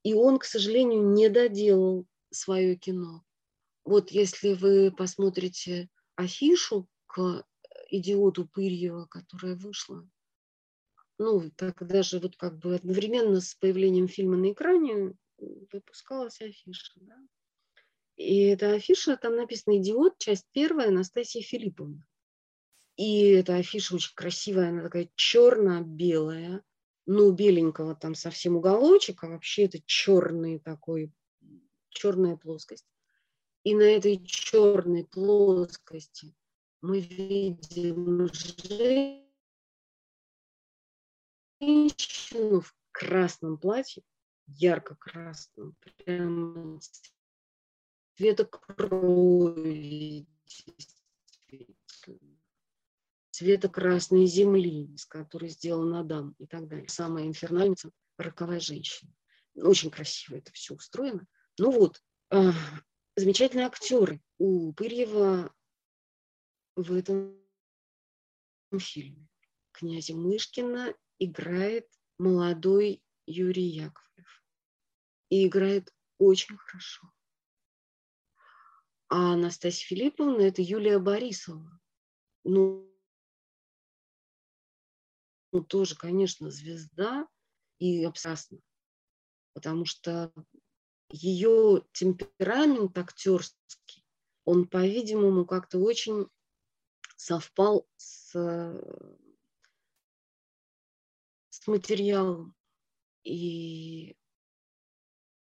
И 0.04 0.14
он, 0.14 0.38
к 0.38 0.46
сожалению, 0.46 1.10
не 1.10 1.30
доделал 1.30 2.06
свое 2.32 2.76
кино. 2.76 3.24
Вот 3.90 4.12
если 4.12 4.54
вы 4.54 4.92
посмотрите 4.92 5.90
афишу 6.16 6.88
к 7.08 7.44
идиоту 7.90 8.48
Пырьева, 8.48 9.08
которая 9.08 9.56
вышла 9.56 10.08
ну, 11.18 11.52
тогда 11.58 12.04
же 12.04 12.20
вот 12.20 12.38
как 12.38 12.60
бы 12.60 12.76
одновременно 12.76 13.42
с 13.42 13.56
появлением 13.56 14.08
фильма 14.08 14.38
на 14.38 14.52
экране 14.52 15.16
выпускалась 15.38 16.40
афиша, 16.40 16.94
да. 17.02 17.18
И 18.16 18.42
эта 18.44 18.74
афиша, 18.74 19.18
там 19.18 19.36
написано 19.36 19.78
«Идиот», 19.80 20.20
часть 20.20 20.46
первая, 20.52 20.90
Анастасия 20.90 21.42
Филипповна. 21.42 22.06
И 22.96 23.30
эта 23.30 23.56
афиша 23.56 23.96
очень 23.96 24.14
красивая, 24.14 24.70
она 24.70 24.84
такая 24.84 25.10
черно-белая, 25.16 26.64
ну, 27.08 27.32
беленького 27.32 27.96
там 27.96 28.14
совсем 28.14 28.56
уголочек, 28.56 29.24
а 29.24 29.30
вообще 29.30 29.66
это 29.66 29.80
черный 29.86 30.60
такой, 30.60 31.12
черная 31.90 32.38
плоскость. 32.38 32.86
И 33.64 33.76
на 33.76 33.84
этой 33.84 34.24
черной 34.26 35.06
плоскости 35.06 36.34
мы 36.82 37.02
видим 37.02 38.30
женщину, 41.60 42.62
в 42.62 42.74
красном 42.92 43.58
платье, 43.58 44.04
ярко-красном, 44.48 45.76
прямо 45.80 46.80
цвета 48.16 48.46
крови, 48.46 50.28
цвета 53.32 53.70
красной 53.70 54.26
земли, 54.26 54.94
из 54.94 55.06
которой 55.06 55.50
сделан 55.50 55.94
Адам 55.96 56.36
и 56.40 56.46
так 56.46 56.68
далее. 56.68 56.88
Самая 56.88 57.26
инфернальница– 57.26 57.92
роковая 58.18 58.60
женщина. 58.60 59.12
Очень 59.56 59.92
красиво 59.92 60.38
это 60.38 60.52
все 60.54 60.76
устроено. 60.76 61.26
Ну 61.58 61.72
вот, 61.72 62.02
э, 62.32 62.52
замечательные 63.16 63.68
актеры 63.68 64.22
у 64.38 64.74
Пырьева 64.74 65.54
в 66.76 66.94
этом 66.94 67.40
фильме. 68.78 69.28
Князя 69.72 70.16
Мышкина 70.16 70.94
играет 71.20 71.88
молодой 72.18 73.04
Юрий 73.26 73.68
Яковлев. 73.68 74.44
И 75.30 75.48
играет 75.48 75.94
очень 76.18 76.58
хорошо. 76.58 77.12
А 79.08 79.34
Анастасия 79.34 79.88
Филипповна– 79.88 80.42
это 80.42 80.62
Юлия 80.62 81.00
Борисова. 81.00 81.80
Ну, 82.44 82.90
ну, 85.52 85.64
тоже, 85.64 85.96
конечно, 85.96 86.52
звезда 86.52 87.28
и 87.80 88.04
абсолютно. 88.04 88.62
Потому 89.54 89.86
что 89.86 90.32
ее 91.10 91.84
темперамент 91.92 92.98
актерский, 92.98 94.06
он, 94.46 94.68
по-видимому, 94.68 95.46
как-то 95.46 95.80
очень 95.80 96.28
совпал 97.16 97.88
с 97.98 98.34
с 101.60 101.68
материалом. 101.68 102.56
И 103.24 104.16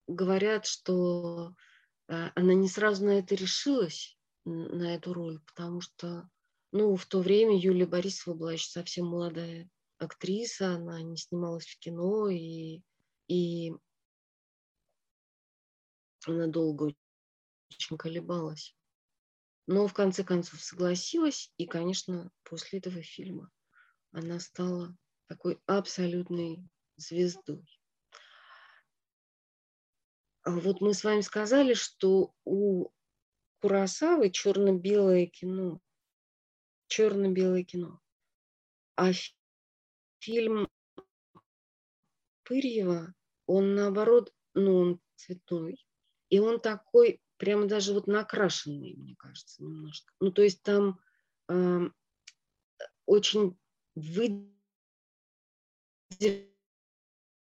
говорят, 0.08 0.66
что 0.66 1.56
э, 2.08 2.30
она 2.36 2.54
не 2.54 2.70
сразу 2.70 3.06
на 3.06 3.20
это 3.20 3.36
решилась, 3.36 4.18
на 4.46 4.94
эту 4.94 5.14
роль, 5.14 5.42
потому 5.48 5.82
что, 5.82 6.30
ну, 6.72 6.96
в 6.96 7.06
то 7.08 7.20
время 7.20 7.58
Юлия 7.58 7.88
Борисова 7.88 8.36
была 8.36 8.54
еще 8.54 8.70
совсем 8.70 9.08
молодая 9.08 9.68
актриса, 9.98 10.76
она 10.76 11.02
не 11.02 11.18
снималась 11.18 11.66
в 11.66 11.80
кино, 11.80 12.30
и, 12.30 12.82
и 13.28 13.74
она 16.28 16.48
долго 16.48 16.94
очень 17.70 17.98
колебалась. 17.98 18.76
Но 19.68 19.88
в 19.88 19.94
конце 19.94 20.24
концов 20.24 20.62
согласилась, 20.62 21.52
и, 21.58 21.66
конечно, 21.66 22.32
после 22.44 22.80
этого 22.80 23.02
фильма 23.02 23.52
она 24.12 24.40
стала 24.40 24.96
такой 25.28 25.60
абсолютной 25.66 26.68
звездой. 26.98 27.66
А 30.44 30.52
вот 30.52 30.80
мы 30.82 30.94
с 30.94 31.04
вами 31.04 31.22
сказали, 31.22 31.74
что 31.74 32.34
у 32.44 32.92
Курасавы 33.62 34.30
черно-белое 34.30 35.26
кино. 35.26 35.82
Черно-белое 36.88 37.64
кино. 37.64 38.00
А 38.96 39.12
фильм 40.20 40.70
Пырьева, 42.44 43.14
он 43.48 43.74
наоборот, 43.74 44.32
ну, 44.54 44.78
он 44.78 45.02
цветной. 45.16 45.85
И 46.36 46.40
он 46.40 46.60
такой, 46.60 47.22
прямо 47.38 47.66
даже 47.66 47.94
вот 47.94 48.08
накрашенный, 48.08 48.94
мне 48.98 49.16
кажется, 49.16 49.64
немножко. 49.64 50.14
Ну, 50.20 50.34
то 50.34 50.42
есть 50.42 50.62
там 50.64 51.00
э, 51.48 51.90
очень 53.06 53.58
выделен 53.96 54.52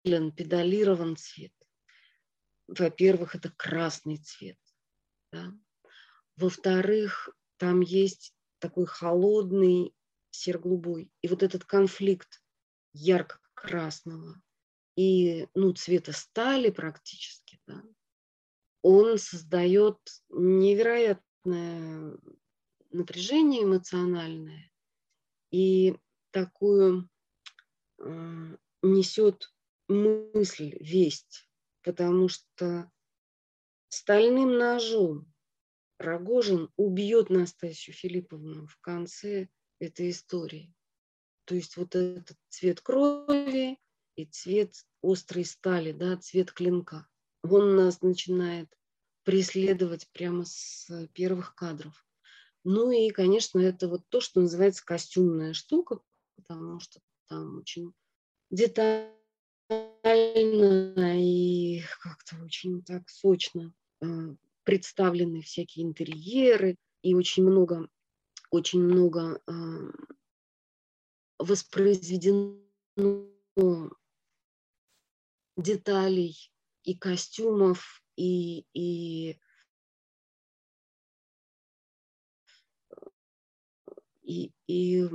педалирован 0.04 1.14
цвет. 1.16 1.52
Во-первых, 2.66 3.36
это 3.36 3.52
красный 3.56 4.16
цвет. 4.16 4.58
Да? 5.30 5.52
Во-вторых, 6.34 7.28
там 7.58 7.80
есть 7.80 8.34
такой 8.58 8.86
холодный 8.86 9.94
серо-голубой. 10.32 11.12
И 11.22 11.28
вот 11.28 11.44
этот 11.44 11.64
конфликт 11.64 12.42
ярко-красного 12.92 14.42
и 14.96 15.46
ну, 15.54 15.74
цвета 15.74 16.10
стали 16.10 16.70
практически, 16.70 17.60
да, 17.68 17.84
он 18.82 19.18
создает 19.18 19.98
невероятное 20.30 22.16
напряжение 22.90 23.64
эмоциональное 23.64 24.70
и 25.50 25.96
такую 26.30 27.08
несет 28.82 29.52
мысль, 29.88 30.76
весть, 30.80 31.48
потому 31.82 32.28
что 32.28 32.90
стальным 33.88 34.56
ножом 34.56 35.30
Рогожин 35.98 36.70
убьет 36.76 37.28
Настасью 37.28 37.92
Филипповну 37.92 38.66
в 38.66 38.78
конце 38.78 39.48
этой 39.80 40.10
истории. 40.10 40.74
То 41.44 41.54
есть 41.54 41.76
вот 41.76 41.94
этот 41.94 42.38
цвет 42.48 42.80
крови 42.80 43.78
и 44.16 44.24
цвет 44.24 44.72
острой 45.02 45.44
стали, 45.44 45.92
да, 45.92 46.16
цвет 46.16 46.52
клинка. 46.52 47.06
Он 47.42 47.76
нас 47.76 48.02
начинает 48.02 48.68
преследовать 49.24 50.08
прямо 50.12 50.44
с 50.44 51.08
первых 51.14 51.54
кадров. 51.54 52.04
Ну 52.64 52.90
и, 52.90 53.10
конечно, 53.10 53.58
это 53.58 53.88
вот 53.88 54.02
то, 54.08 54.20
что 54.20 54.40
называется 54.40 54.84
костюмная 54.84 55.54
штука, 55.54 56.00
потому 56.36 56.80
что 56.80 57.00
там 57.28 57.58
очень 57.58 57.92
детально 58.50 59.10
и 61.18 61.82
как-то 62.00 62.36
очень 62.44 62.82
так 62.82 63.08
сочно 63.08 63.72
э, 64.02 64.06
представлены 64.64 65.40
всякие 65.42 65.86
интерьеры 65.86 66.76
и 67.02 67.14
очень 67.14 67.44
много, 67.44 67.88
очень 68.50 68.80
много 68.80 69.40
э, 69.46 69.52
воспроизведено 71.38 72.58
деталей 75.56 76.50
и 76.90 76.94
костюмов, 76.96 78.02
и, 78.16 78.66
и, 78.74 79.38
и, 84.22 84.52
и 84.66 85.06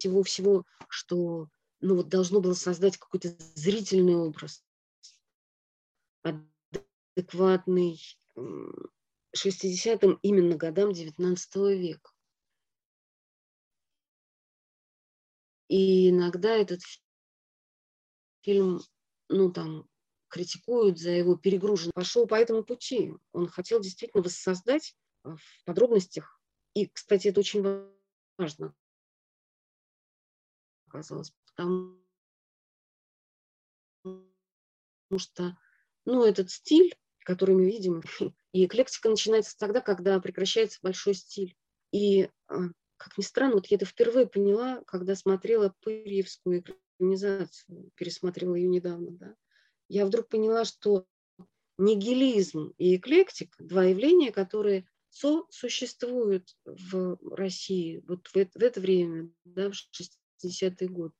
всего-всего, 0.00 0.64
что 0.88 1.48
ну, 1.80 1.94
вот 1.94 2.08
должно 2.08 2.40
было 2.40 2.54
создать 2.54 2.98
какой-то 2.98 3.28
зрительный 3.54 4.16
образ, 4.16 4.64
адекватный 7.14 8.00
60-м 8.36 10.18
именно 10.22 10.56
годам 10.56 10.90
XIX 10.90 11.36
века. 11.76 12.10
И 15.68 16.10
иногда 16.10 16.56
этот 16.56 16.80
фильм, 18.42 18.80
ну 19.28 19.52
там, 19.52 19.88
критикуют 20.30 20.98
за 20.98 21.10
его 21.10 21.36
перегруженность. 21.36 21.94
Пошел 21.94 22.26
по 22.26 22.36
этому 22.36 22.64
пути. 22.64 23.12
Он 23.32 23.48
хотел 23.48 23.80
действительно 23.80 24.22
воссоздать 24.22 24.96
в 25.22 25.38
подробностях. 25.66 26.40
И, 26.74 26.86
кстати, 26.86 27.28
это 27.28 27.40
очень 27.40 27.62
важно 28.38 28.74
оказалось, 30.90 31.32
потому 31.46 31.98
что, 35.16 35.56
ну, 36.04 36.24
этот 36.24 36.50
стиль, 36.50 36.94
который 37.20 37.54
мы 37.54 37.66
видим, 37.66 38.02
и 38.52 38.66
эклектика 38.66 39.08
начинается 39.08 39.56
тогда, 39.56 39.80
когда 39.80 40.20
прекращается 40.20 40.80
большой 40.82 41.14
стиль. 41.14 41.56
И, 41.92 42.28
а, 42.48 42.56
как 42.96 43.16
ни 43.18 43.22
странно, 43.22 43.54
вот 43.54 43.66
я 43.66 43.76
это 43.76 43.86
впервые 43.86 44.26
поняла, 44.26 44.82
когда 44.86 45.14
смотрела 45.14 45.74
Пырьевскую 45.80 46.60
экранизацию, 46.98 47.90
пересмотрела 47.94 48.54
ее 48.54 48.68
недавно, 48.68 49.10
да. 49.12 49.36
Я 49.90 50.06
вдруг 50.06 50.28
поняла, 50.28 50.64
что 50.64 51.04
нигилизм 51.76 52.72
и 52.78 52.94
эклектика– 52.94 53.56
два 53.58 53.86
явления, 53.86 54.30
которые 54.30 54.88
сосуществуют 55.08 56.56
в 56.64 57.18
России 57.34 58.00
вот 58.06 58.28
в 58.28 58.36
это, 58.36 58.56
в 58.56 58.62
это 58.62 58.80
время, 58.80 59.32
да, 59.44 59.68
в 59.68 59.74
60-е 59.74 60.88
годы, 60.88 61.14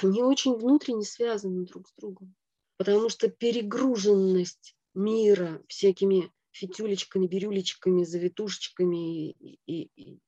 они 0.00 0.22
очень 0.22 0.54
внутренне 0.54 1.02
связаны 1.02 1.66
друг 1.66 1.88
с 1.88 1.94
другом. 1.96 2.36
Потому 2.76 3.08
что 3.08 3.28
перегруженность 3.28 4.76
мира 4.94 5.60
всякими 5.66 6.32
фитюлечками, 6.52 7.26
бирюлечками, 7.26 8.04
завитушечками 8.04 9.30
и, 9.30 9.58
и, 9.66 9.90
и 9.96 10.20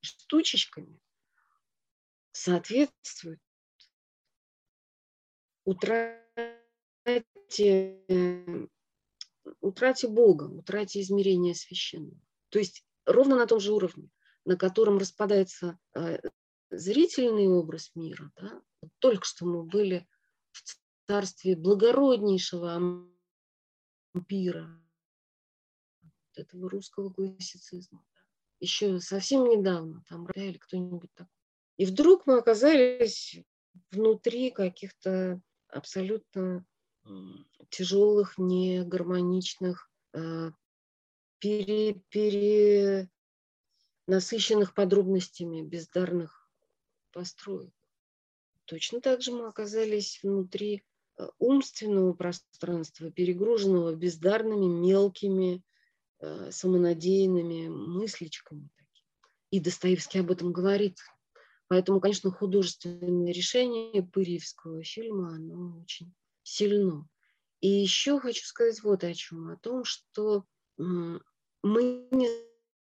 штучечками 0.00 0.98
соответствует 2.32 3.38
утрате, 5.64 6.21
утрате 9.60 10.08
Бога, 10.08 10.44
утрате 10.44 11.00
измерения 11.00 11.54
священного. 11.54 12.20
То 12.50 12.58
есть 12.58 12.84
ровно 13.06 13.36
на 13.36 13.46
том 13.46 13.60
же 13.60 13.72
уровне, 13.72 14.10
на 14.44 14.56
котором 14.56 14.98
распадается 14.98 15.78
э, 15.94 16.18
зрительный 16.70 17.48
образ 17.48 17.90
мира. 17.94 18.30
Да? 18.36 18.62
Только 18.98 19.24
что 19.24 19.46
мы 19.46 19.64
были 19.64 20.06
в 20.50 20.62
царстве 21.08 21.56
благороднейшего 21.56 22.78
ампира, 24.14 24.82
этого 26.34 26.70
русского 26.70 27.12
классицизма. 27.12 28.04
Еще 28.60 29.00
совсем 29.00 29.44
недавно, 29.44 30.02
там, 30.08 30.26
или 30.34 30.56
кто-нибудь 30.56 31.12
такой. 31.14 31.32
И 31.76 31.84
вдруг 31.84 32.26
мы 32.26 32.38
оказались 32.38 33.36
внутри 33.90 34.50
каких-то 34.50 35.40
абсолютно 35.68 36.64
тяжелых, 37.70 38.38
негармоничных, 38.38 39.90
э, 40.12 40.50
пере, 41.38 41.94
пере, 42.08 43.08
насыщенных 44.06 44.74
подробностями 44.74 45.62
бездарных 45.62 46.50
построек. 47.12 47.72
Точно 48.66 49.00
так 49.00 49.22
же 49.22 49.32
мы 49.32 49.46
оказались 49.46 50.20
внутри 50.22 50.82
э, 51.18 51.28
умственного 51.38 52.12
пространства, 52.12 53.10
перегруженного 53.10 53.94
бездарными, 53.94 54.66
мелкими, 54.66 55.62
э, 56.20 56.50
самонадеянными 56.50 57.68
мысличками. 57.68 58.68
И 59.50 59.60
Достоевский 59.60 60.20
об 60.20 60.30
этом 60.30 60.52
говорит. 60.52 60.98
Поэтому, 61.68 62.00
конечно, 62.00 62.30
художественное 62.30 63.32
решение 63.32 64.02
Пырьевского 64.02 64.82
фильма, 64.84 65.34
оно 65.34 65.80
очень 65.80 66.12
сильно. 66.42 67.08
И 67.60 67.68
еще 67.68 68.18
хочу 68.18 68.44
сказать 68.44 68.82
вот 68.82 69.04
о 69.04 69.14
чем. 69.14 69.50
О 69.50 69.56
том, 69.56 69.84
что 69.84 70.44
мы 70.76 72.08
не 72.10 72.28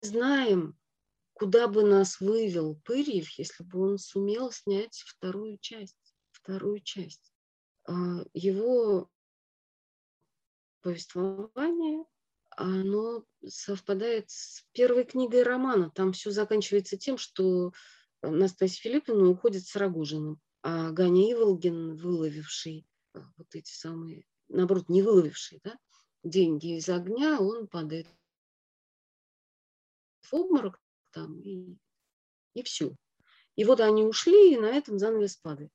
знаем, 0.02 0.78
куда 1.34 1.68
бы 1.68 1.84
нас 1.84 2.20
вывел 2.20 2.80
Пырьев, 2.84 3.30
если 3.32 3.64
бы 3.64 3.92
он 3.92 3.98
сумел 3.98 4.52
снять 4.52 5.04
вторую 5.06 5.58
часть. 5.60 6.16
Вторую 6.32 6.80
часть. 6.80 7.34
А, 7.86 8.26
его 8.34 9.10
повествование, 10.82 12.06
оно 12.52 13.24
совпадает 13.46 14.30
с 14.30 14.66
первой 14.74 15.06
книгой 15.06 15.44
романа. 15.44 15.92
Там 15.92 16.14
все 16.14 16.32
заканчивается 16.32 16.98
тем, 16.98 17.18
что 17.18 17.74
Настасья 18.22 18.82
Филипповна 18.82 19.30
уходит 19.30 19.66
с 19.66 19.76
Рогожиным, 19.76 20.42
а 20.62 20.92
Ганя 20.92 21.32
Иволгин, 21.32 21.96
выловивший 21.96 22.86
вот 23.14 23.56
эти 23.56 23.72
самые, 23.72 24.26
наоборот, 24.48 24.90
не 24.90 25.02
выловивший 25.02 25.60
да, 25.64 25.78
деньги 26.24 26.78
из 26.78 26.90
огня, 26.90 27.40
он 27.40 27.68
падает 27.68 28.08
в 30.22 30.34
обморок, 30.34 30.82
там, 31.12 31.40
и, 31.42 31.78
и 32.54 32.64
все. 32.64 32.96
И 33.56 33.66
вот 33.66 33.80
они 33.82 34.04
ушли, 34.04 34.54
и 34.54 34.58
на 34.58 34.68
этом 34.68 34.98
занавес 34.98 35.36
падает. 35.38 35.72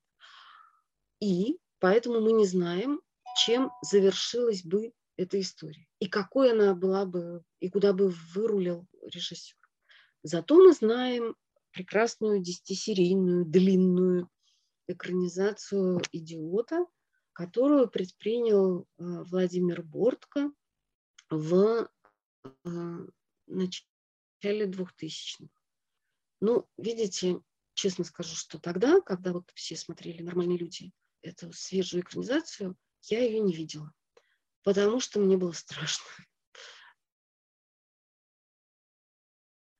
И 1.19 1.59
поэтому 1.79 2.19
мы 2.19 2.31
не 2.33 2.45
знаем, 2.45 3.01
чем 3.37 3.71
завершилась 3.81 4.63
бы 4.63 4.93
эта 5.17 5.39
история. 5.39 5.87
И 5.99 6.07
какой 6.07 6.51
она 6.51 6.73
была 6.73 7.05
бы, 7.05 7.43
и 7.59 7.69
куда 7.69 7.93
бы 7.93 8.09
вырулил 8.33 8.87
режиссер. 9.01 9.55
Зато 10.23 10.55
мы 10.55 10.73
знаем 10.73 11.35
прекрасную 11.71 12.41
десятисерийную, 12.41 13.45
длинную 13.45 14.29
экранизацию 14.87 16.01
«Идиота», 16.11 16.85
которую 17.39 17.89
предпринял 17.89 18.81
э, 18.81 18.85
Владимир 18.97 19.81
Бортко 19.81 20.51
в 21.29 21.89
э, 22.43 22.49
начале 23.47 23.87
начале 24.41 24.65
2000-х. 24.65 25.47
Ну, 26.41 26.67
видите, 26.75 27.41
честно 27.75 28.03
скажу, 28.03 28.35
что 28.35 28.59
тогда, 28.59 28.99
когда 28.99 29.31
вот 29.31 29.49
все 29.55 29.77
смотрели 29.77 30.21
«Нормальные 30.21 30.57
люди», 30.57 30.91
эту 31.21 31.53
свежую 31.53 32.03
экранизацию, 32.03 32.75
я 33.03 33.21
ее 33.23 33.39
не 33.39 33.53
видела, 33.53 33.93
потому 34.63 34.99
что 34.99 35.21
мне 35.21 35.37
было 35.37 35.53
страшно. 35.53 36.05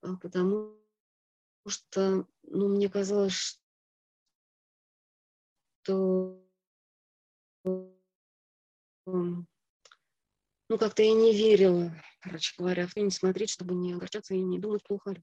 А 0.02 0.16
потому 0.16 0.78
что, 1.68 2.26
ну, 2.44 2.70
мне 2.70 2.88
казалось, 2.88 3.62
что 5.82 6.49
ну, 7.66 9.46
как-то 10.78 11.04
я 11.04 11.14
не 11.14 11.34
верила, 11.36 11.92
короче 12.22 12.54
говоря, 12.58 12.88
в 12.88 12.96
не 12.96 13.12
смотреть, 13.12 13.50
чтобы 13.50 13.76
не 13.76 13.94
огорчаться 13.94 14.34
и 14.34 14.42
не 14.42 14.60
думать 14.60 14.84
плохо. 14.84 15.16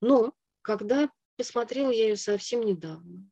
Но 0.00 0.34
когда 0.62 1.10
посмотрела 1.36 1.90
я 1.90 2.08
ее 2.08 2.16
совсем 2.16 2.60
недавно, 2.60 3.28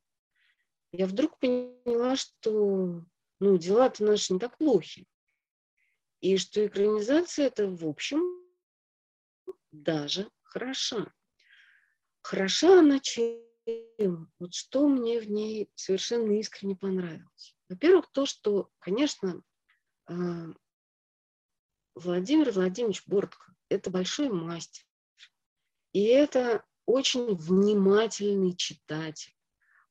я 0.93 1.07
вдруг 1.07 1.39
поняла, 1.39 2.17
что 2.17 3.05
ну, 3.41 3.59
дела-то 3.59 4.05
наши 4.05 4.33
не 4.33 4.39
так 4.39 4.57
плохи. 4.57 5.07
И 6.21 6.37
что 6.37 6.67
экранизация 6.67 7.47
это, 7.47 7.69
в 7.69 7.87
общем, 7.87 8.21
даже 9.71 10.29
хороша. 10.43 11.13
Хороша 12.23 12.81
она 12.81 12.99
чем? 12.99 13.39
Вот 14.39 14.55
что 14.55 14.89
мне 14.89 15.21
в 15.21 15.31
ней 15.31 15.71
совершенно 15.75 16.33
искренне 16.33 16.75
понравилось. 16.75 17.58
Во-первых, 17.69 18.11
то, 18.13 18.27
что, 18.27 18.71
конечно, 18.79 19.43
а, 20.07 20.15
Владимир 21.95 22.51
Владимирович 22.51 23.07
Бортко– 23.07 23.55
это 23.69 23.91
большой 23.91 24.31
мастер. 24.31 24.85
И 25.93 26.05
это 26.05 26.65
очень 26.87 27.35
внимательный 27.35 28.57
читатель. 28.57 29.35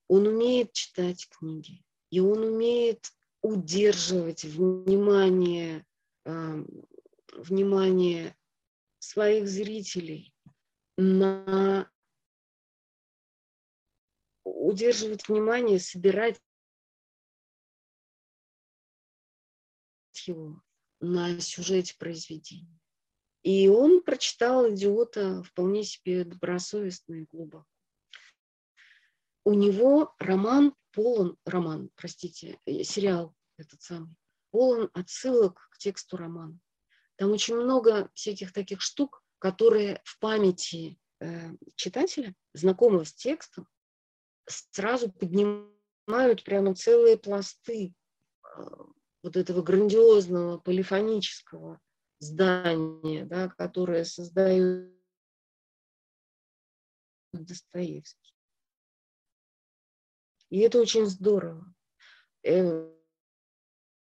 он 0.08 0.26
умеет 0.26 0.72
читать 0.72 1.28
книги, 1.30 1.84
и 2.10 2.22
он 2.22 2.40
умеет 2.40 3.12
удерживать 3.42 4.46
внимание, 4.46 5.86
э, 6.26 6.66
внимание 7.34 8.36
своих 9.00 9.48
зрителей 9.48 10.34
на 10.98 11.92
удерживать 14.44 15.28
внимание, 15.28 15.80
собирать 15.80 16.42
его 20.28 20.62
на 21.00 21.40
сюжете 21.40 21.96
произведения. 21.98 22.80
И 23.44 23.70
он 23.70 24.02
прочитал 24.02 24.70
«Идиота» 24.74 25.44
вполне 25.44 25.84
себе 25.84 26.24
добросовестно 26.24 27.16
и 27.16 27.26
глубоко. 27.26 27.66
У 29.46 29.54
него 29.54 30.14
роман 30.20 30.74
полон, 30.92 31.38
роман, 31.46 31.90
простите, 31.96 32.60
э, 32.66 32.84
сериал 32.84 33.34
этот 33.58 33.82
самый, 33.82 34.14
полон 34.52 34.90
отсылок 34.94 35.70
к 35.72 35.78
тексту 35.78 36.18
романа. 36.18 36.60
Там 37.16 37.32
очень 37.32 37.56
много 37.56 38.10
всяких 38.14 38.52
таких 38.52 38.82
штук, 38.82 39.24
которые 39.40 40.02
в 40.04 40.20
памяти 40.20 41.00
э, 41.20 41.52
читателя, 41.76 42.36
знакомого 42.54 43.06
с 43.06 43.14
текстом, 43.14 43.68
сразу 44.48 45.12
поднимают 45.12 46.44
прямо 46.44 46.76
целые 46.76 47.18
пласты 47.18 47.94
э, 48.44 48.62
вот 49.28 49.38
этого 49.38 49.62
грандиозного 49.62 50.58
полифонического 50.58 51.80
здания, 52.20 53.26
да, 53.26 53.50
которое 53.50 54.06
создает 54.06 54.92
Достоевский. 57.34 58.34
И 60.50 60.60
это 60.60 60.80
очень 60.80 61.06
здорово. 61.06 61.74
Э, 62.44 62.90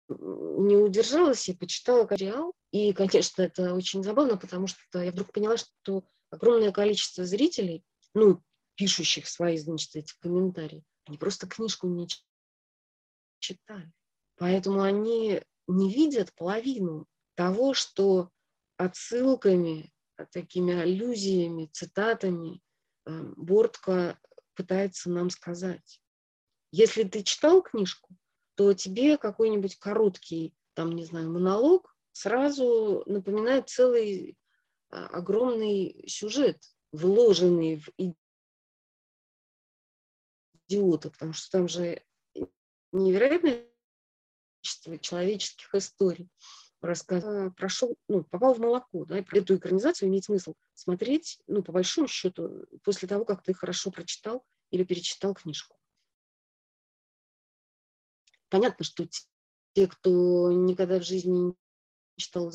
не 0.10 0.78
удержалась 0.78 1.50
и 1.50 1.56
почитала 1.56 2.08
сериал. 2.10 2.54
И, 2.72 2.94
конечно, 2.94 3.42
это 3.42 3.74
очень 3.74 4.04
забавно, 4.04 4.38
потому 4.38 4.68
что 4.68 5.02
я 5.02 5.12
вдруг 5.12 5.34
поняла, 5.34 5.58
что 5.58 6.08
огромное 6.30 6.72
количество 6.72 7.26
зрителей, 7.26 7.84
ну, 8.14 8.42
пишущих 8.76 9.28
свои, 9.28 9.58
значит, 9.58 9.96
эти 9.96 10.14
комментарии, 10.20 10.84
они 11.06 11.18
просто 11.18 11.48
книжку 11.48 11.88
не 11.88 12.08
читали. 13.40 13.92
Поэтому 14.38 14.82
они 14.82 15.42
не 15.68 15.94
видят 15.94 16.34
половину 16.34 17.08
того, 17.36 17.74
что 17.74 18.30
отсылками, 18.78 19.92
такими 20.32 20.74
аллюзиями, 20.76 21.70
цитатами 21.72 22.62
э, 23.06 23.12
Бортко 23.36 24.20
пытается 24.56 25.10
нам 25.10 25.30
сказать. 25.30 26.02
Если 26.72 27.04
ты 27.04 27.24
читал 27.24 27.62
книжку, 27.62 28.16
то 28.56 28.74
тебе 28.74 29.18
какой-нибудь 29.18 29.78
короткий, 29.78 30.54
там, 30.74 30.92
не 30.94 31.06
знаю, 31.06 31.32
монолог 31.32 31.96
сразу 32.12 33.04
напоминает 33.06 33.70
целый 33.70 34.36
а, 34.90 35.06
огромный 35.08 36.04
сюжет, 36.08 36.60
вложенный 36.92 37.80
в 37.80 37.90
идиота, 40.68 41.12
потому 41.12 41.34
что 41.34 41.52
там 41.52 41.68
же 41.68 42.02
невероятное 42.92 43.68
количество 44.68 45.00
человеческих 45.00 45.74
историй. 45.76 46.30
Рассказ 46.82 47.24
а, 47.24 47.50
прошел, 47.52 47.98
ну, 48.08 48.24
попал 48.24 48.54
в 48.54 48.60
молоко, 48.60 49.06
да, 49.06 49.20
и 49.20 49.26
эту 49.32 49.56
экранизацию 49.56 50.10
имеет 50.10 50.26
смысл 50.26 50.54
смотреть, 50.74 51.40
ну, 51.48 51.64
по 51.64 51.72
большому 51.72 52.08
счету, 52.08 52.68
после 52.84 53.08
того, 53.08 53.26
как 53.26 53.42
ты 53.42 53.54
хорошо 53.54 53.90
прочитал 53.90 54.46
или 54.70 54.84
перечитал 54.84 55.34
книжку. 55.34 55.76
Понятно, 58.50 58.86
что 58.86 59.08
те, 59.74 59.88
кто 59.88 60.52
никогда 60.52 61.00
в 61.00 61.04
жизни 61.04 61.32
не 61.32 61.56
читал 62.18 62.52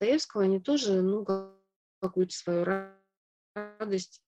Достоевского, 0.00 0.44
они 0.44 0.60
тоже, 0.60 1.02
ну, 1.02 1.26
какую-то 2.00 2.34
свою 2.34 2.64
радость 3.54 4.22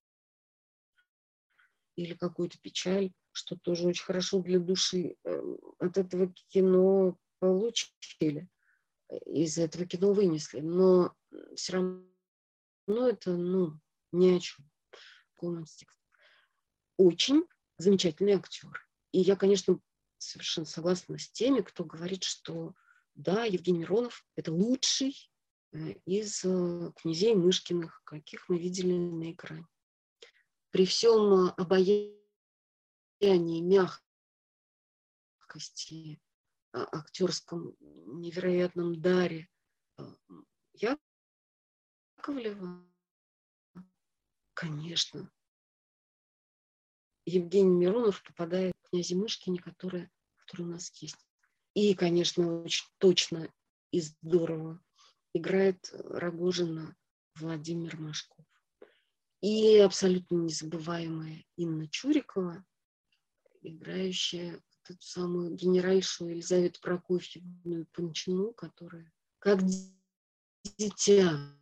или 1.96 2.14
какую-то 2.14 2.58
печаль, 2.58 3.12
что 3.32 3.56
тоже 3.56 3.86
очень 3.86 4.04
хорошо 4.04 4.40
для 4.40 4.58
души, 4.58 5.16
эм, 5.24 5.58
от 5.78 5.98
этого 5.98 6.32
кино 6.48 7.16
получили, 7.38 8.48
из 9.26 9.58
этого 9.58 9.86
кино 9.86 10.12
вынесли. 10.12 10.60
Но 10.60 11.14
все 11.54 11.72
равно 11.74 13.08
это, 13.08 13.36
ну, 13.36 13.78
ни 14.12 14.36
о 14.36 14.40
чем. 14.40 14.66
Очень 16.96 17.44
замечательный 17.78 18.34
актер. 18.34 18.86
И 19.12 19.20
я, 19.20 19.36
конечно, 19.36 19.80
совершенно 20.18 20.66
согласна 20.66 21.18
с 21.18 21.30
теми, 21.30 21.60
кто 21.60 21.84
говорит, 21.84 22.24
что 22.24 22.74
да, 23.14 23.44
Евгений 23.44 23.80
Миронов– 23.80 24.24
это 24.36 24.52
лучший 24.52 25.30
э, 25.72 25.94
из 26.04 26.44
э, 26.44 26.92
князей 26.96 27.34
Мышкиных, 27.34 28.02
каких 28.04 28.48
мы 28.48 28.58
видели 28.58 28.92
на 28.92 29.32
экране. 29.32 29.66
При 30.70 30.86
всем 30.86 31.48
э, 31.48 31.54
обаянии, 33.20 33.60
мягкости, 35.46 36.20
актерском 36.72 37.76
невероятном 37.80 39.00
даре 39.00 39.48
Яковлева, 42.16 42.84
конечно, 44.54 45.30
Евгений 47.26 47.76
Миронов 47.76 48.22
попадает 48.22 48.74
в 48.82 48.90
князе 48.90 49.14
Мышкине, 49.14 49.60
которая, 49.60 50.10
которая 50.36 50.68
у 50.68 50.70
нас 50.72 50.90
есть. 51.02 51.18
И, 51.74 51.94
конечно, 51.94 52.62
очень 52.62 52.88
точно 52.98 53.52
и 53.92 54.00
здорово 54.00 54.82
играет 55.34 55.90
Рогожина 55.92 56.96
Владимир 57.36 57.98
Машков. 58.00 58.44
И 59.42 59.78
абсолютно 59.78 60.36
незабываемая 60.36 61.44
Инна 61.56 61.88
Чурикова, 61.88 62.64
играющая 63.62 64.60
эту 64.88 65.00
самую 65.00 65.54
генеральшу 65.54 66.26
Елизавету 66.26 66.80
Прокофьевну 66.80 67.86
Панчину, 67.92 68.52
которая 68.52 69.12
как 69.38 69.60
дитя. 70.78 71.56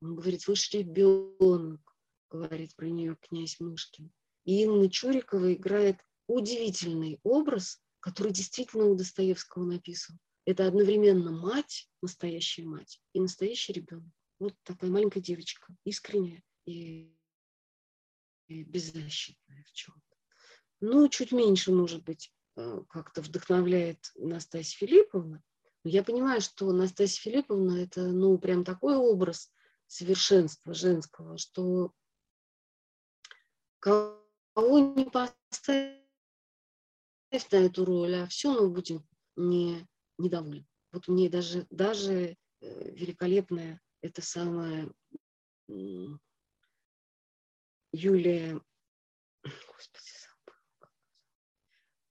Он 0.00 0.14
говорит, 0.14 0.46
вы 0.46 0.54
ребенок, 0.54 1.96
говорит 2.30 2.74
про 2.76 2.86
нее 2.86 3.16
князь 3.20 3.58
Мышкин. 3.58 4.12
И 4.44 4.62
Инна 4.62 4.88
Чурикова 4.88 5.52
играет 5.52 5.98
удивительный 6.28 7.18
образ, 7.22 7.82
который 8.00 8.32
действительно 8.32 8.84
у 8.86 8.94
Достоевского 8.94 9.64
написан. 9.64 10.18
Это 10.44 10.66
одновременно 10.66 11.32
мать, 11.32 11.90
настоящая 12.00 12.64
мать, 12.64 13.00
и 13.12 13.20
настоящий 13.20 13.72
ребенок. 13.72 14.12
Вот 14.38 14.54
такая 14.62 14.90
маленькая 14.90 15.20
девочка, 15.20 15.74
искренняя 15.84 16.42
и, 16.64 17.12
и 18.46 18.62
беззащитная 18.62 19.64
в 19.64 19.72
чем-то. 19.72 20.07
Ну, 20.80 21.08
чуть 21.08 21.32
меньше, 21.32 21.72
может 21.72 22.04
быть, 22.04 22.32
э, 22.56 22.82
как-то 22.88 23.20
вдохновляет 23.20 24.12
Настасья 24.14 24.78
Филипповна. 24.78 25.42
Но 25.84 25.90
я 25.90 26.04
понимаю, 26.04 26.40
что 26.40 26.72
Настасья 26.72 27.22
Филипповна– 27.22 27.78
это, 27.82 28.02
ну, 28.02 28.38
прям 28.38 28.64
такой 28.64 28.96
образ 28.96 29.50
совершенства 29.86 30.74
женского, 30.74 31.38
что 31.38 31.92
кого 33.80 34.18
не 34.54 35.04
поставить 35.04 35.98
на 37.50 37.56
эту 37.56 37.84
роль, 37.84 38.16
а 38.16 38.26
все 38.26 38.52
мы 38.52 38.68
будем 38.68 39.06
не, 39.36 39.86
недовольны. 40.18 40.66
Вот 40.92 41.08
мне 41.08 41.28
даже, 41.28 41.66
даже 41.70 42.36
э, 42.60 42.90
великолепная 42.92 43.80
это 44.00 44.22
самая 44.22 44.92
Юлия, 47.92 48.60
господи, 49.42 50.27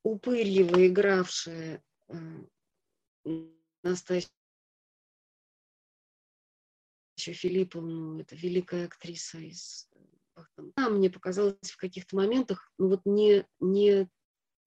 Упырьева, 0.07 0.87
игравшая 0.87 1.83
э, 2.07 2.15
Настасью 3.83 4.29
Филипповну, 7.17 8.21
это 8.21 8.35
великая 8.35 8.85
актриса 8.85 9.39
из 9.39 9.89
она 10.75 10.89
мне 10.89 11.09
показалось 11.09 11.57
в 11.71 11.77
каких-то 11.77 12.15
моментах, 12.15 12.71
ну 12.77 12.87
вот 12.87 13.01
не, 13.05 13.45
не, 13.59 14.07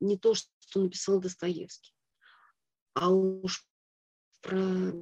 не 0.01 0.19
то, 0.19 0.35
что 0.35 0.83
написал 0.83 1.21
Достоевский, 1.21 1.95
а 2.93 3.11
уж 3.11 3.67
про 4.43 4.93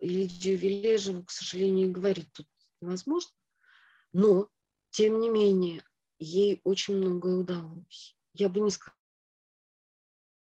Лидию 0.00 0.56
Вележеву, 0.56 1.24
к 1.24 1.30
сожалению, 1.30 1.92
говорить 1.92 2.32
тут 2.32 2.48
невозможно. 2.80 3.32
Но, 4.12 4.48
тем 4.90 5.20
не 5.20 5.28
менее, 5.28 5.84
ей 6.18 6.60
очень 6.64 6.96
многое 6.96 7.36
удалось. 7.36 8.16
Я 8.34 8.48
бы 8.48 8.60
не 8.60 8.70
сказала, 8.70 9.01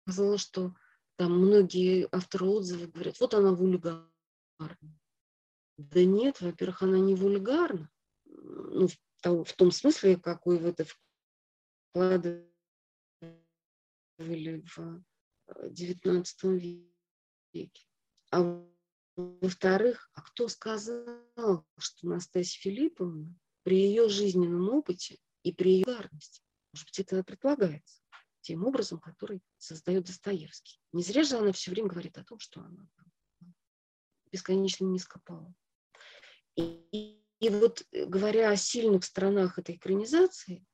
сказала, 0.07 0.39
что 0.39 0.75
там 1.17 1.33
многие 1.33 2.09
авторы 2.13 2.47
отзывов 2.47 2.93
говорят, 2.93 3.19
вот 3.21 3.35
она 3.35 3.53
вульгарна. 3.53 4.11
Да 5.79 6.05
нет, 6.05 6.41
во-первых, 6.41 6.83
она 6.83 6.99
не 6.99 7.15
вульгарна, 7.15 7.91
ну, 8.25 8.89
в, 8.89 8.97
том, 9.21 9.45
в 9.45 9.53
том 9.55 9.71
смысле, 9.71 10.17
какой 10.17 10.59
в 10.59 10.67
это 10.67 10.87
вкладывали 11.93 12.47
в 14.19 15.03
XIX 15.49 16.25
э, 16.43 16.87
веке. 17.53 17.87
А 18.31 18.65
во-вторых, 19.17 20.11
а 20.15 20.23
кто 20.23 20.49
сказал, 20.49 21.67
что 21.79 22.07
Настасья 22.07 22.61
Филипповна 22.61 23.35
при 23.65 23.79
ее 23.79 24.09
жизненном 24.09 24.69
опыте 24.71 25.19
и 25.43 25.53
при 25.53 25.73
ее 25.75 25.85
гарности, 25.85 26.43
может 26.73 26.87
быть, 26.89 27.01
это 27.01 27.25
предполагается 27.25 28.06
тем 28.47 28.65
образом, 28.65 29.01
который 29.01 29.43
создает 29.59 30.05
Достоевский. 30.05 30.79
Не 30.93 31.03
зря 31.03 31.25
же 31.25 31.37
она 31.37 31.51
все 31.51 31.73
время 31.73 31.89
говорит 31.89 32.17
о 32.17 32.25
том, 32.25 32.39
что 32.39 32.61
она 32.61 32.89
бесконечно 34.31 34.85
низко 34.85 35.21
пала. 35.25 35.53
И, 36.55 37.21
и 37.41 37.49
вот 37.49 37.85
говоря 37.93 38.51
о 38.51 38.57
сильных 38.57 39.05
сторонах 39.05 39.59
этой 39.59 39.75
экранизации, 39.75 40.65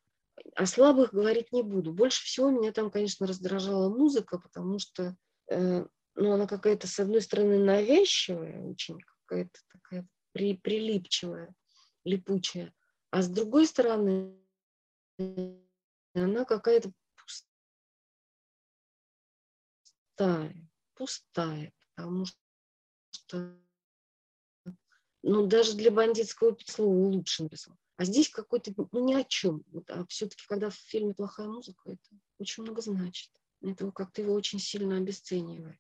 о 0.54 0.66
слабых 0.66 1.14
говорить 1.14 1.50
не 1.50 1.62
буду. 1.62 1.94
Больше 1.94 2.22
всего 2.24 2.50
меня 2.50 2.72
там, 2.72 2.90
конечно, 2.90 3.26
раздражала 3.26 3.88
музыка, 3.88 4.38
потому 4.38 4.78
что 4.78 5.16
э, 5.50 5.86
ну, 6.14 6.32
она 6.32 6.46
какая-то, 6.46 6.86
с 6.86 7.00
одной 7.00 7.22
стороны, 7.22 7.58
навязчивая, 7.58 8.60
очень 8.60 8.98
какая-то 9.24 9.58
такая 9.72 10.06
при, 10.32 10.58
прилипчивая, 10.58 11.54
липучая, 12.04 12.74
а 13.10 13.22
с 13.22 13.28
другой 13.28 13.66
стороны, 13.66 14.36
она 16.14 16.44
какая-то 16.44 16.92
пустая, 20.22 20.68
пустая, 20.94 21.72
потому 21.94 22.26
что 23.10 23.58
ну, 25.22 25.46
даже 25.46 25.74
для 25.74 25.90
бандитского 25.90 26.56
слова 26.66 26.94
лучше 26.94 27.44
написал. 27.44 27.76
А 27.96 28.04
здесь 28.04 28.28
какой-то, 28.28 28.72
ну, 28.90 29.04
ни 29.04 29.14
о 29.14 29.22
чем. 29.22 29.62
Вот, 29.68 29.88
а 29.90 30.04
все-таки, 30.06 30.44
когда 30.48 30.70
в 30.70 30.74
фильме 30.74 31.14
плохая 31.14 31.46
музыка, 31.46 31.90
это 31.90 32.02
очень 32.38 32.64
много 32.64 32.80
значит. 32.80 33.30
Это 33.60 33.90
как-то 33.92 34.22
его 34.22 34.34
очень 34.34 34.58
сильно 34.58 34.96
обесценивает. 34.96 35.78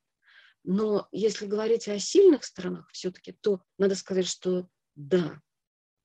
Но 0.62 1.08
если 1.10 1.46
говорить 1.46 1.88
о 1.88 1.98
сильных 1.98 2.44
сторонах 2.44 2.88
все-таки, 2.92 3.32
то 3.32 3.64
надо 3.78 3.96
сказать, 3.96 4.28
что 4.28 4.68
да, 4.94 5.40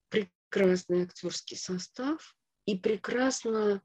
прекрасный 0.09 1.03
актерский 1.03 1.57
состав 1.57 2.35
и 2.65 2.75
прекрасно 2.75 3.83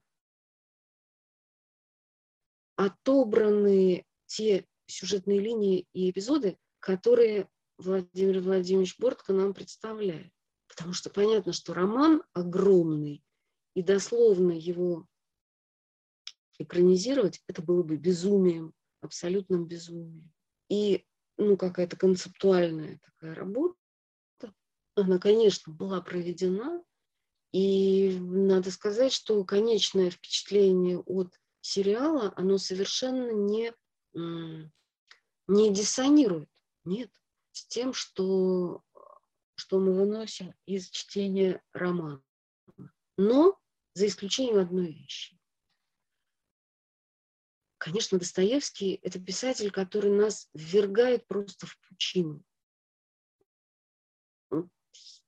отобраны 2.77 4.07
те 4.33 4.67
сюжетные 4.87 5.41
линии 5.41 5.87
и 5.93 6.11
эпизоды, 6.11 6.59
которые 6.81 7.49
Владимир 7.77 8.41
Владимирович 8.41 8.99
Бортко 8.99 9.33
нам 9.33 9.53
представляет. 9.53 10.33
Потому 10.69 10.95
что 10.95 11.11
понятно, 11.11 11.53
что 11.53 11.75
роман 11.75 12.23
огромный, 12.33 13.23
и 13.75 13.83
дословно 13.83 14.53
его 14.53 15.07
экранизировать, 16.59 17.43
это 17.47 17.63
было 17.63 17.83
бы 17.83 17.97
безумием, 17.97 18.73
абсолютным 19.03 19.67
безумием. 19.67 20.33
И 20.69 21.05
ну, 21.37 21.57
какая-то 21.57 21.97
концептуальная 21.97 23.01
такая 23.05 23.35
работа, 23.35 23.77
она, 24.95 25.19
конечно, 25.19 25.73
была 25.73 26.01
проведена, 26.01 26.83
и 27.53 28.19
надо 28.19 28.71
сказать, 28.71 29.13
что 29.13 29.45
конечное 29.45 30.11
впечатление 30.11 30.99
от 31.01 31.39
сериала, 31.61 32.33
оно 32.37 32.57
совершенно 32.59 33.31
не, 33.31 33.75
не 34.15 34.71
диссонирует, 35.73 36.51
нет, 36.85 37.11
с 37.53 37.67
тем, 37.67 37.93
что 37.93 38.83
что 39.55 39.79
мы 39.79 39.93
выносим 39.95 40.55
из 40.67 40.91
чтения 40.91 41.63
романа. 41.73 42.23
Но 43.17 43.61
за 43.95 44.07
исключением 44.07 44.59
одной 44.59 44.93
вещи. 44.93 45.39
Конечно, 47.79 48.19
Достоевский– 48.19 48.95
это 49.03 49.21
писатель, 49.21 49.71
который 49.71 50.11
нас 50.11 50.49
ввергает 50.55 51.27
просто 51.27 51.67
в 51.67 51.79
пучину. 51.81 52.43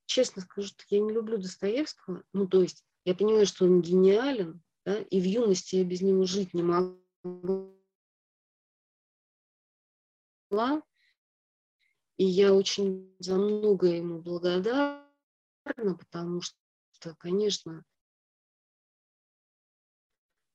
Честно 0.07 0.43
скажу, 0.43 0.69
что 0.69 0.85
я 0.89 1.01
не 1.01 1.13
люблю 1.13 1.39
Достоевского. 1.39 2.25
Ну, 2.33 2.47
то 2.47 2.63
есть 2.63 2.85
я 3.05 3.15
понимаю, 3.15 3.47
что 3.47 3.65
он 3.65 3.83
гениален, 3.83 4.63
да, 4.85 4.99
и 4.99 5.21
в 5.21 5.25
юности 5.25 5.77
я 5.77 5.85
без 5.85 6.01
него 6.01 6.25
жить 6.25 6.55
не 6.55 6.63
могла. 10.55 10.83
И 12.17 12.25
я 12.25 12.55
очень 12.55 13.15
за 13.19 13.37
многое 13.37 13.97
ему 13.97 14.21
благодарна, 14.21 15.05
потому 15.65 16.41
что, 16.41 17.17
конечно, 17.19 17.85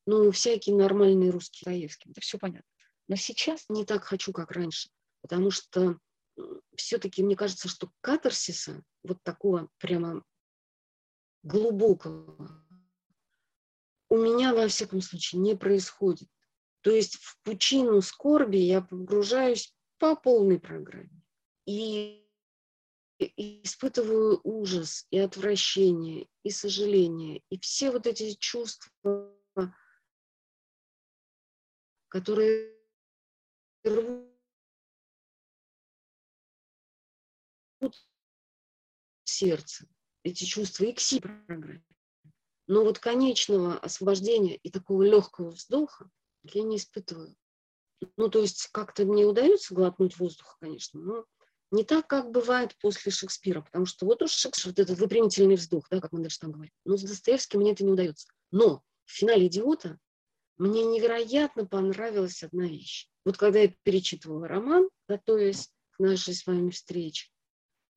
ну, 0.05 0.31
всякие 0.31 0.75
нормальные 0.75 1.31
русские 1.31 1.65
Достоевский, 1.65 2.11
это 2.11 2.21
все 2.21 2.37
понятно. 2.39 2.69
Но 3.09 3.15
сейчас 3.15 3.65
не 3.67 3.85
так 3.85 4.05
хочу, 4.05 4.31
как 4.31 4.51
раньше, 4.51 4.89
потому 5.21 5.51
что 5.51 5.99
все-таки 6.75 7.21
мне 7.23 7.35
кажется, 7.35 7.67
что 7.67 7.91
катарсиса, 7.99 8.81
вот 9.03 9.21
такого 9.23 9.69
прямо 9.79 10.23
глубокого, 11.43 12.65
у 14.07 14.17
меня, 14.17 14.53
во 14.53 14.67
всяком 14.69 15.01
случае, 15.01 15.41
не 15.41 15.55
происходит. 15.55 16.29
То 16.81 16.91
есть 16.91 17.15
в 17.15 17.37
пучину 17.43 18.01
скорби 18.01 18.57
я 18.57 18.81
погружаюсь 18.81 19.75
по 19.99 20.15
полной 20.15 20.59
программе 20.59 21.21
и, 21.65 22.25
испытываю 23.19 24.39
ужас 24.43 25.05
и 25.11 25.19
отвращение, 25.19 26.27
и 26.43 26.51
сожаление, 26.51 27.43
и 27.49 27.59
все 27.59 27.91
вот 27.91 28.07
эти 28.07 28.33
чувства, 28.35 28.89
которые 32.07 32.75
рвут 33.83 34.29
сердце, 39.25 39.85
эти 40.23 40.45
чувства 40.45 40.85
и 40.85 40.93
к 40.93 40.99
си 40.99 41.19
программе. 41.19 41.83
Но 42.67 42.83
вот 42.83 42.99
конечного 42.99 43.77
освобождения 43.79 44.55
и 44.55 44.69
такого 44.69 45.03
легкого 45.03 45.49
вздоха 45.49 46.09
я 46.43 46.63
не 46.63 46.77
испытываю. 46.77 47.35
Ну, 48.17 48.29
то 48.29 48.39
есть 48.39 48.69
как-то 48.71 49.05
мне 49.05 49.25
удается 49.25 49.73
глотнуть 49.73 50.17
воздуха, 50.17 50.55
конечно, 50.59 50.99
но 50.99 51.25
не 51.71 51.83
так, 51.83 52.07
как 52.07 52.31
бывает 52.31 52.75
после 52.81 53.11
Шекспира, 53.11 53.61
потому 53.61 53.85
что 53.85 54.05
вот 54.05 54.21
уж 54.21 54.31
Шекспир, 54.31 54.71
вот 54.71 54.79
этот 54.79 54.97
выпрямительный 54.97 55.55
вздох, 55.55 55.87
да, 55.89 55.99
как 55.99 56.11
мы 56.11 56.21
дальше 56.21 56.39
там 56.39 56.51
говорим. 56.51 56.73
Но 56.85 56.97
с 56.97 57.03
Достоевским 57.03 57.59
мне 57.59 57.73
это 57.73 57.83
не 57.83 57.91
удается. 57.91 58.27
Но 58.51 58.83
в 59.05 59.11
финале 59.11 59.47
«Идиота» 59.47 59.99
мне 60.57 60.83
невероятно 60.83 61.65
понравилась 61.65 62.43
одна 62.43 62.65
вещь. 62.65 63.07
Вот 63.23 63.37
когда 63.37 63.59
я 63.59 63.73
перечитывала 63.83 64.47
роман, 64.47 64.89
готовясь 65.07 65.69
к 65.91 65.99
нашей 65.99 66.33
с 66.33 66.45
вами 66.47 66.71
встрече, 66.71 67.29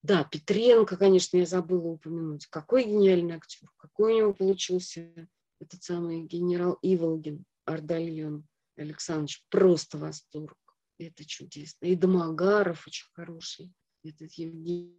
да, 0.02 0.24
Петренко, 0.24 0.96
конечно, 0.96 1.36
я 1.36 1.46
забыла 1.46 1.86
упомянуть. 1.88 2.46
Какой 2.46 2.84
гениальный 2.84 3.36
актер, 3.36 3.68
какой 3.76 4.14
у 4.14 4.16
него 4.16 4.34
получился 4.34 5.28
этот 5.60 5.82
самый 5.82 6.22
генерал 6.22 6.78
Иволгин, 6.82 7.44
Ардальон 7.64 8.46
Александрович. 8.76 9.44
Просто 9.48 9.98
восторг 9.98 10.56
это 10.98 11.24
чудесно. 11.24 11.86
И 11.86 11.96
Домогаров 11.96 12.86
очень 12.86 13.08
хороший, 13.12 13.72
этот 14.04 14.32
Евгений 14.32 14.94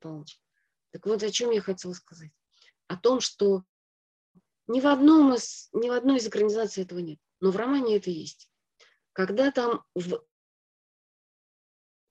Павлович. 0.00 0.40
Так 0.92 1.06
вот, 1.06 1.22
о 1.22 1.30
чем 1.30 1.50
я 1.50 1.60
хотела 1.60 1.92
сказать. 1.92 2.32
О 2.88 2.96
том, 2.96 3.20
что 3.20 3.64
ни 4.66 4.80
в, 4.80 4.86
одном 4.86 5.34
из, 5.34 5.68
ни 5.72 5.88
в 5.88 5.92
одной 5.92 6.18
из 6.18 6.26
экранизаций 6.26 6.82
этого 6.82 6.98
нет, 6.98 7.18
но 7.40 7.50
в 7.50 7.56
романе 7.56 7.96
это 7.96 8.10
есть. 8.10 8.50
Когда 9.12 9.50
там 9.50 9.84
в 9.94 10.26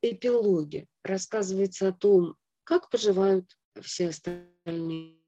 эпилоге 0.01 0.87
рассказывается 1.03 1.89
о 1.89 1.93
том, 1.93 2.35
как 2.63 2.89
поживают 2.89 3.57
все 3.81 4.09
остальные 4.09 5.19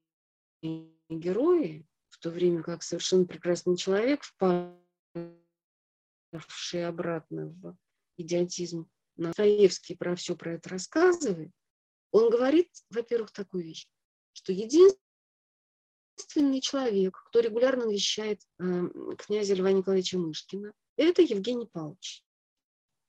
герои, 1.08 1.86
в 2.08 2.18
то 2.18 2.30
время 2.30 2.62
как 2.62 2.82
совершенно 2.82 3.26
прекрасный 3.26 3.76
человек 3.76 4.22
впал 6.32 6.88
обратно 6.88 7.48
в 7.48 7.76
идиотизм, 8.16 8.88
Настоевский 9.16 9.96
про 9.96 10.14
все 10.14 10.36
про 10.36 10.54
это 10.54 10.68
рассказывает, 10.68 11.50
он 12.12 12.30
говорит, 12.30 12.70
во-первых, 12.90 13.32
такую 13.32 13.64
вещь, 13.64 13.88
что 14.32 14.52
единственный 14.52 15.00
человек, 16.60 17.20
кто 17.26 17.40
регулярно 17.40 17.86
навещает 17.86 18.40
э, 18.60 18.64
князя 19.18 19.54
Льва 19.54 19.72
Николаевича 19.72 20.18
Мышкина, 20.18 20.72
это 20.96 21.22
Евгений 21.22 21.66
Павлович. 21.66 22.24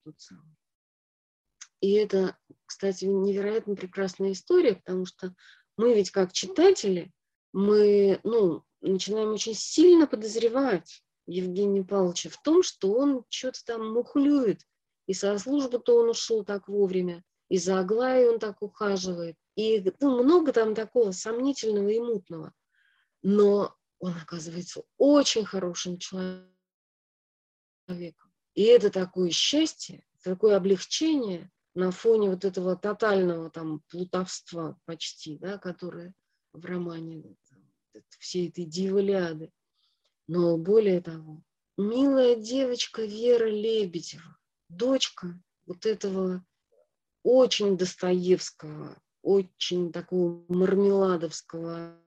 Тот 0.03 0.19
самый. 0.19 0.55
И 1.81 1.93
это, 1.93 2.37
кстати, 2.65 3.05
невероятно 3.05 3.75
прекрасная 3.75 4.33
история, 4.33 4.75
потому 4.75 5.05
что 5.05 5.33
мы 5.77 5.93
ведь 5.93 6.11
как 6.11 6.33
читатели, 6.33 7.11
мы 7.53 8.19
ну, 8.23 8.65
начинаем 8.81 9.29
очень 9.29 9.53
сильно 9.53 10.07
подозревать 10.07 11.03
Евгения 11.29 11.83
Павловича 11.83 12.29
в 12.29 12.41
том, 12.41 12.63
что 12.63 12.93
он 12.93 13.23
что-то 13.29 13.63
там 13.65 13.93
мухлюет. 13.93 14.61
И 15.05 15.13
со 15.13 15.37
службы-то 15.37 15.97
он 16.01 16.09
ушел 16.09 16.43
так 16.43 16.67
вовремя, 16.67 17.23
и 17.49 17.57
за 17.57 17.79
Аглаей 17.79 18.29
он 18.29 18.39
так 18.39 18.61
ухаживает. 18.61 19.35
И 19.55 19.83
ну, 19.99 20.23
много 20.23 20.53
там 20.53 20.75
такого 20.75 21.11
сомнительного 21.11 21.89
и 21.89 21.99
мутного. 21.99 22.53
Но 23.21 23.75
он 23.99 24.13
оказывается 24.15 24.83
очень 24.97 25.45
хорошим 25.45 25.97
человеком. 25.97 26.47
И 28.53 28.63
это 28.63 28.89
такое 28.89 29.31
счастье, 29.31 30.05
такое 30.23 30.57
облегчение 30.57 31.51
на 31.73 31.91
фоне 31.91 32.29
вот 32.29 32.45
этого 32.45 32.75
тотального 32.75 33.49
там 33.49 33.81
плутовства 33.89 34.79
почти, 34.85 35.37
да, 35.37 35.57
которое 35.57 36.13
в 36.53 36.65
романе 36.65 37.35
всей 38.19 38.49
этой 38.49 38.65
диволяды. 38.65 39.51
Но 40.31 40.59
более 40.59 41.01
того, 41.01 41.41
милая 41.75 42.35
девочка 42.35 43.01
Вера 43.03 43.49
Лебедева, 43.49 44.37
дочка 44.69 45.41
вот 45.65 45.87
этого 45.87 46.45
очень 47.23 47.75
Достоевского, 47.75 49.01
очень 49.23 49.91
такого 49.91 50.45
мармеладовского, 50.47 51.99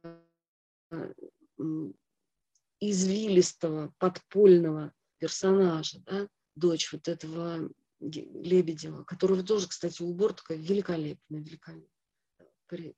извилистого, 2.78 3.92
подпольного 3.98 4.94
персонажа, 5.18 5.98
да, 6.06 6.28
дочь 6.54 6.92
вот 6.92 7.08
этого 7.08 7.68
Лебедева, 7.98 9.02
которого 9.02 9.42
тоже, 9.42 9.66
кстати, 9.66 10.00
у 10.00 10.14
Бортка 10.14 10.54
великолепно, 10.54 11.38
великолепно 11.38 11.88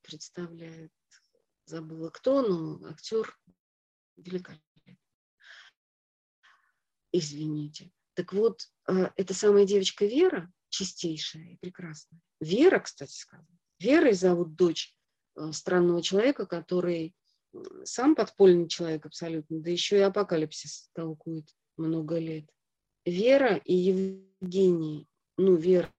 представляет. 0.03 0.93
Забыла 1.65 2.11
кто, 2.11 2.43
но 2.43 2.87
актер 2.91 3.35
великолепный. 4.19 4.74
Извините. 7.17 7.93
Так 8.15 8.33
вот, 8.33 8.63
а, 8.89 9.13
эта 9.15 9.35
самая 9.35 9.65
девочка 9.65 10.05
Вера, 10.05 10.53
чистейшая 10.69 11.45
и 11.53 11.57
прекрасная. 11.59 12.21
Вера, 12.41 12.81
кстати 12.81 13.15
сказать. 13.17 13.47
Верой 13.79 14.15
зовут 14.15 14.57
дочь 14.57 14.97
а, 15.37 15.53
странного 15.53 16.03
человека, 16.03 16.45
который 16.45 17.15
сам 17.85 18.17
подпольный 18.17 18.69
человек 18.69 19.07
абсолютно, 19.07 19.61
да 19.61 19.71
еще 19.71 19.99
и 19.99 20.01
апокалипсис 20.01 20.91
толкует 20.93 21.47
много 21.77 22.19
лет. 22.19 22.51
Вера 23.07 23.55
и 23.59 23.75
Евгений, 23.75 25.07
ну, 25.39 25.55
Вера 25.55 25.93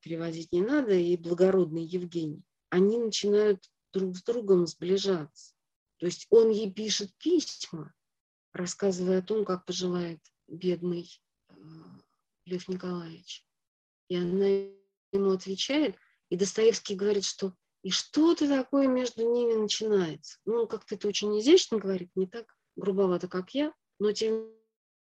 переводить 0.00 0.50
не 0.50 0.60
надо, 0.60 0.92
и 0.92 1.16
благородный 1.16 1.84
Евгений, 1.84 2.42
они 2.70 2.98
начинают 2.98 3.62
друг 3.92 4.16
с 4.16 4.24
другом 4.24 4.66
сближаться. 4.66 5.54
То 5.98 6.06
есть 6.06 6.26
он 6.30 6.50
ей 6.50 6.72
пишет 6.72 7.16
письма, 7.18 7.94
рассказывая 8.52 9.20
о 9.20 9.22
том, 9.22 9.44
как 9.44 9.64
поживает 9.64 10.18
бедный 10.48 11.08
э, 11.48 11.54
Лев 12.44 12.68
Николаевич. 12.68 13.44
И 14.08 14.16
она 14.16 14.46
ему 15.12 15.30
отвечает, 15.30 15.96
и 16.30 16.36
Достоевский 16.36 16.94
говорит, 16.94 17.24
что 17.24 17.54
и 17.82 17.90
что-то 17.90 18.48
такое 18.48 18.88
между 18.88 19.30
ними 19.32 19.54
начинается. 19.54 20.38
Ну, 20.44 20.66
как-то 20.66 20.96
это 20.96 21.08
очень 21.08 21.38
изящно 21.38 21.78
говорит, 21.78 22.10
не 22.16 22.26
так 22.26 22.56
грубовато, 22.76 23.28
как 23.28 23.50
я, 23.54 23.72
но 23.98 24.12
тем 24.12 24.50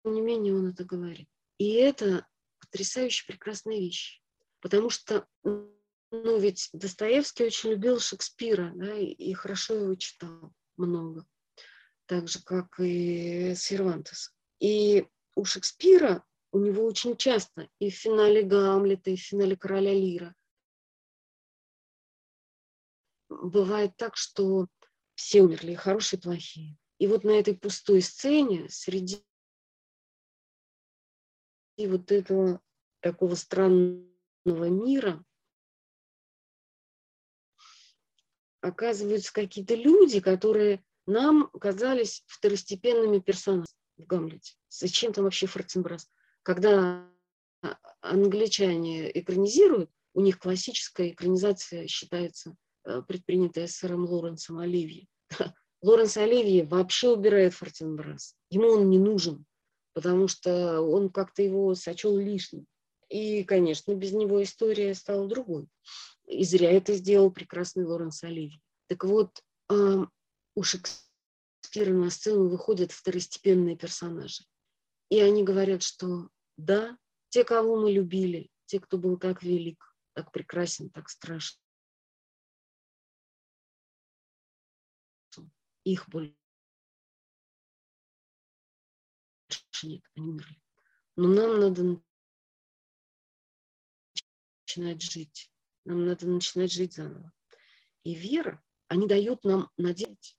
не 0.04 0.20
менее 0.20 0.54
он 0.54 0.68
это 0.68 0.84
говорит. 0.84 1.28
И 1.58 1.72
это 1.72 2.26
потрясающе 2.60 3.26
прекрасная 3.26 3.78
вещь. 3.78 4.20
Потому 4.60 4.90
что, 4.90 5.26
ну, 5.44 6.38
ведь 6.38 6.68
Достоевский 6.72 7.44
очень 7.44 7.70
любил 7.70 8.00
Шекспира, 8.00 8.72
да, 8.74 8.96
и 8.96 9.32
хорошо 9.32 9.74
его 9.74 9.94
читал 9.94 10.52
много. 10.76 11.26
Так 12.06 12.28
же, 12.28 12.42
как 12.42 12.78
и 12.80 13.54
Сервантес. 13.56 14.34
И 14.60 15.06
у 15.38 15.44
Шекспира, 15.44 16.24
у 16.50 16.58
него 16.58 16.84
очень 16.84 17.16
часто 17.16 17.68
и 17.78 17.90
в 17.90 17.94
финале 17.94 18.42
Гамлета, 18.42 19.10
и 19.10 19.16
в 19.16 19.20
финале 19.20 19.56
Короля 19.56 19.94
Лира 19.94 20.34
бывает 23.28 23.96
так, 23.96 24.16
что 24.16 24.66
все 25.14 25.42
умерли, 25.42 25.72
и 25.72 25.76
хорошие, 25.76 26.18
и 26.18 26.22
плохие. 26.22 26.76
И 26.98 27.06
вот 27.06 27.22
на 27.22 27.30
этой 27.30 27.56
пустой 27.56 28.02
сцене 28.02 28.68
среди 28.68 29.24
вот 31.76 32.10
этого 32.10 32.60
такого 32.98 33.36
странного 33.36 34.08
мира 34.46 35.24
оказываются 38.60 39.32
какие-то 39.32 39.76
люди, 39.76 40.18
которые 40.18 40.84
нам 41.06 41.48
казались 41.50 42.24
второстепенными 42.26 43.20
персонажами 43.20 43.78
в 43.98 44.06
Гамлете. 44.06 44.54
Зачем 44.68 45.12
там 45.12 45.24
вообще 45.24 45.46
Фортенбрас? 45.46 46.08
Когда 46.42 47.06
англичане 48.00 49.10
экранизируют, 49.18 49.90
у 50.14 50.20
них 50.20 50.38
классическая 50.38 51.10
экранизация 51.10 51.86
считается 51.86 52.56
Э, 52.88 53.02
предпринятая 53.06 53.66
сэром 53.66 54.06
Лоренсом 54.06 54.58
Оливье. 54.58 55.06
Лоренс 55.82 56.16
Оливье 56.16 56.64
вообще 56.64 57.10
убирает 57.10 57.52
Фортенбрас. 57.52 58.34
Ему 58.48 58.68
он 58.68 58.88
не 58.88 58.98
нужен, 58.98 59.44
потому 59.92 60.26
что 60.26 60.80
он 60.80 61.10
как-то 61.10 61.42
его 61.42 61.74
сочел 61.74 62.16
лишним. 62.16 62.66
И, 63.10 63.44
конечно, 63.44 63.94
без 63.94 64.12
него 64.12 64.42
история 64.42 64.94
стала 64.94 65.28
другой. 65.28 65.68
И 66.26 66.44
зря 66.44 66.70
это 66.70 66.94
сделал 66.94 67.30
прекрасный 67.30 67.84
Лоренс 67.84 68.22
Оливье. 68.24 68.60
Так 68.86 69.04
вот, 69.04 69.42
у 69.70 70.62
Шекспира 70.62 71.07
на 71.76 72.10
сцену 72.10 72.48
выходят 72.48 72.92
второстепенные 72.92 73.76
персонажи. 73.76 74.44
И 75.10 75.20
они 75.20 75.44
говорят, 75.44 75.82
что 75.82 76.28
да, 76.56 76.98
те, 77.28 77.44
кого 77.44 77.76
мы 77.80 77.92
любили, 77.92 78.50
те, 78.66 78.80
кто 78.80 78.98
был 78.98 79.18
так 79.18 79.42
велик, 79.42 79.94
так 80.14 80.32
прекрасен, 80.32 80.90
так 80.90 81.08
страшен, 81.08 81.58
их 85.84 86.08
больше 86.08 86.34
нет, 89.82 90.02
они 90.16 90.28
умерли. 90.28 90.60
Но 91.16 91.28
нам 91.28 91.60
надо 91.60 92.02
начинать 94.66 95.02
жить. 95.02 95.50
Нам 95.84 96.04
надо 96.06 96.26
начинать 96.26 96.72
жить 96.72 96.94
заново. 96.94 97.32
И 98.04 98.14
вера, 98.14 98.62
они 98.88 99.06
дают 99.06 99.44
нам 99.44 99.70
надеть. 99.76 100.37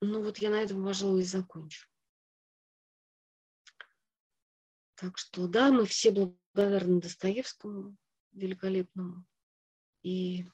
Ну 0.00 0.22
вот 0.22 0.38
я 0.38 0.50
на 0.50 0.62
этом, 0.62 0.84
пожалуй, 0.84 1.22
и 1.22 1.24
закончу. 1.24 1.86
Так 4.94 5.16
что 5.18 5.46
да, 5.46 5.70
мы 5.70 5.86
все 5.86 6.10
благодарны 6.10 7.00
Достоевскому 7.00 7.96
великолепному. 8.32 9.24
И 10.02 10.46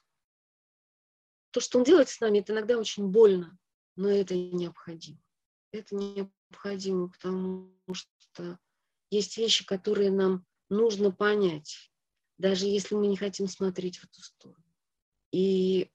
то, 1.51 1.59
что 1.59 1.79
он 1.79 1.83
делает 1.83 2.09
с 2.09 2.19
нами, 2.19 2.39
это 2.39 2.53
иногда 2.53 2.77
очень 2.77 3.07
больно, 3.07 3.57
но 3.95 4.09
это 4.09 4.35
необходимо. 4.35 5.21
Это 5.71 5.95
необходимо, 5.95 7.09
потому 7.09 7.73
что 7.91 8.59
есть 9.09 9.37
вещи, 9.37 9.65
которые 9.65 10.11
нам 10.11 10.45
нужно 10.69 11.11
понять, 11.11 11.91
даже 12.37 12.65
если 12.65 12.95
мы 12.95 13.07
не 13.07 13.17
хотим 13.17 13.47
смотреть 13.47 13.97
в 13.97 14.05
эту 14.05 14.21
сторону. 14.21 14.63
И 15.31 15.91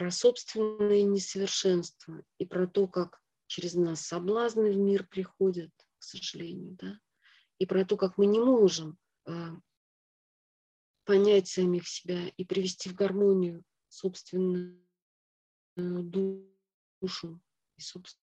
про 0.00 0.10
собственное 0.10 1.02
несовершенство, 1.02 2.24
и 2.38 2.46
про 2.46 2.66
то, 2.66 2.88
как 2.88 3.20
через 3.46 3.74
нас 3.74 4.00
соблазны 4.00 4.72
в 4.72 4.76
мир 4.78 5.06
приходят, 5.06 5.70
к 5.98 6.02
сожалению, 6.02 6.74
да, 6.80 6.98
и 7.58 7.66
про 7.66 7.84
то, 7.84 7.98
как 7.98 8.16
мы 8.16 8.24
не 8.24 8.40
можем 8.40 8.96
э, 9.26 9.48
понять 11.04 11.48
самих 11.48 11.86
себя 11.86 12.28
и 12.28 12.46
привести 12.46 12.88
в 12.88 12.94
гармонию 12.94 13.62
собственную 13.90 14.82
душу 15.76 17.38
и 17.76 17.82
собственный 17.82 18.18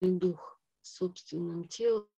дух, 0.00 0.58
собственным 0.80 1.68
телом. 1.68 2.08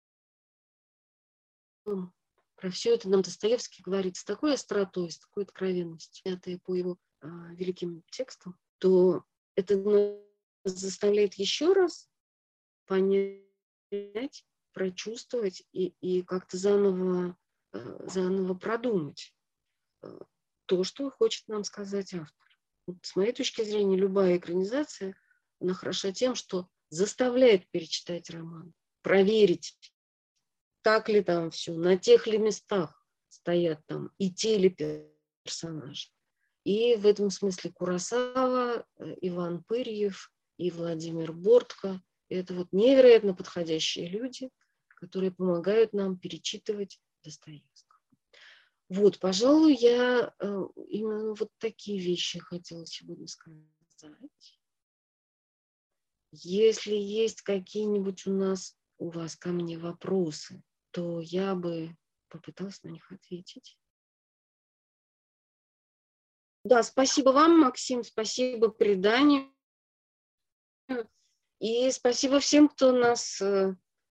Про 2.54 2.70
все 2.70 2.94
это 2.94 3.08
нам 3.08 3.22
Достоевский 3.22 3.82
говорит 3.82 4.16
с 4.16 4.22
такой 4.22 4.54
остротой, 4.54 5.10
с 5.10 5.18
такой 5.18 5.42
откровенностью, 5.42 6.32
это 6.32 6.56
по 6.60 6.76
его 6.76 6.98
великим 7.22 8.02
текстам, 8.10 8.58
то 8.78 9.24
это 9.54 9.76
нас 9.76 10.16
заставляет 10.64 11.34
еще 11.34 11.72
раз 11.72 12.08
понять, 12.86 14.44
прочувствовать 14.72 15.62
и, 15.72 15.94
и 16.00 16.22
как-то 16.22 16.56
заново, 16.56 17.36
а, 17.72 18.08
заново 18.08 18.54
продумать 18.54 19.34
а, 20.02 20.18
то, 20.66 20.84
что 20.84 21.10
хочет 21.10 21.48
нам 21.48 21.64
сказать 21.64 22.14
автор. 22.14 22.58
Вот 22.86 22.98
с 23.02 23.14
моей 23.16 23.32
точки 23.32 23.62
зрения, 23.62 23.96
любая 23.96 24.38
экранизация, 24.38 25.14
она 25.60 25.74
хороша 25.74 26.12
тем, 26.12 26.34
что 26.34 26.68
заставляет 26.88 27.68
перечитать 27.70 28.30
роман, 28.30 28.72
проверить, 29.02 29.78
так 30.82 31.08
ли 31.08 31.22
там 31.22 31.50
все, 31.50 31.72
на 31.74 31.96
тех 31.96 32.26
ли 32.26 32.38
местах 32.38 33.06
стоят 33.28 33.84
там 33.86 34.10
и 34.18 34.30
те 34.30 34.58
ли 34.58 34.76
персонажи. 35.44 36.08
И 36.64 36.94
в 36.96 37.06
этом 37.06 37.30
смысле 37.30 37.72
Курасава, 37.72 38.86
э, 38.98 39.16
Иван 39.22 39.64
Пырьев 39.64 40.32
и 40.58 40.70
Владимир 40.70 41.32
Бортко– 41.32 42.00
это 42.28 42.54
вот 42.54 42.68
невероятно 42.72 43.34
подходящие 43.34 44.08
люди, 44.08 44.50
которые 44.88 45.32
помогают 45.32 45.92
нам 45.92 46.16
перечитывать 46.16 47.00
Достоевского. 47.24 48.00
Вот, 48.88 49.18
пожалуй, 49.18 49.74
я 49.74 50.34
э, 50.38 50.64
именно 50.88 51.34
вот 51.34 51.50
такие 51.58 51.98
вещи 51.98 52.38
хотела 52.38 52.86
сегодня 52.86 53.26
сказать. 53.26 54.60
Если 56.30 56.94
есть 56.94 57.42
какие-нибудь 57.42 58.26
у 58.26 58.32
нас, 58.32 58.76
у 58.98 59.10
вас 59.10 59.36
ко 59.36 59.50
мне 59.50 59.78
вопросы, 59.78 60.62
то 60.90 61.20
я 61.20 61.54
бы 61.54 61.96
попыталась 62.28 62.82
на 62.82 62.88
них 62.88 63.10
ответить. 63.10 63.78
Да, 66.64 66.82
спасибо 66.82 67.30
вам, 67.30 67.60
Максим, 67.60 68.04
спасибо 68.04 68.68
преданию. 68.68 69.52
И 71.58 71.90
спасибо 71.90 72.40
всем, 72.40 72.68
кто 72.68 72.92
нас 72.92 73.40
э, 73.40 73.76